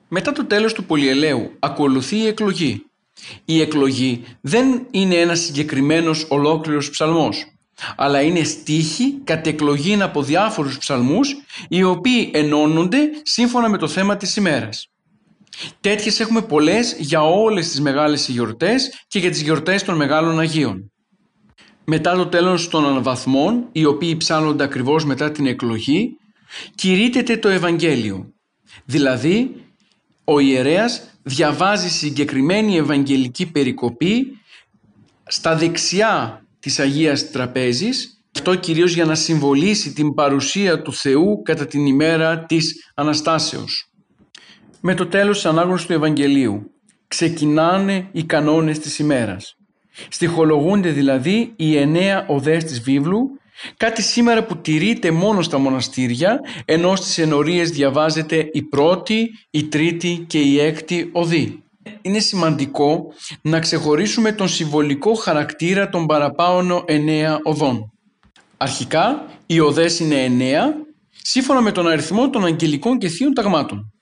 Μετά 0.09 0.31
το 0.31 0.45
τέλος 0.45 0.73
του 0.73 0.83
πολυελαίου 0.83 1.51
ακολουθεί 1.59 2.17
η 2.17 2.27
εκλογή. 2.27 2.83
Η 3.45 3.61
εκλογή 3.61 4.23
δεν 4.41 4.87
είναι 4.91 5.15
ένας 5.15 5.39
συγκεκριμένος 5.39 6.25
ολόκληρος 6.29 6.89
ψαλμός, 6.89 7.45
αλλά 7.95 8.21
είναι 8.21 8.43
στίχοι 8.43 9.21
κατ' 9.23 9.47
εκλογή 9.47 10.01
από 10.01 10.23
διάφορους 10.23 10.77
ψαλμούς 10.77 11.35
οι 11.67 11.83
οποίοι 11.83 12.29
ενώνονται 12.33 12.99
σύμφωνα 13.23 13.69
με 13.69 13.77
το 13.77 13.87
θέμα 13.87 14.17
της 14.17 14.35
ημέρας. 14.35 14.89
Τέτοιες 15.79 16.19
έχουμε 16.19 16.41
πολλές 16.41 16.95
για 16.99 17.21
όλες 17.21 17.69
τις 17.69 17.81
μεγάλες 17.81 18.27
γιορτές 18.27 19.03
και 19.07 19.19
για 19.19 19.29
τις 19.29 19.41
γιορτές 19.41 19.83
των 19.83 19.95
μεγάλων 19.95 20.39
Αγίων. 20.39 20.91
Μετά 21.85 22.15
το 22.15 22.27
τέλος 22.27 22.69
των 22.69 22.85
αναβαθμών, 22.85 23.67
οι 23.71 23.85
οποίοι 23.85 24.17
ψάλλονται 24.17 24.63
ακριβώς 24.63 25.05
μετά 25.05 25.31
την 25.31 25.45
εκλογή, 25.45 26.17
κηρύτεται 26.75 27.37
το 27.37 27.49
Ευαγγέλιο. 27.49 28.33
Δηλαδή, 28.85 29.55
ο 30.29 30.39
ιερέας 30.39 31.01
διαβάζει 31.23 31.89
συγκεκριμένη 31.89 32.77
Ευαγγελική 32.77 33.51
περικοπή 33.51 34.39
στα 35.23 35.55
δεξιά 35.55 36.45
της 36.59 36.79
Αγίας 36.79 37.31
Τραπέζης 37.31 38.19
αυτό 38.35 38.55
κυρίως 38.55 38.93
για 38.93 39.05
να 39.05 39.15
συμβολήσει 39.15 39.93
την 39.93 40.13
παρουσία 40.13 40.81
του 40.81 40.93
Θεού 40.93 41.41
κατά 41.41 41.65
την 41.65 41.85
ημέρα 41.85 42.45
της 42.45 42.91
Αναστάσεως. 42.95 43.91
Με 44.81 44.93
το 44.93 45.07
τέλος 45.07 45.35
της 45.35 45.45
ανάγνωσης 45.45 45.85
του 45.85 45.93
Ευαγγελίου 45.93 46.71
ξεκινάνε 47.07 48.09
οι 48.11 48.23
κανόνες 48.23 48.79
της 48.79 48.99
ημέρας. 48.99 49.55
Στοιχολογούνται 50.09 50.89
δηλαδή 50.89 51.53
οι 51.55 51.77
εννέα 51.77 52.25
οδές 52.27 52.63
της 52.63 52.81
βίβλου, 52.81 53.38
κάτι 53.77 54.01
σήμερα 54.01 54.43
που 54.43 54.57
τηρείται 54.57 55.11
μόνο 55.11 55.41
στα 55.41 55.57
μοναστήρια, 55.57 56.39
ενώ 56.65 56.95
στις 56.95 57.17
ενορίες 57.17 57.69
διαβάζεται 57.69 58.49
η 58.51 58.61
πρώτη, 58.61 59.29
η 59.49 59.63
τρίτη 59.63 60.25
και 60.27 60.39
η 60.39 60.59
έκτη 60.59 61.09
οδή. 61.11 61.63
Είναι 62.01 62.19
σημαντικό 62.19 63.13
να 63.41 63.59
ξεχωρίσουμε 63.59 64.31
τον 64.31 64.47
συμβολικό 64.47 65.13
χαρακτήρα 65.13 65.89
των 65.89 66.05
παραπάνω 66.05 66.83
εννέα 66.87 67.39
οδών. 67.43 67.91
Αρχικά 68.57 69.25
οι 69.45 69.59
οδές 69.59 69.99
είναι 69.99 70.23
εννέα 70.23 70.73
σύμφωνα 71.21 71.61
με 71.61 71.71
τον 71.71 71.87
αριθμό 71.87 72.29
των 72.29 72.45
αγγελικών 72.45 72.97
και 72.97 73.07
θείων 73.07 73.33
ταγμάτων. 73.33 73.93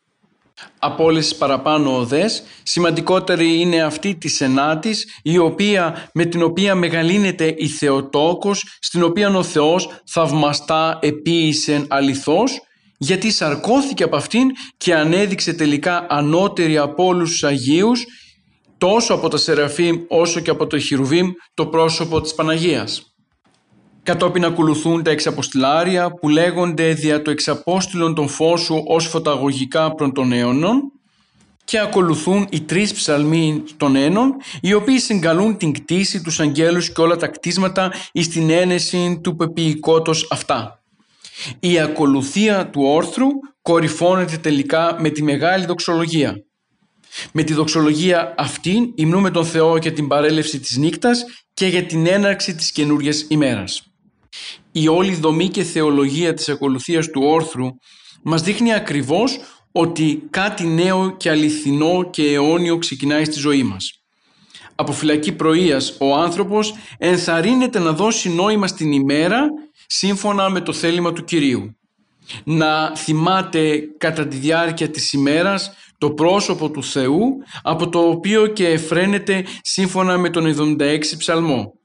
Από 0.79 1.03
όλες 1.03 1.29
τι 1.29 1.35
παραπάνω 1.35 1.97
οδές, 1.97 2.43
σημαντικότερη 2.63 3.59
είναι 3.59 3.81
αυτή 3.81 4.15
της 4.15 4.41
ενάτης, 4.41 5.19
η 5.23 5.37
οποία, 5.37 6.09
με 6.13 6.25
την 6.25 6.41
οποία 6.41 6.75
μεγαλύνεται 6.75 7.55
η 7.57 7.67
Θεοτόκος, 7.67 8.77
στην 8.79 9.03
οποία 9.03 9.29
ο 9.29 9.43
Θεός 9.43 10.01
θαυμαστά 10.05 10.99
επίησεν 11.01 11.85
αληθώς, 11.89 12.59
γιατί 12.97 13.31
σαρκώθηκε 13.31 14.03
από 14.03 14.15
αυτήν 14.15 14.47
και 14.77 14.95
ανέδειξε 14.95 15.53
τελικά 15.53 16.05
ανώτερη 16.09 16.77
από 16.77 17.05
όλους 17.05 17.31
τους 17.31 17.43
Αγίους, 17.43 18.05
τόσο 18.77 19.13
από 19.13 19.27
τα 19.27 19.37
Σεραφείμ 19.37 19.95
όσο 20.07 20.39
και 20.39 20.49
από 20.49 20.67
το 20.67 20.79
Χιρουβίμ, 20.79 21.31
το 21.53 21.65
πρόσωπο 21.65 22.21
της 22.21 22.33
Παναγίας. 22.33 23.16
Κατόπιν 24.07 24.45
ακολουθούν 24.45 25.03
τα 25.03 25.11
εξαποστηλάρια 25.11 26.11
που 26.11 26.29
λέγονται 26.29 26.93
δια 26.93 27.21
το 27.21 27.31
εξαπόστηλον 27.31 28.15
των 28.15 28.27
φώσου 28.27 28.83
ως 28.85 29.07
φωταγωγικά 29.07 29.95
προς 29.95 30.09
των 30.13 30.31
αίωνων 30.31 30.91
και 31.63 31.79
ακολουθούν 31.79 32.47
οι 32.49 32.61
τρεις 32.61 32.93
ψαλμοί 32.93 33.63
των 33.77 33.95
ένων 33.95 34.35
οι 34.61 34.73
οποίοι 34.73 34.99
συγκαλούν 34.99 35.57
την 35.57 35.73
κτήση 35.73 36.21
τους 36.21 36.39
αγγέλους 36.39 36.91
και 36.91 37.01
όλα 37.01 37.15
τα 37.15 37.27
κτίσματα 37.27 37.93
εις 38.11 38.27
την 38.27 38.49
ένεση 38.49 39.19
του 39.23 39.35
πεποιηκότος 39.35 40.27
αυτά. 40.31 40.83
Η 41.59 41.79
ακολουθία 41.79 42.69
του 42.69 42.81
όρθρου 42.83 43.27
κορυφώνεται 43.61 44.37
τελικά 44.37 44.95
με 44.99 45.09
τη 45.09 45.23
μεγάλη 45.23 45.65
δοξολογία. 45.65 46.35
Με 47.31 47.43
τη 47.43 47.53
δοξολογία 47.53 48.33
αυτή 48.37 48.93
υμνούμε 48.95 49.31
τον 49.31 49.45
Θεό 49.45 49.77
για 49.77 49.93
την 49.93 50.07
παρέλευση 50.07 50.59
της 50.59 50.77
νύκτας 50.77 51.25
και 51.53 51.67
για 51.67 51.83
την 51.83 52.07
έναρξη 52.07 52.55
της 52.55 52.71
καινούργιας 52.71 53.25
ημέρας. 53.27 53.86
Η 54.79 54.87
όλη 54.87 55.15
δομή 55.15 55.47
και 55.49 55.63
θεολογία 55.63 56.33
της 56.33 56.49
ακολουθίας 56.49 57.09
του 57.09 57.21
όρθρου 57.23 57.67
μας 58.23 58.41
δείχνει 58.41 58.73
ακριβώς 58.73 59.39
ότι 59.71 60.23
κάτι 60.29 60.67
νέο 60.67 61.17
και 61.17 61.29
αληθινό 61.29 62.09
και 62.09 62.23
αιώνιο 62.23 62.77
ξεκινάει 62.77 63.25
στη 63.25 63.39
ζωή 63.39 63.63
μας. 63.63 64.01
Από 64.75 64.91
φυλακή 64.91 65.31
πρωίας 65.31 65.97
ο 65.99 66.15
άνθρωπος 66.15 66.73
ενθαρρύνεται 66.97 67.79
να 67.79 67.91
δώσει 67.91 68.29
νόημα 68.29 68.67
στην 68.67 68.91
ημέρα 68.91 69.47
σύμφωνα 69.87 70.49
με 70.49 70.61
το 70.61 70.73
θέλημα 70.73 71.13
του 71.13 71.23
Κυρίου. 71.23 71.75
Να 72.43 72.95
θυμάται 72.95 73.79
κατά 73.97 74.27
τη 74.27 74.37
διάρκεια 74.37 74.89
της 74.89 75.13
ημέρας 75.13 75.71
το 75.97 76.11
πρόσωπο 76.11 76.71
του 76.71 76.83
Θεού 76.83 77.37
από 77.63 77.89
το 77.89 77.99
οποίο 77.99 78.47
και 78.47 78.67
εφραίνεται 78.67 79.45
σύμφωνα 79.61 80.17
με 80.17 80.29
τον 80.29 80.77
76 80.79 80.99
ψαλμό. 81.17 81.76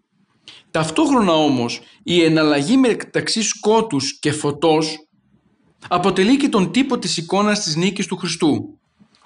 Ταυτόχρονα 0.73 1.33
όμως 1.33 1.81
η 2.03 2.23
εναλλαγή 2.23 2.77
μεταξύ 2.77 3.43
σκότους 3.43 4.19
και 4.19 4.33
φωτός 4.33 5.09
αποτελεί 5.89 6.37
και 6.37 6.49
τον 6.49 6.73
τύπο 6.73 6.99
της 6.99 7.17
εικόνας 7.17 7.61
της 7.63 7.77
νίκης 7.77 8.07
του 8.07 8.17
Χριστού. 8.17 8.79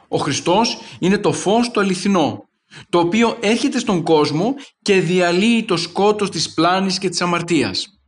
Ο 0.09 0.19
Χριστός 0.19 0.79
είναι 0.99 1.19
το 1.19 1.33
φως 1.33 1.71
το 1.71 1.81
αληθινό, 1.81 2.49
το 2.89 2.99
οποίο 2.99 3.37
έρχεται 3.41 3.79
στον 3.79 4.03
κόσμο 4.03 4.55
και 4.83 5.01
διαλύει 5.01 5.65
το 5.65 5.77
σκότος 5.77 6.31
της 6.31 6.55
πλάνης 6.55 6.99
και 6.99 7.09
της 7.09 7.21
αμαρτίας. 7.21 8.01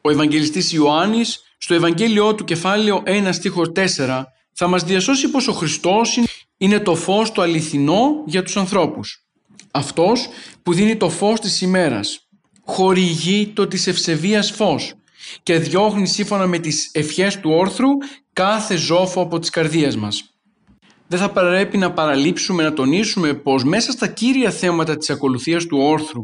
Ο 0.00 0.10
Ευαγγελιστής 0.10 0.72
Ιωάννης 0.72 1.40
στο 1.58 1.74
Ευαγγέλιό 1.74 2.34
του 2.34 2.44
κεφάλαιο 2.44 3.02
1 3.06 3.32
στίχος 3.32 3.72
4 3.72 4.24
θα 4.52 4.66
μας 4.66 4.84
διασώσει 4.84 5.28
πως 5.28 5.48
ο 5.48 5.52
Χριστός 5.52 6.18
είναι 6.56 6.80
το 6.80 6.94
φως 6.94 7.32
το 7.32 7.42
αληθινό 7.42 8.22
για 8.26 8.42
τους 8.42 8.56
ανθρώπους. 8.56 9.26
Αυτός 9.70 10.28
που 10.62 10.72
δίνει 10.72 10.96
το 10.96 11.08
φως 11.08 11.40
της 11.40 11.60
ημέρας, 11.60 12.25
χορηγεί 12.66 13.46
το 13.46 13.66
της 13.66 13.86
ευσεβίας 13.86 14.50
φως 14.50 14.94
και 15.42 15.58
διώχνει 15.58 16.06
σύμφωνα 16.06 16.46
με 16.46 16.58
τις 16.58 16.90
ευχές 16.92 17.40
του 17.40 17.50
όρθρου 17.50 17.88
κάθε 18.32 18.76
ζώφο 18.76 19.20
από 19.20 19.38
τις 19.38 19.50
καρδίες 19.50 19.96
μας. 19.96 20.30
Δεν 21.08 21.18
θα 21.18 21.30
πρέπει 21.30 21.76
να 21.76 21.92
παραλείψουμε 21.92 22.62
να 22.62 22.72
τονίσουμε 22.72 23.34
πως 23.34 23.64
μέσα 23.64 23.92
στα 23.92 24.06
κύρια 24.06 24.50
θέματα 24.50 24.96
της 24.96 25.10
ακολουθίας 25.10 25.66
του 25.66 25.78
όρθρου 25.78 26.22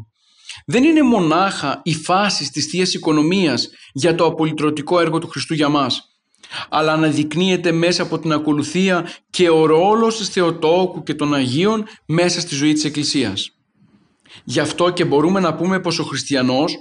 δεν 0.67 0.85
είναι 0.85 1.03
μονάχα 1.03 1.81
η 1.85 1.95
φάση 1.95 2.51
της 2.51 2.67
θείας 2.67 2.95
Οικονομίας 2.95 3.69
για 3.93 4.15
το 4.15 4.25
απολυτρωτικό 4.25 5.01
έργο 5.01 5.19
του 5.19 5.29
Χριστού 5.29 5.55
για 5.55 5.69
μας, 5.69 6.03
αλλά 6.69 6.93
αναδεικνύεται 6.93 7.73
μέσα 7.73 8.03
από 8.03 8.19
την 8.19 8.33
ακολουθία 8.33 9.09
και 9.31 9.49
ο 9.49 9.67
ρόλος 9.67 10.17
της 10.17 10.29
Θεοτόκου 10.29 11.03
και 11.03 11.15
των 11.15 11.35
Αγίων 11.35 11.85
μέσα 12.07 12.41
στη 12.41 12.55
ζωή 12.55 12.73
της 12.73 12.85
Εκκλησίας. 12.85 13.62
Γι' 14.45 14.61
αυτό 14.61 14.91
και 14.91 15.05
μπορούμε 15.05 15.41
να 15.41 15.55
πούμε 15.55 15.81
πως 15.81 15.99
ο 15.99 16.05
χριστιανός 16.05 16.75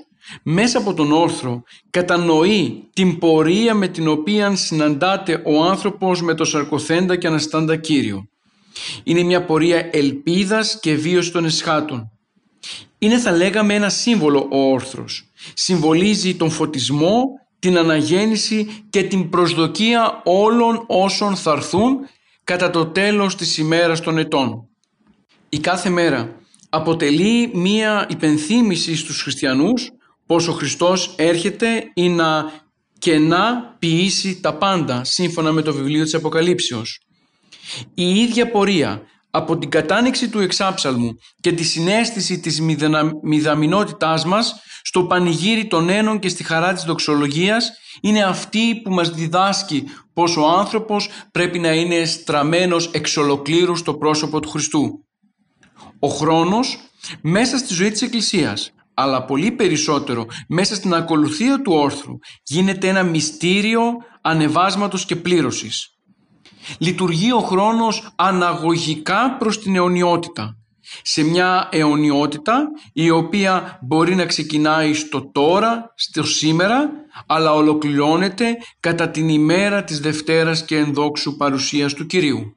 μέσα 0.44 0.78
από 0.78 0.94
τον 0.94 1.12
όρθρο 1.12 1.64
κατανοεί 1.90 2.84
την 2.94 3.18
πορεία 3.18 3.74
με 3.74 3.88
την 3.88 4.08
οποία 4.08 4.56
συναντάται 4.56 5.42
ο 5.46 5.64
άνθρωπος 5.64 6.22
με 6.22 6.34
το 6.34 6.46
σαρκοθέντα 6.46 7.16
και 7.16 7.28
αναστάντα 7.28 7.76
Κύριο. 7.76 8.26
Είναι 9.04 9.24
μια 9.24 9.46
πορεία 9.46 9.90
ελπίδας 9.92 10.80
και 10.80 10.96
βίωσης 10.96 11.32
των 11.32 11.46
εσχάτων. 11.46 12.12
Είναι 12.98 13.18
θα 13.18 13.32
λέγαμε 13.32 13.74
ένα 13.74 13.90
σύμβολο 13.90 14.48
ο 14.52 14.58
όρθρος. 14.72 15.30
Συμβολίζει 15.54 16.36
τον 16.36 16.50
φωτισμό, 16.50 17.24
την 17.60 17.78
αναγέννηση 17.78 18.86
και 18.90 19.04
την 19.04 19.30
προσδοκία 19.30 20.22
όλων 20.26 20.84
όσων 20.88 21.36
θα 21.36 21.52
έρθουν 21.52 21.98
κατά 22.44 22.70
το 22.70 22.86
τέλος 22.86 23.36
της 23.36 23.58
ημέρας 23.58 24.02
των 24.02 24.18
ετών. 24.18 24.68
Η 25.50 25.60
κάθε 25.60 25.90
μέρα 25.90 26.36
αποτελεί 26.74 27.52
μία 27.54 28.08
υπενθύμηση 28.10 28.96
στους 28.96 29.22
χριστιανούς 29.22 29.90
πως 30.26 30.48
ο 30.48 30.52
Χριστός 30.52 31.14
έρχεται 31.18 31.92
ή 31.94 32.10
να 32.10 32.52
και 32.98 33.18
να 33.18 33.76
ποιήσει 33.80 34.40
τα 34.42 34.54
πάντα 34.54 35.04
σύμφωνα 35.04 35.52
με 35.52 35.62
το 35.62 35.74
βιβλίο 35.74 36.04
της 36.04 36.14
Αποκαλύψεως. 36.14 37.00
Η 37.94 38.20
ίδια 38.20 38.52
πορεία 38.52 39.02
από 39.32 39.58
την 39.58 39.70
κατάνοιξη 39.70 40.30
του 40.30 40.40
εξάψαλμου 40.40 41.12
και 41.42 41.52
τη 41.52 41.64
συνέστηση 41.64 42.40
της 42.40 42.62
μηδαμινότητάς 43.22 44.26
μας 44.26 44.62
στο 44.82 45.04
πανηγύρι 45.04 45.68
των 45.68 45.90
ένων 45.90 46.20
και 46.20 46.30
στη 46.30 46.44
χαρά 46.44 46.74
της 46.74 46.84
δοξολογίας 46.84 47.72
είναι 48.02 48.24
αυτή 48.24 48.82
που 48.84 48.92
μας 48.92 49.10
διδάσκει 49.10 49.84
πως 50.14 50.38
ο 50.38 50.48
άνθρωπος 50.48 51.10
πρέπει 51.32 51.60
να 51.60 51.74
είναι 51.74 52.06
στραμμένος 52.06 52.92
εξ 52.94 53.18
ολοκλήρου 53.18 53.76
στο 53.76 53.94
πρόσωπο 53.94 54.40
του 54.40 54.50
Χριστού. 54.50 55.06
Ο 56.04 56.08
χρόνος 56.08 56.78
μέσα 57.22 57.58
στη 57.58 57.74
ζωή 57.74 57.92
της 57.92 58.02
Εκκλησίας 58.02 58.72
αλλά 58.94 59.26
πολύ 59.26 59.52
περισσότερο 59.52 60.26
μέσα 60.48 60.76
στην 60.76 60.94
ακολουθία 60.94 61.62
του 61.62 61.74
όρθρου 61.74 62.14
γίνεται 62.44 62.88
ένα 62.88 63.04
μυστήριο 63.04 63.82
ανεβάσματος 64.22 65.06
και 65.06 65.16
πλήρωσης. 65.16 65.90
Λειτουργεί 66.78 67.32
ο 67.32 67.40
χρόνος 67.40 68.14
αναγωγικά 68.16 69.38
προς 69.40 69.60
την 69.60 69.76
αιωνιότητα. 69.76 70.56
Σε 71.02 71.24
μια 71.24 71.70
αιωνιότητα 71.72 72.68
η 72.94 73.10
οποία 73.10 73.80
μπορεί 73.82 74.16
να 74.16 74.26
ξεκινάει 74.26 74.94
στο 74.94 75.32
τώρα, 75.32 75.94
στο 75.96 76.24
σήμερα, 76.24 76.90
αλλά 77.28 77.54
ολοκληρώνεται 77.54 78.58
κατά 78.80 79.10
την 79.10 79.30
ημέρα 79.30 79.84
της 79.84 80.00
Δευτέρας 80.00 80.66
και 80.66 80.78
ενδόξου 80.78 81.36
παρουσίας 81.38 81.94
του 81.94 82.06
Κυρίου. 82.06 82.56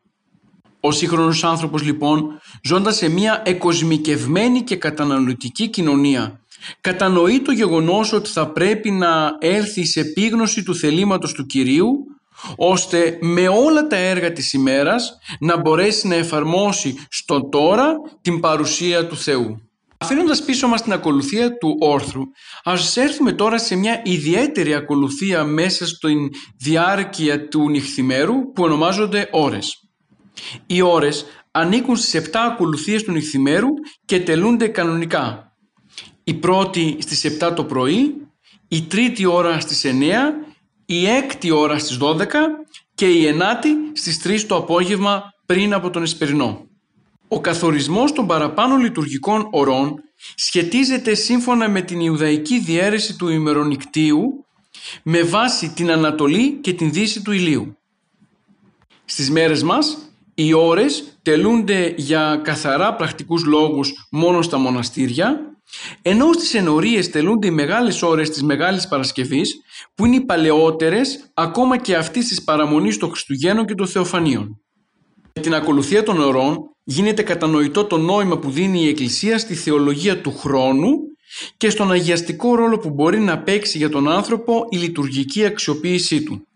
Ο 0.87 0.91
σύγχρονος 0.93 1.45
άνθρωπος 1.45 1.83
λοιπόν, 1.83 2.41
ζώντας 2.63 2.97
σε 2.97 3.09
μια 3.09 3.43
εκοσμικευμένη 3.45 4.63
και 4.63 4.77
καταναλωτική 4.77 5.69
κοινωνία, 5.69 6.41
κατανοεί 6.81 7.41
το 7.41 7.53
γεγονός 7.53 8.13
ότι 8.13 8.31
θα 8.31 8.53
πρέπει 8.53 8.91
να 8.91 9.37
έρθει 9.39 9.85
σε 9.85 10.01
επίγνωση 10.01 10.63
του 10.63 10.75
θελήματος 10.75 11.33
του 11.33 11.47
Κυρίου, 11.47 11.91
ώστε 12.57 13.19
με 13.21 13.49
όλα 13.49 13.87
τα 13.87 13.97
έργα 13.97 14.33
της 14.33 14.53
ημέρας 14.53 15.19
να 15.41 15.61
μπορέσει 15.61 16.09
να 16.09 16.15
εφαρμόσει 16.15 16.97
στο 17.11 17.49
τώρα 17.49 17.95
την 18.21 18.41
παρουσία 18.41 19.07
του 19.07 19.17
Θεού. 19.17 19.61
Αφήνοντας 19.99 20.45
πίσω 20.45 20.69
μας 20.69 20.83
την 20.83 20.93
ακολουθία 20.93 21.59
του 21.59 21.77
όρθρου, 21.81 22.23
ας 22.65 22.97
έρθουμε 22.97 23.33
τώρα 23.33 23.59
σε 23.59 23.77
μια 23.77 24.01
ιδιαίτερη 24.05 24.75
ακολουθία 24.75 25.45
μέσα 25.45 25.87
στην 25.87 26.31
διάρκεια 26.59 27.49
του 27.49 27.71
νυχθημέρου 27.71 28.53
που 28.53 28.63
ονομάζονται 28.63 29.29
ώρες. 29.33 29.84
Οι 30.67 30.83
ώρες 30.83 31.25
ανήκουν 31.51 31.97
στις 31.97 32.15
7 32.15 32.29
ακολουθίες 32.53 33.03
του 33.03 33.13
νυχθημέρου 33.13 33.69
και 34.05 34.21
τελούνται 34.21 34.69
κανονικά. 34.69 35.53
Η 36.25 36.35
πρώτη 36.35 36.97
στις 37.01 37.25
7 37.25 37.53
το 37.55 37.65
πρωί, 37.65 38.15
η 38.69 38.83
τρίτη 38.83 39.27
ώρα 39.27 39.61
στις 39.61 39.85
9, 39.85 39.91
η 40.87 41.07
έκτη 41.07 41.51
ώρα 41.51 41.79
στις 41.79 41.99
12 42.01 42.27
και 42.95 43.07
η 43.07 43.27
ενάτη 43.27 43.69
στις 43.93 44.21
3 44.25 44.47
το 44.47 44.57
απόγευμα 44.57 45.33
πριν 45.47 45.73
από 45.73 45.91
τον 45.91 46.03
Εσπερινό. 46.03 46.67
Ο 47.29 47.41
καθορισμός 47.41 48.13
των 48.13 48.27
παραπάνω 48.27 48.77
λειτουργικών 48.77 49.49
ωρών 49.53 50.03
σχετίζεται 50.35 51.15
σύμφωνα 51.15 51.69
με 51.69 51.81
την 51.83 52.01
Ιουδαϊκή 52.01 52.59
διαίρεση 52.59 53.17
του 53.17 53.29
ημερονικτίου 53.29 54.45
με 55.03 55.23
βάση 55.23 55.69
την 55.69 55.91
Ανατολή 55.91 56.53
και 56.53 56.73
την 56.73 56.93
Δύση 56.93 57.23
του 57.23 57.33
ηλίου. 57.33 57.77
Στις 59.05 59.31
μέρες 59.31 59.63
μας 59.63 59.99
οι 60.35 60.53
ώρες 60.53 61.19
τελούνται 61.23 61.95
για 61.97 62.41
καθαρά 62.45 62.95
πρακτικούς 62.95 63.45
λόγους 63.45 64.09
μόνο 64.11 64.43
στα 64.43 64.59
μοναστήρια 64.59 65.41
Ενώ 66.03 66.33
στις 66.33 66.55
ενορίες 66.55 67.11
τελούνται 67.11 67.47
οι 67.47 67.51
μεγάλες 67.51 68.03
ώρες 68.03 68.31
της 68.31 68.43
Μεγάλης 68.43 68.89
Παρασκευής 68.89 69.61
που 69.95 70.07
είναι 70.07 70.17
οι 70.17 70.25
παλαιότερες 70.25 71.31
ακόμα 71.35 71.77
και 71.79 71.97
αυτής 71.97 72.29
της 72.29 72.45
παραμονής 72.45 72.99
των 72.99 73.09
Χριστουγέννων 73.09 73.67
και 73.67 73.75
των 73.75 73.87
Θεοφανίων. 73.87 74.61
Με 75.35 75.43
την 75.43 75.55
ακολουθία 75.55 76.03
των 76.03 76.21
ωρών 76.21 76.59
γίνεται 76.85 77.23
κατανοητό 77.23 77.85
το 77.85 77.97
νόημα 77.99 78.39
που 78.39 78.51
δίνει 78.51 78.81
η 78.81 78.89
Εκκλησία 78.89 79.39
στη 79.39 79.55
θεολογία 79.55 80.21
του 80.21 80.37
χρόνου 80.37 80.91
και 81.57 81.71
στον 81.71 81.93
αγιαστικό 81.93 82.55
ρόλο 82.55 82.79
που 82.79 82.91
μπορεί 82.91 83.19
να 83.19 83.39
παίξει 83.39 83.79
για 83.79 83.89
τον 83.89 84.09
άνθρωπο 84.09 84.67
η 84.71 84.77
λειτουργική 84.77 85.45
αξιοποίησή 85.45 86.23
του. 86.23 86.47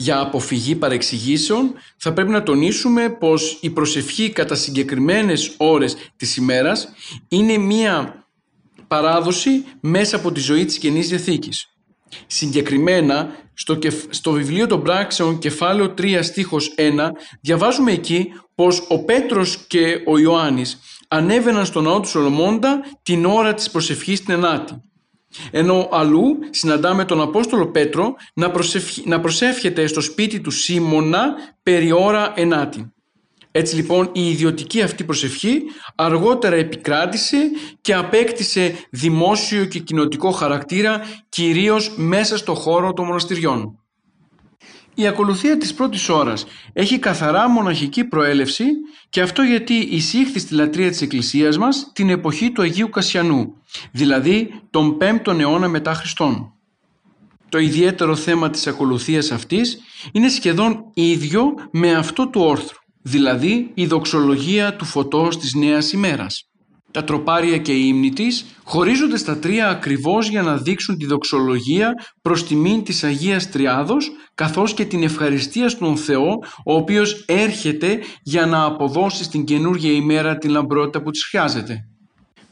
Για 0.00 0.20
αποφυγή 0.20 0.74
παρεξηγήσεων 0.74 1.72
θα 1.96 2.12
πρέπει 2.12 2.30
να 2.30 2.42
τονίσουμε 2.42 3.08
πως 3.08 3.58
η 3.60 3.70
προσευχή 3.70 4.30
κατά 4.30 4.54
συγκεκριμένες 4.54 5.54
ώρες 5.56 5.96
της 6.16 6.36
ημέρας 6.36 6.88
είναι 7.28 7.56
μία 7.58 8.26
παράδοση 8.88 9.64
μέσα 9.80 10.16
από 10.16 10.32
τη 10.32 10.40
ζωή 10.40 10.64
της 10.64 10.78
Καινής 10.78 11.08
Διαθήκης. 11.08 11.68
Συγκεκριμένα 12.26 13.30
στο, 13.54 13.78
στο 14.10 14.32
βιβλίο 14.32 14.66
των 14.66 14.82
πράξεων 14.82 15.38
κεφάλαιο 15.38 15.94
3 15.98 16.18
στίχος 16.22 16.74
1 16.76 17.10
διαβάζουμε 17.40 17.92
εκεί 17.92 18.32
πως 18.54 18.84
ο 18.88 19.04
Πέτρος 19.04 19.56
και 19.66 20.02
ο 20.06 20.18
Ιωάννης 20.18 20.78
ανέβαιναν 21.08 21.66
στον 21.66 21.84
ναό 21.84 22.00
του 22.00 22.08
Σολομώντα 22.08 22.80
την 23.02 23.24
ώρα 23.24 23.54
της 23.54 23.70
προσευχής 23.70 24.18
στην 24.18 24.34
Ενάτη. 24.34 24.89
Ενώ 25.50 25.88
αλλού 25.92 26.38
συναντάμε 26.50 27.04
τον 27.04 27.20
Απόστολο 27.20 27.66
Πέτρο 27.66 28.14
να, 28.34 28.52
να 29.04 29.20
προσεύχεται 29.20 29.86
στο 29.86 30.00
σπίτι 30.00 30.40
του 30.40 30.50
Σίμωνα 30.50 31.34
περί 31.62 31.92
ώρα 31.92 32.32
ενάτη. 32.36 32.92
Έτσι 33.52 33.76
λοιπόν 33.76 34.10
η 34.12 34.28
ιδιωτική 34.28 34.82
αυτή 34.82 35.04
προσευχή 35.04 35.62
αργότερα 35.94 36.56
επικράτησε 36.56 37.36
και 37.80 37.94
απέκτησε 37.94 38.74
δημόσιο 38.90 39.64
και 39.64 39.78
κοινοτικό 39.78 40.30
χαρακτήρα 40.30 41.00
κυρίως 41.28 41.92
μέσα 41.96 42.36
στο 42.36 42.54
χώρο 42.54 42.92
των 42.92 43.06
μοναστηριών. 43.06 43.79
Η 45.00 45.06
ακολουθία 45.06 45.58
της 45.58 45.74
πρώτης 45.74 46.08
ώρας 46.08 46.46
έχει 46.72 46.98
καθαρά 46.98 47.48
μοναχική 47.48 48.04
προέλευση 48.04 48.64
και 49.08 49.20
αυτό 49.20 49.42
γιατί 49.42 49.74
εισήχθη 49.74 50.38
στη 50.38 50.54
λατρεία 50.54 50.88
της 50.90 51.00
Εκκλησίας 51.00 51.58
μας 51.58 51.90
την 51.92 52.10
εποχή 52.10 52.50
του 52.50 52.62
Αγίου 52.62 52.88
Κασιανού, 52.88 53.54
δηλαδή 53.92 54.62
τον 54.70 54.96
5ο 55.00 55.38
αιώνα 55.38 55.68
μετά 55.68 55.94
Χριστόν. 55.94 56.52
Το 57.48 57.58
ιδιαίτερο 57.58 58.16
θέμα 58.16 58.50
της 58.50 58.66
ακολουθίας 58.66 59.30
αυτής 59.30 59.78
είναι 60.12 60.28
σχεδόν 60.28 60.84
ίδιο 60.94 61.54
με 61.70 61.94
αυτό 61.94 62.28
του 62.28 62.40
όρθρου, 62.40 62.78
δηλαδή 63.02 63.70
η 63.74 63.86
δοξολογία 63.86 64.76
του 64.76 64.84
φωτός 64.84 65.38
της 65.38 65.54
νέας 65.54 65.92
ημέρας. 65.92 66.49
Τα 66.90 67.04
τροπάρια 67.04 67.58
και 67.58 67.72
οι 67.72 67.84
ύμνοι 67.86 68.10
της 68.10 68.44
χωρίζονται 68.64 69.16
στα 69.16 69.38
τρία 69.38 69.68
ακριβώς 69.68 70.28
για 70.28 70.42
να 70.42 70.56
δείξουν 70.56 70.98
τη 70.98 71.06
δοξολογία 71.06 71.92
προς 72.22 72.46
τιμήν 72.46 72.82
της 72.82 73.04
Αγίας 73.04 73.50
Τριάδος 73.50 74.10
καθώς 74.34 74.74
και 74.74 74.84
την 74.84 75.02
ευχαριστία 75.02 75.68
στον 75.68 75.96
Θεό 75.96 76.38
ο 76.64 76.74
οποίος 76.74 77.24
έρχεται 77.26 77.98
για 78.22 78.46
να 78.46 78.64
αποδώσει 78.64 79.24
στην 79.24 79.44
καινούργια 79.44 79.92
ημέρα 79.92 80.38
την 80.38 80.50
λαμπρότητα 80.50 81.02
που 81.02 81.10
της 81.10 81.24
χρειάζεται. 81.24 81.84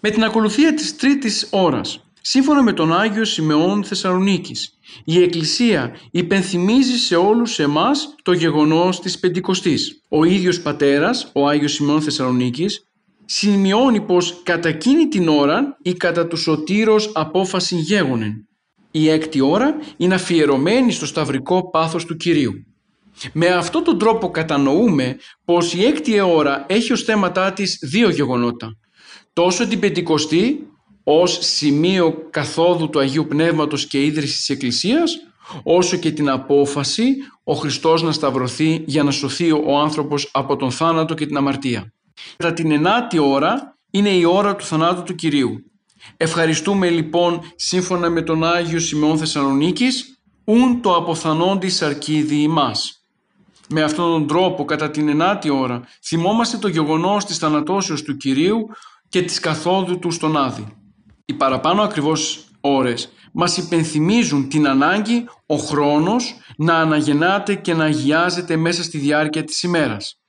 Με 0.01 0.11
την 0.11 0.25
ακολουθία 0.25 0.75
της 0.75 0.97
τρίτης 0.97 1.49
ώρας, 1.51 2.05
σύμφωνα 2.21 2.63
με 2.63 2.73
τον 2.73 2.99
Άγιο 2.99 3.25
Σιμεών 3.25 3.85
Θεσσαλονίκης, 3.85 4.79
η 5.05 5.23
Εκκλησία 5.23 5.97
υπενθυμίζει 6.11 6.99
σε 6.99 7.17
όλους 7.17 7.59
εμάς 7.59 8.15
το 8.23 8.33
γεγονός 8.33 9.01
της 9.01 9.19
Πεντηκοστής. 9.19 10.03
Ο 10.09 10.25
ίδιος 10.25 10.61
πατέρας, 10.61 11.31
ο 11.35 11.49
Άγιος 11.49 11.73
Σιμεών 11.73 12.03
Θεσσαλονίκης, 12.03 12.88
σημειώνει 13.31 14.01
πως 14.01 14.41
κατά 14.43 14.69
εκείνη 14.69 15.09
την 15.09 15.29
ώρα 15.29 15.77
η 15.83 15.93
κατά 15.93 16.27
του 16.27 16.37
σωτήρος 16.37 17.11
απόφαση 17.15 17.77
γέγονεν. 17.77 18.49
Η 18.91 19.09
έκτη 19.09 19.41
ώρα 19.41 19.75
είναι 19.97 20.15
αφιερωμένη 20.15 20.93
στο 20.93 21.07
σταυρικό 21.07 21.71
πάθος 21.71 22.05
του 22.05 22.17
Κυρίου. 22.17 22.53
Με 23.33 23.47
αυτόν 23.47 23.85
τον 23.85 23.99
τρόπο 23.99 24.31
κατανοούμε 24.31 25.17
πως 25.45 25.75
η 25.75 25.85
έκτη 25.85 26.21
ώρα 26.21 26.65
έχει 26.69 26.93
ως 26.93 27.03
θέματά 27.03 27.53
της 27.53 27.79
δύο 27.83 28.09
γεγονότα. 28.09 28.77
Τόσο 29.33 29.69
την 29.69 29.79
Πεντηκοστή 29.79 30.67
ως 31.05 31.39
σημείο 31.41 32.27
καθόδου 32.31 32.91
του 32.91 32.99
Αγίου 32.99 33.27
Πνεύματος 33.27 33.87
και 33.87 34.05
ίδρυσης 34.05 34.37
της 34.37 34.49
Εκκλησίας, 34.49 35.17
όσο 35.63 35.97
και 35.97 36.11
την 36.11 36.31
απόφαση 36.31 37.15
ο 37.45 37.55
Χριστός 37.55 38.03
να 38.03 38.13
σταυρωθεί 38.13 38.83
για 38.87 39.03
να 39.03 39.11
σωθεί 39.11 39.53
ο 39.53 39.79
άνθρωπος 39.79 40.31
από 40.33 40.57
τον 40.57 40.71
θάνατο 40.71 41.15
και 41.15 41.27
την 41.27 41.37
αμαρτία. 41.37 41.93
Κατά 42.37 42.53
την 42.53 42.71
ενάτη 42.71 43.19
ώρα 43.19 43.77
είναι 43.91 44.09
η 44.09 44.25
ώρα 44.25 44.57
του 44.57 44.65
θανάτου 44.65 45.03
του 45.03 45.15
Κυρίου. 45.15 45.63
Ευχαριστούμε 46.17 46.89
λοιπόν 46.89 47.41
σύμφωνα 47.57 48.11
με 48.11 48.23
τον 48.23 48.45
Άγιο 48.45 48.81
Σιμεών 48.81 49.19
Θεσσαλονίκης 49.19 50.21
ούν 50.45 50.81
το 50.81 50.97
αποθανόντι 50.97 51.71
αρκίδι 51.81 52.37
ημάς. 52.43 53.03
Με 53.69 53.83
αυτόν 53.83 54.11
τον 54.11 54.27
τρόπο 54.27 54.65
κατά 54.65 54.91
την 54.91 55.09
ενάτη 55.09 55.51
ώρα 55.51 55.83
θυμόμαστε 56.07 56.57
το 56.57 56.69
γεγονός 56.69 57.25
της 57.25 57.39
θανατώσεως 57.39 58.03
του 58.03 58.17
Κυρίου 58.17 58.67
και 59.09 59.23
της 59.23 59.41
καθόδου 59.41 59.99
του 59.99 60.11
στον 60.11 60.37
Άδη. 60.37 60.67
Οι 61.25 61.35
παραπάνω 61.35 61.83
ακριβώς 61.83 62.45
ώρες 62.61 63.13
μας 63.33 63.57
υπενθυμίζουν 63.57 64.49
την 64.49 64.69
ανάγκη 64.69 65.25
ο 65.47 65.57
χρόνος 65.57 66.35
να 66.57 66.75
αναγεννάται 66.75 67.55
και 67.55 67.75
να 67.75 67.85
αγιάζεται 67.85 68.57
μέσα 68.57 68.83
στη 68.83 68.99
διάρκεια 68.99 69.45
της 69.45 69.63
ημέρας. 69.63 70.21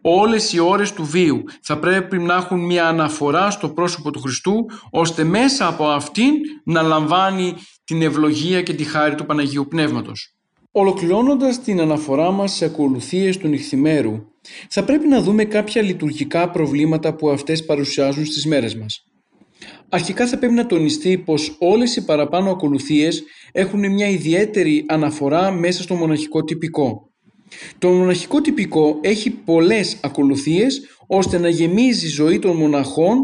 Όλες 0.00 0.52
οι 0.52 0.58
ώρες 0.58 0.92
του 0.92 1.04
βίου 1.04 1.42
θα 1.62 1.78
πρέπει 1.78 2.18
να 2.18 2.34
έχουν 2.34 2.60
μια 2.64 2.88
αναφορά 2.88 3.50
στο 3.50 3.68
πρόσωπο 3.68 4.10
του 4.10 4.20
Χριστού 4.20 4.54
ώστε 4.90 5.24
μέσα 5.24 5.66
από 5.66 5.88
αυτήν 5.88 6.32
να 6.64 6.82
λαμβάνει 6.82 7.54
την 7.84 8.02
ευλογία 8.02 8.62
και 8.62 8.74
τη 8.74 8.84
χάρη 8.84 9.14
του 9.14 9.26
Παναγίου 9.26 9.66
Πνεύματος. 9.68 10.34
Ολοκληρώνοντας 10.72 11.60
την 11.60 11.80
αναφορά 11.80 12.30
μας 12.30 12.52
σε 12.52 12.64
ακολουθίες 12.64 13.36
του 13.36 13.48
νυχθημέρου, 13.48 14.30
θα 14.68 14.84
πρέπει 14.84 15.08
να 15.08 15.20
δούμε 15.20 15.44
κάποια 15.44 15.82
λειτουργικά 15.82 16.50
προβλήματα 16.50 17.14
που 17.14 17.30
αυτές 17.30 17.64
παρουσιάζουν 17.64 18.24
στις 18.24 18.46
μέρες 18.46 18.76
μας. 18.76 19.04
Αρχικά 19.88 20.26
θα 20.26 20.38
πρέπει 20.38 20.54
να 20.54 20.66
τονιστεί 20.66 21.18
πως 21.18 21.56
όλες 21.58 21.96
οι 21.96 22.04
παραπάνω 22.04 22.50
ακολουθίες 22.50 23.22
έχουν 23.52 23.92
μια 23.92 24.08
ιδιαίτερη 24.08 24.84
αναφορά 24.88 25.50
μέσα 25.50 25.82
στο 25.82 25.94
μοναχικό 25.94 26.44
τυπικό. 26.44 27.09
Το 27.78 27.88
μοναχικό 27.88 28.40
τυπικό 28.40 28.98
έχει 29.00 29.30
πολλές 29.30 29.96
ακολουθίες 30.00 30.82
ώστε 31.06 31.38
να 31.38 31.48
γεμίζει 31.48 32.06
η 32.06 32.08
ζωή 32.08 32.38
των 32.38 32.56
μοναχών 32.56 33.16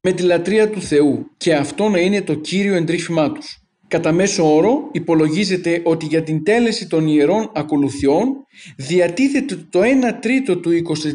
με 0.00 0.12
τη 0.12 0.22
λατρεία 0.22 0.70
του 0.70 0.82
Θεού 0.82 1.26
και 1.36 1.54
αυτό 1.54 1.88
να 1.88 1.98
είναι 1.98 2.22
το 2.22 2.34
κύριο 2.34 2.74
εντρίφημά 2.74 3.32
τους. 3.32 3.62
Κατά 3.88 4.12
μέσο 4.12 4.56
όρο 4.56 4.88
υπολογίζεται 4.92 5.82
ότι 5.84 6.06
για 6.06 6.22
την 6.22 6.44
τέλεση 6.44 6.88
των 6.88 7.06
ιερών 7.06 7.50
ακολουθιών 7.54 8.46
διατίθεται 8.76 9.66
το 9.70 9.80
1 9.80 9.84
τρίτο 10.20 10.56
του 10.56 10.70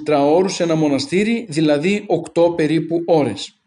24ωρου 0.07 0.49
σε 0.49 0.63
ένα 0.63 0.75
μοναστήρι, 0.75 1.45
δηλαδή 1.49 2.05
8 2.33 2.55
περίπου 2.55 3.03
ώρες. 3.05 3.61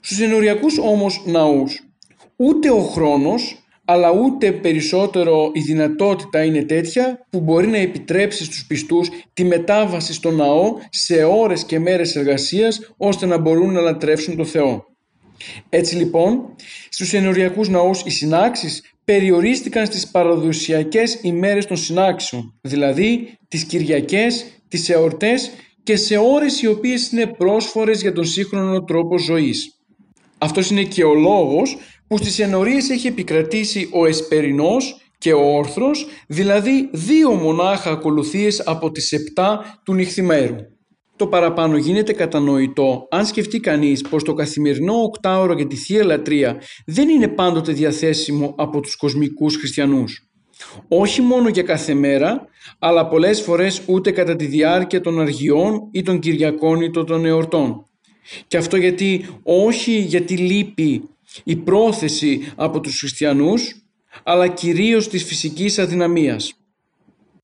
Στους 0.00 0.20
ενοριακούς 0.20 0.78
όμως 0.78 1.22
ναούς 1.26 1.90
ούτε 2.36 2.70
ο 2.70 2.80
χρόνος 2.80 3.59
αλλά 3.90 4.10
ούτε 4.10 4.52
περισσότερο 4.52 5.50
η 5.52 5.60
δυνατότητα 5.60 6.44
είναι 6.44 6.62
τέτοια 6.62 7.26
που 7.30 7.40
μπορεί 7.40 7.66
να 7.66 7.76
επιτρέψει 7.76 8.44
στους 8.44 8.66
πιστούς 8.66 9.08
τη 9.32 9.44
μετάβαση 9.44 10.12
στο 10.12 10.30
ναό 10.30 10.76
σε 10.90 11.24
ώρες 11.24 11.64
και 11.64 11.78
μέρες 11.78 12.16
εργασίας 12.16 12.92
ώστε 12.96 13.26
να 13.26 13.38
μπορούν 13.38 13.72
να 13.72 13.80
λατρεύσουν 13.80 14.36
το 14.36 14.44
Θεό. 14.44 14.84
Έτσι 15.68 15.96
λοιπόν, 15.96 16.54
στους 16.88 17.12
ενοριακούς 17.12 17.68
ναούς 17.68 18.02
οι 18.04 18.10
συνάξεις 18.10 18.82
περιορίστηκαν 19.04 19.86
στις 19.86 20.10
παραδοσιακές 20.10 21.18
ημέρες 21.22 21.66
των 21.66 21.76
συνάξεων, 21.76 22.58
δηλαδή 22.60 23.38
τις 23.48 23.64
Κυριακές, 23.64 24.46
τις 24.68 24.88
εορτές 24.88 25.50
και 25.82 25.96
σε 25.96 26.16
ώρες 26.18 26.62
οι 26.62 26.66
οποίες 26.66 27.10
είναι 27.10 27.26
πρόσφορες 27.26 28.00
για 28.00 28.12
τον 28.12 28.24
σύγχρονο 28.24 28.84
τρόπο 28.84 29.18
ζωής. 29.18 29.74
Αυτός 30.38 30.70
είναι 30.70 30.82
και 30.82 31.04
ο 31.04 31.14
λόγος 31.14 31.76
που 32.10 32.16
στις 32.16 32.38
ενορίες 32.38 32.90
έχει 32.90 33.06
επικρατήσει 33.06 33.88
ο 33.92 34.06
Εσπερινός 34.06 34.96
και 35.18 35.32
ο 35.32 35.56
Όρθρος, 35.56 36.06
δηλαδή 36.26 36.88
δύο 36.92 37.30
μονάχα 37.30 37.90
ακολουθίες 37.90 38.60
από 38.66 38.90
τις 38.90 39.12
επτά 39.12 39.80
του 39.84 39.94
νυχθημέρου. 39.94 40.56
Το 41.16 41.26
παραπάνω 41.26 41.76
γίνεται 41.76 42.12
κατανοητό 42.12 43.06
αν 43.10 43.26
σκεφτεί 43.26 43.60
κανείς 43.60 44.00
πως 44.00 44.22
το 44.22 44.34
καθημερινό 44.34 44.94
οκτάωρο 44.94 45.52
για 45.52 45.66
τη 45.66 45.76
Θεία 45.76 46.04
Λατρεία 46.04 46.62
δεν 46.86 47.08
είναι 47.08 47.28
πάντοτε 47.28 47.72
διαθέσιμο 47.72 48.54
από 48.56 48.80
τους 48.80 48.96
κοσμικούς 48.96 49.56
χριστιανούς. 49.56 50.30
Όχι 50.88 51.20
μόνο 51.20 51.48
για 51.48 51.62
κάθε 51.62 51.94
μέρα, 51.94 52.44
αλλά 52.78 53.08
πολλές 53.08 53.40
φορές 53.40 53.82
ούτε 53.86 54.10
κατά 54.10 54.36
τη 54.36 54.44
διάρκεια 54.44 55.00
των 55.00 55.20
αργιών 55.20 55.80
ή 55.92 56.02
των 56.02 56.18
Κυριακών 56.18 56.80
ή 56.80 56.90
των 56.90 57.24
εορτών. 57.24 57.84
Και 58.46 58.56
αυτό 58.56 58.76
γιατί 58.76 59.26
όχι 59.42 59.98
γιατί 59.98 60.36
λείπει 60.36 61.02
η 61.44 61.56
πρόθεση 61.56 62.52
από 62.56 62.80
τους 62.80 62.98
χριστιανούς 62.98 63.74
αλλά 64.22 64.48
κυρίως 64.48 65.08
της 65.08 65.24
φυσικής 65.24 65.78
αδυναμίας. 65.78 66.54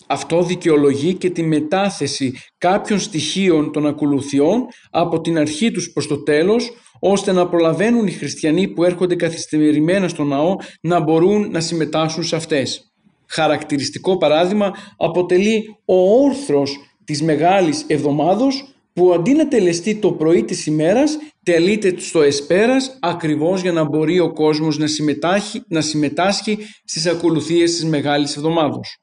Αυτό 0.07 0.43
δικαιολογεί 0.43 1.15
και 1.15 1.31
τη 1.31 1.43
μετάθεση 1.43 2.35
κάποιων 2.59 2.99
στοιχείων 2.99 3.73
των 3.73 3.87
ακολουθιών 3.87 4.67
από 4.91 5.21
την 5.21 5.39
αρχή 5.39 5.71
τους 5.71 5.93
προς 5.93 6.07
το 6.07 6.23
τέλος, 6.23 6.71
ώστε 7.01 7.33
να 7.33 7.49
προλαβαίνουν 7.49 8.07
οι 8.07 8.11
χριστιανοί 8.11 8.69
που 8.69 8.85
έρχονται 8.85 9.15
καθυστερημένα 9.15 10.09
στο 10.09 10.25
ναό 10.25 10.57
να 10.81 11.01
μπορούν 11.01 11.51
να 11.51 11.61
συμμετάσχουν 11.61 12.25
σε 12.25 12.37
αυτές. 12.37 12.93
Χαρακτηριστικό 13.27 14.17
παράδειγμα 14.17 14.73
αποτελεί 14.97 15.77
ο 15.85 16.23
όρθρος 16.25 16.79
της 17.05 17.23
Μεγάλης 17.23 17.85
Εβδομάδος 17.87 18.69
που 18.93 19.13
αντί 19.13 19.33
να 19.33 19.49
τελεστεί 19.49 19.95
το 19.95 20.13
πρωί 20.13 20.45
της 20.45 20.67
ημέρας 20.67 21.19
τελείται 21.47 21.95
στο 21.99 22.23
εσπέρας 22.23 22.99
ακριβώς 23.01 23.61
για 23.61 23.73
να 23.73 23.85
μπορεί 23.85 24.21
ο 24.21 24.33
κόσμος 24.33 24.79
να 24.79 24.87
συμμετάσχει, 24.87 25.63
να 25.69 25.81
συμμετάσχει 25.81 26.59
στις 26.85 27.07
ακολουθίες 27.07 27.71
της 27.71 27.85
Μεγάλης 27.85 28.37
Εβδομάδος. 28.37 28.99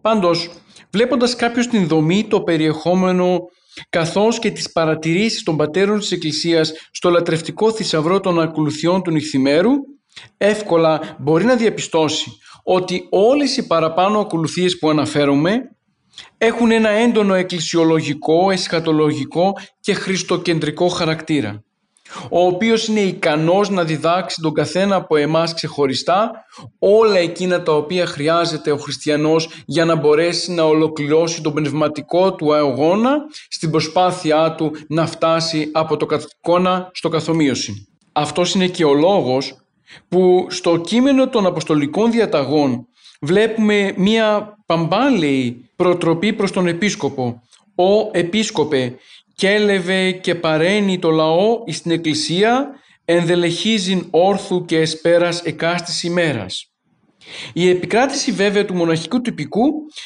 Πάντως, 0.00 0.50
βλέποντας 0.90 1.36
κάποιος 1.36 1.66
την 1.66 1.86
δομή, 1.86 2.24
το 2.24 2.40
περιεχόμενο 2.42 3.38
καθώς 3.88 4.38
και 4.38 4.50
τις 4.50 4.72
παρατηρήσεις 4.72 5.42
των 5.42 5.56
πατέρων 5.56 5.98
της 5.98 6.12
Εκκλησίας 6.12 6.72
στο 6.90 7.10
λατρευτικό 7.10 7.72
θησαυρό 7.72 8.20
των 8.20 8.40
ακολουθιών 8.40 9.02
του 9.02 9.10
νυχθημέρου, 9.10 9.72
εύκολα 10.36 11.16
μπορεί 11.18 11.44
να 11.44 11.56
διαπιστώσει 11.56 12.30
ότι 12.62 13.06
όλες 13.10 13.56
οι 13.56 13.66
παραπάνω 13.66 14.18
ακολουθίες 14.18 14.78
που 14.78 14.90
αναφέρομαι 14.90 15.60
έχουν 16.38 16.70
ένα 16.70 16.88
έντονο 16.88 17.34
εκκλησιολογικό, 17.34 18.50
εσχατολογικό 18.50 19.52
και 19.80 19.94
χριστοκεντρικό 19.94 20.88
χαρακτήρα 20.88 21.64
ο 22.30 22.46
οποίος 22.46 22.88
είναι 22.88 23.00
ικανός 23.00 23.70
να 23.70 23.84
διδάξει 23.84 24.40
τον 24.40 24.52
καθένα 24.54 24.96
από 24.96 25.16
εμάς 25.16 25.54
ξεχωριστά 25.54 26.30
όλα 26.78 27.18
εκείνα 27.18 27.62
τα 27.62 27.72
οποία 27.72 28.06
χρειάζεται 28.06 28.70
ο 28.70 28.76
χριστιανός 28.76 29.48
για 29.66 29.84
να 29.84 29.94
μπορέσει 29.94 30.52
να 30.52 30.62
ολοκληρώσει 30.62 31.42
τον 31.42 31.54
πνευματικό 31.54 32.34
του 32.34 32.54
αγώνα 32.54 33.16
στην 33.48 33.70
προσπάθειά 33.70 34.54
του 34.54 34.72
να 34.88 35.06
φτάσει 35.06 35.70
από 35.72 35.96
το 35.96 36.06
καθηκόνα 36.06 36.90
στο 36.92 37.08
καθομοίωση. 37.08 37.88
Αυτός 38.12 38.54
είναι 38.54 38.66
και 38.66 38.84
ο 38.84 38.94
λόγος 38.94 39.56
που 40.08 40.46
στο 40.48 40.76
κείμενο 40.76 41.28
των 41.28 41.46
Αποστολικών 41.46 42.10
Διαταγών 42.10 42.86
βλέπουμε 43.20 43.94
μία 43.96 44.56
παμπάλαιη 44.66 45.70
προτροπή 45.76 46.32
προς 46.32 46.50
τον 46.50 46.66
Επίσκοπο. 46.66 47.40
«Ο 47.74 48.10
Επίσκοπε, 48.12 48.96
κέλευε 49.36 50.10
και 50.10 50.34
παρένει 50.34 50.98
το 50.98 51.10
λαό 51.10 51.62
εις 51.64 51.82
την 51.82 51.90
εκκλησία 51.90 52.70
ενδελεχίζειν 53.04 54.06
όρθου 54.10 54.64
και 54.64 54.78
εσπέρας 54.78 55.42
εκάστης 55.42 56.02
ημέρας. 56.02 56.70
Η 57.52 57.68
επικράτηση 57.68 58.32
βέβαια 58.32 58.64
του 58.64 58.74
μοναχικού 58.74 59.20
τυπικού 59.20 59.62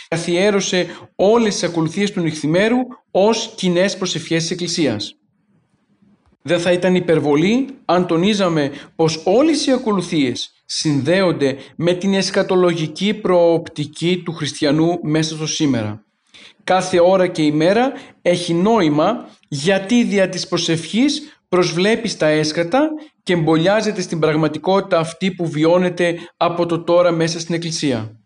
καθιέρωσε 0.08 0.86
όλες 1.16 1.52
τις 1.52 1.62
ακολουθίες 1.62 2.12
του 2.12 2.20
νυχθημέρου 2.20 2.78
ως 3.10 3.52
κοινές 3.56 3.96
προσευχές 3.96 4.42
της 4.42 4.50
Εκκλησίας. 4.50 5.14
Δεν 6.42 6.60
θα 6.60 6.72
ήταν 6.72 6.94
υπερβολή 6.94 7.66
αν 7.84 8.06
τονίζαμε 8.06 8.72
πως 8.96 9.22
όλες 9.24 9.66
οι 9.66 9.72
ακολουθίες 9.72 10.50
συνδέονται 10.64 11.56
με 11.76 11.92
την 11.92 12.14
εσκατολογική 12.14 13.14
προοπτική 13.14 14.22
του 14.24 14.32
χριστιανού 14.32 14.98
μέσα 15.02 15.34
στο 15.34 15.46
σήμερα 15.46 16.04
κάθε 16.64 17.00
ώρα 17.00 17.26
και 17.26 17.42
ημέρα 17.42 17.92
έχει 18.22 18.54
νόημα 18.54 19.28
γιατί 19.48 20.04
δια 20.04 20.28
της 20.28 20.48
προσευχής 20.48 21.40
προσβλέπεις 21.48 22.12
στα 22.12 22.26
έσκατα 22.26 22.88
και 23.22 23.32
εμπολιάζεται 23.32 24.00
στην 24.00 24.18
πραγματικότητα 24.18 24.98
αυτή 24.98 25.30
που 25.30 25.48
βιώνεται 25.48 26.18
από 26.36 26.66
το 26.66 26.80
τώρα 26.82 27.10
μέσα 27.10 27.40
στην 27.40 27.54
Εκκλησία. 27.54 28.20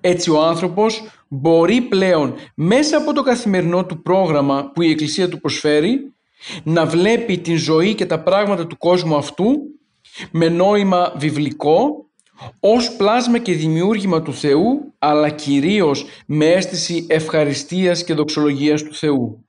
Έτσι 0.00 0.30
ο 0.30 0.42
άνθρωπος 0.42 1.02
μπορεί 1.28 1.80
πλέον 1.80 2.34
μέσα 2.54 2.96
από 2.96 3.12
το 3.12 3.22
καθημερινό 3.22 3.84
του 3.84 4.02
πρόγραμμα 4.02 4.70
που 4.74 4.82
η 4.82 4.90
Εκκλησία 4.90 5.28
του 5.28 5.40
προσφέρει 5.40 6.14
να 6.62 6.86
βλέπει 6.86 7.38
την 7.38 7.56
ζωή 7.56 7.94
και 7.94 8.06
τα 8.06 8.20
πράγματα 8.20 8.66
του 8.66 8.76
κόσμου 8.78 9.16
αυτού 9.16 9.56
με 10.30 10.48
νόημα 10.48 11.12
βιβλικό 11.16 12.05
ως 12.60 12.96
πλάσμα 12.96 13.38
και 13.38 13.52
δημιούργημα 13.52 14.22
του 14.22 14.34
Θεού 14.34 14.92
αλλά 14.98 15.30
κυρίως 15.30 16.06
με 16.26 16.46
αίσθηση 16.46 17.06
ευχαριστίας 17.08 18.04
και 18.04 18.14
δοξολογίας 18.14 18.82
του 18.82 18.94
Θεού. 18.94 19.44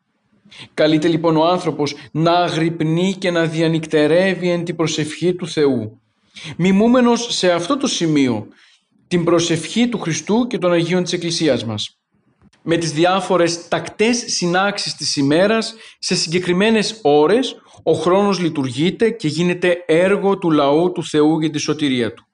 Καλείται 0.74 1.08
λοιπόν 1.08 1.38
ο 1.38 1.46
άνθρωπος 1.46 1.96
να 2.12 2.32
αγρυπνεί 2.32 3.14
και 3.14 3.32
να 3.32 3.46
διανυκτερεύει 3.46 4.50
εν 4.50 4.64
την 4.64 4.76
προσευχή 4.76 5.34
του 5.34 5.48
Θεού. 5.48 6.02
Μιμούμενος 6.58 7.28
σε 7.36 7.52
αυτό 7.52 7.78
το 7.78 7.88
σημείο 7.88 8.48
την 9.08 9.24
προσευχή 9.24 9.88
του 9.88 10.00
Χριστού 10.00 10.48
και 10.48 10.58
των 10.58 10.72
Αγίων 10.72 11.04
της 11.04 11.14
Εκκλησίας 11.14 11.66
μας. 11.66 11.98
Με 12.62 12.78
τις 12.78 12.92
διάφορες 12.92 13.68
τακτές 13.68 14.24
συνάξεις 14.28 14.96
της 14.96 15.16
ημέρας 15.16 15.76
σε 16.00 16.16
συγκεκριμένες 16.16 17.00
ώρες 17.02 17.56
ο 17.84 17.94
χρόνος 17.94 18.40
λειτουργείται 18.40 19.10
και 19.10 19.28
γίνεται 19.28 19.84
έργο 19.86 20.38
του 20.38 20.52
λαού 20.52 20.92
του 20.92 21.04
Θεού 21.04 21.40
για 21.40 21.50
τη 21.50 21.58
σωτηρία 21.58 22.14
του. 22.14 22.27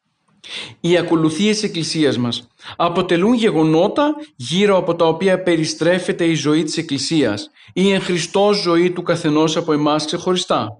Οι 0.79 0.97
ακολουθίες 0.97 1.53
της 1.55 1.63
Εκκλησίας 1.63 2.17
μας 2.17 2.47
αποτελούν 2.75 3.33
γεγονότα 3.33 4.15
γύρω 4.35 4.77
από 4.77 4.95
τα 4.95 5.05
οποία 5.05 5.43
περιστρέφεται 5.43 6.25
η 6.25 6.33
ζωή 6.33 6.63
της 6.63 6.77
Εκκλησίας, 6.77 7.49
η 7.73 7.91
εν 7.91 8.01
Χριστώ 8.01 8.53
ζωή 8.53 8.91
του 8.91 9.01
καθενός 9.01 9.57
από 9.57 9.73
εμάς 9.73 10.05
ξεχωριστά. 10.05 10.77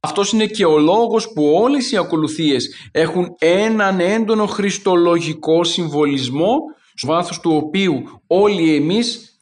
Αυτός 0.00 0.32
είναι 0.32 0.46
και 0.46 0.64
ο 0.64 0.78
λόγος 0.78 1.32
που 1.32 1.52
όλες 1.54 1.90
οι 1.90 1.96
ακολουθίες 1.96 2.68
έχουν 2.90 3.34
έναν 3.38 4.00
έντονο 4.00 4.46
χριστολογικό 4.46 5.64
συμβολισμό 5.64 6.56
στο 6.94 7.06
βάθος 7.06 7.40
του 7.40 7.62
οποίου 7.64 8.20
όλοι 8.26 8.74
εμείς 8.74 9.38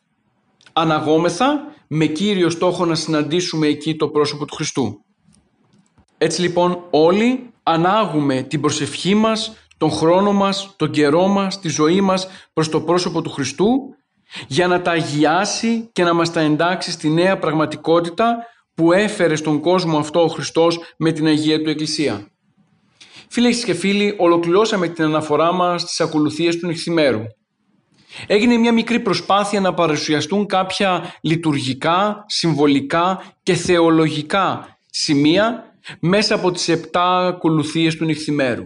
αναγόμεθα 0.73 1.75
με 1.87 2.07
κύριο 2.07 2.51
στόχο 2.51 2.85
να 2.85 2.95
συναντήσουμε 2.95 3.67
εκεί 3.67 3.97
το 3.97 4.09
πρόσωπο 4.09 4.45
του 4.45 4.55
Χριστού. 4.55 5.05
Έτσι 6.19 6.41
λοιπόν 6.41 6.85
όλοι 6.91 7.51
ανάγουμε 7.63 8.43
την 8.43 8.61
προσευχή 8.61 9.15
μας 9.15 9.53
τον 9.85 9.93
χρόνο 9.93 10.33
μας, 10.33 10.75
τον 10.77 10.91
καιρό 10.91 11.27
μας, 11.27 11.61
τη 11.61 11.69
ζωή 11.69 12.01
μας 12.01 12.29
προς 12.53 12.69
το 12.69 12.81
πρόσωπο 12.81 13.23
του 13.23 13.31
Χριστού 13.31 13.95
για 14.47 14.67
να 14.67 14.83
τα 14.83 14.91
αγιάσει 14.91 15.89
και 15.93 16.05
να 16.05 16.13
μας 16.13 16.33
τα 16.33 16.41
εντάξει 16.41 16.91
στη 16.91 17.09
νέα 17.09 17.39
πραγματικότητα 17.39 18.37
που 18.75 18.93
έφερε 18.93 19.37
στον 19.37 19.61
κόσμο 19.61 19.99
αυτό 19.99 20.23
ο 20.23 20.27
Χριστός 20.27 20.79
με 20.97 21.13
την 21.13 21.27
Αγία 21.27 21.63
του 21.63 21.71
Εκκλησία. 21.71 22.29
Φίλες 23.29 23.65
και 23.65 23.75
φίλοι, 23.75 24.15
ολοκληρώσαμε 24.19 24.89
την 24.89 25.05
αναφορά 25.05 25.53
μας 25.53 25.81
στις 25.81 26.01
ακολουθίες 26.01 26.59
του 26.59 26.67
νυχθημέρου. 26.67 27.23
Έγινε 28.27 28.57
μια 28.57 28.73
μικρή 28.73 29.01
προσπάθεια 29.01 29.61
να 29.61 29.75
παρουσιαστούν 29.75 30.47
κάποια 30.47 31.15
λειτουργικά, 31.21 32.25
συμβολικά 32.27 33.23
και 33.43 33.55
θεολογικά 33.55 34.79
σημεία 34.91 35.75
μέσα 36.01 36.35
από 36.35 36.51
τις 36.51 36.69
επτά 36.69 37.27
ακολουθίες 37.27 37.97
του 37.97 38.05
νυχθημέρου 38.05 38.65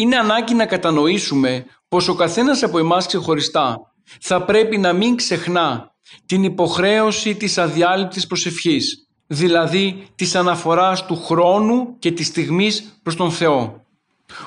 είναι 0.00 0.16
ανάγκη 0.16 0.54
να 0.54 0.66
κατανοήσουμε 0.66 1.66
πως 1.88 2.08
ο 2.08 2.14
καθένας 2.14 2.62
από 2.62 2.78
εμάς 2.78 3.06
ξεχωριστά 3.06 3.76
θα 4.20 4.44
πρέπει 4.44 4.78
να 4.78 4.92
μην 4.92 5.16
ξεχνά 5.16 5.94
την 6.26 6.44
υποχρέωση 6.44 7.34
της 7.34 7.58
αδιάλειπτης 7.58 8.26
προσευχής, 8.26 9.08
δηλαδή 9.26 10.06
της 10.14 10.34
αναφοράς 10.34 11.06
του 11.06 11.16
χρόνου 11.16 11.98
και 11.98 12.12
της 12.12 12.26
στιγμής 12.26 13.00
προς 13.02 13.16
τον 13.16 13.30
Θεό. 13.30 13.84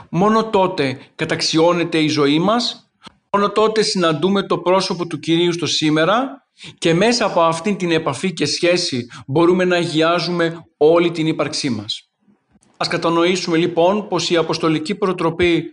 Μόνο 0.10 0.50
τότε 0.50 1.00
καταξιώνεται 1.16 1.98
η 1.98 2.08
ζωή 2.08 2.40
μας, 2.40 2.92
μόνο 3.32 3.50
τότε 3.52 3.82
συναντούμε 3.82 4.44
το 4.44 4.58
πρόσωπο 4.58 5.08
του 5.08 5.20
Κυρίου 5.20 5.54
στο 5.54 5.66
σήμερα 5.66 6.48
και 6.78 6.94
μέσα 6.94 7.26
από 7.26 7.42
αυτήν 7.42 7.78
την 7.78 7.92
επαφή 7.92 8.34
και 8.34 8.46
σχέση 8.46 9.08
μπορούμε 9.28 9.66
να 9.66 9.76
αγιάζουμε 9.76 10.66
όλη 10.78 11.12
την 11.12 11.28
ύπαρξή 11.28 11.70
μας. 11.70 12.13
Ας 12.84 12.90
κατανοήσουμε 12.90 13.58
λοιπόν 13.58 14.08
πως 14.08 14.30
η 14.30 14.36
Αποστολική 14.36 14.96
Προτροπή 14.96 15.64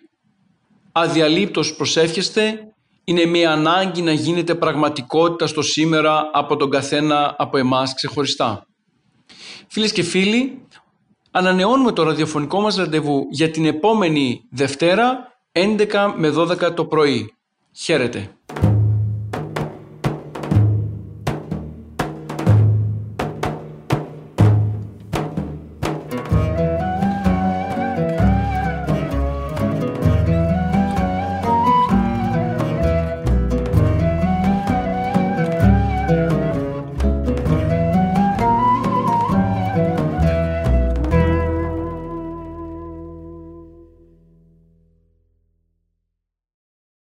αδιαλείπτως 0.92 1.74
προσεύχεστε 1.74 2.72
είναι 3.04 3.24
μια 3.24 3.52
ανάγκη 3.52 4.02
να 4.02 4.12
γίνεται 4.12 4.54
πραγματικότητα 4.54 5.46
στο 5.46 5.62
σήμερα 5.62 6.30
από 6.32 6.56
τον 6.56 6.70
καθένα 6.70 7.34
από 7.38 7.58
εμάς 7.58 7.94
ξεχωριστά. 7.94 8.66
Φίλες 9.68 9.92
και 9.92 10.02
φίλοι, 10.02 10.66
ανανεώνουμε 11.30 11.92
το 11.92 12.02
ραδιοφωνικό 12.02 12.61
μας 12.61 12.76
ραντεβού 12.76 13.26
για 13.30 13.50
την 13.50 13.66
επόμενη 13.66 14.40
Δευτέρα 14.50 15.18
11 15.52 16.14
με 16.16 16.32
12 16.36 16.74
το 16.74 16.84
πρωί. 16.84 17.34
Χαίρετε. 17.72 18.30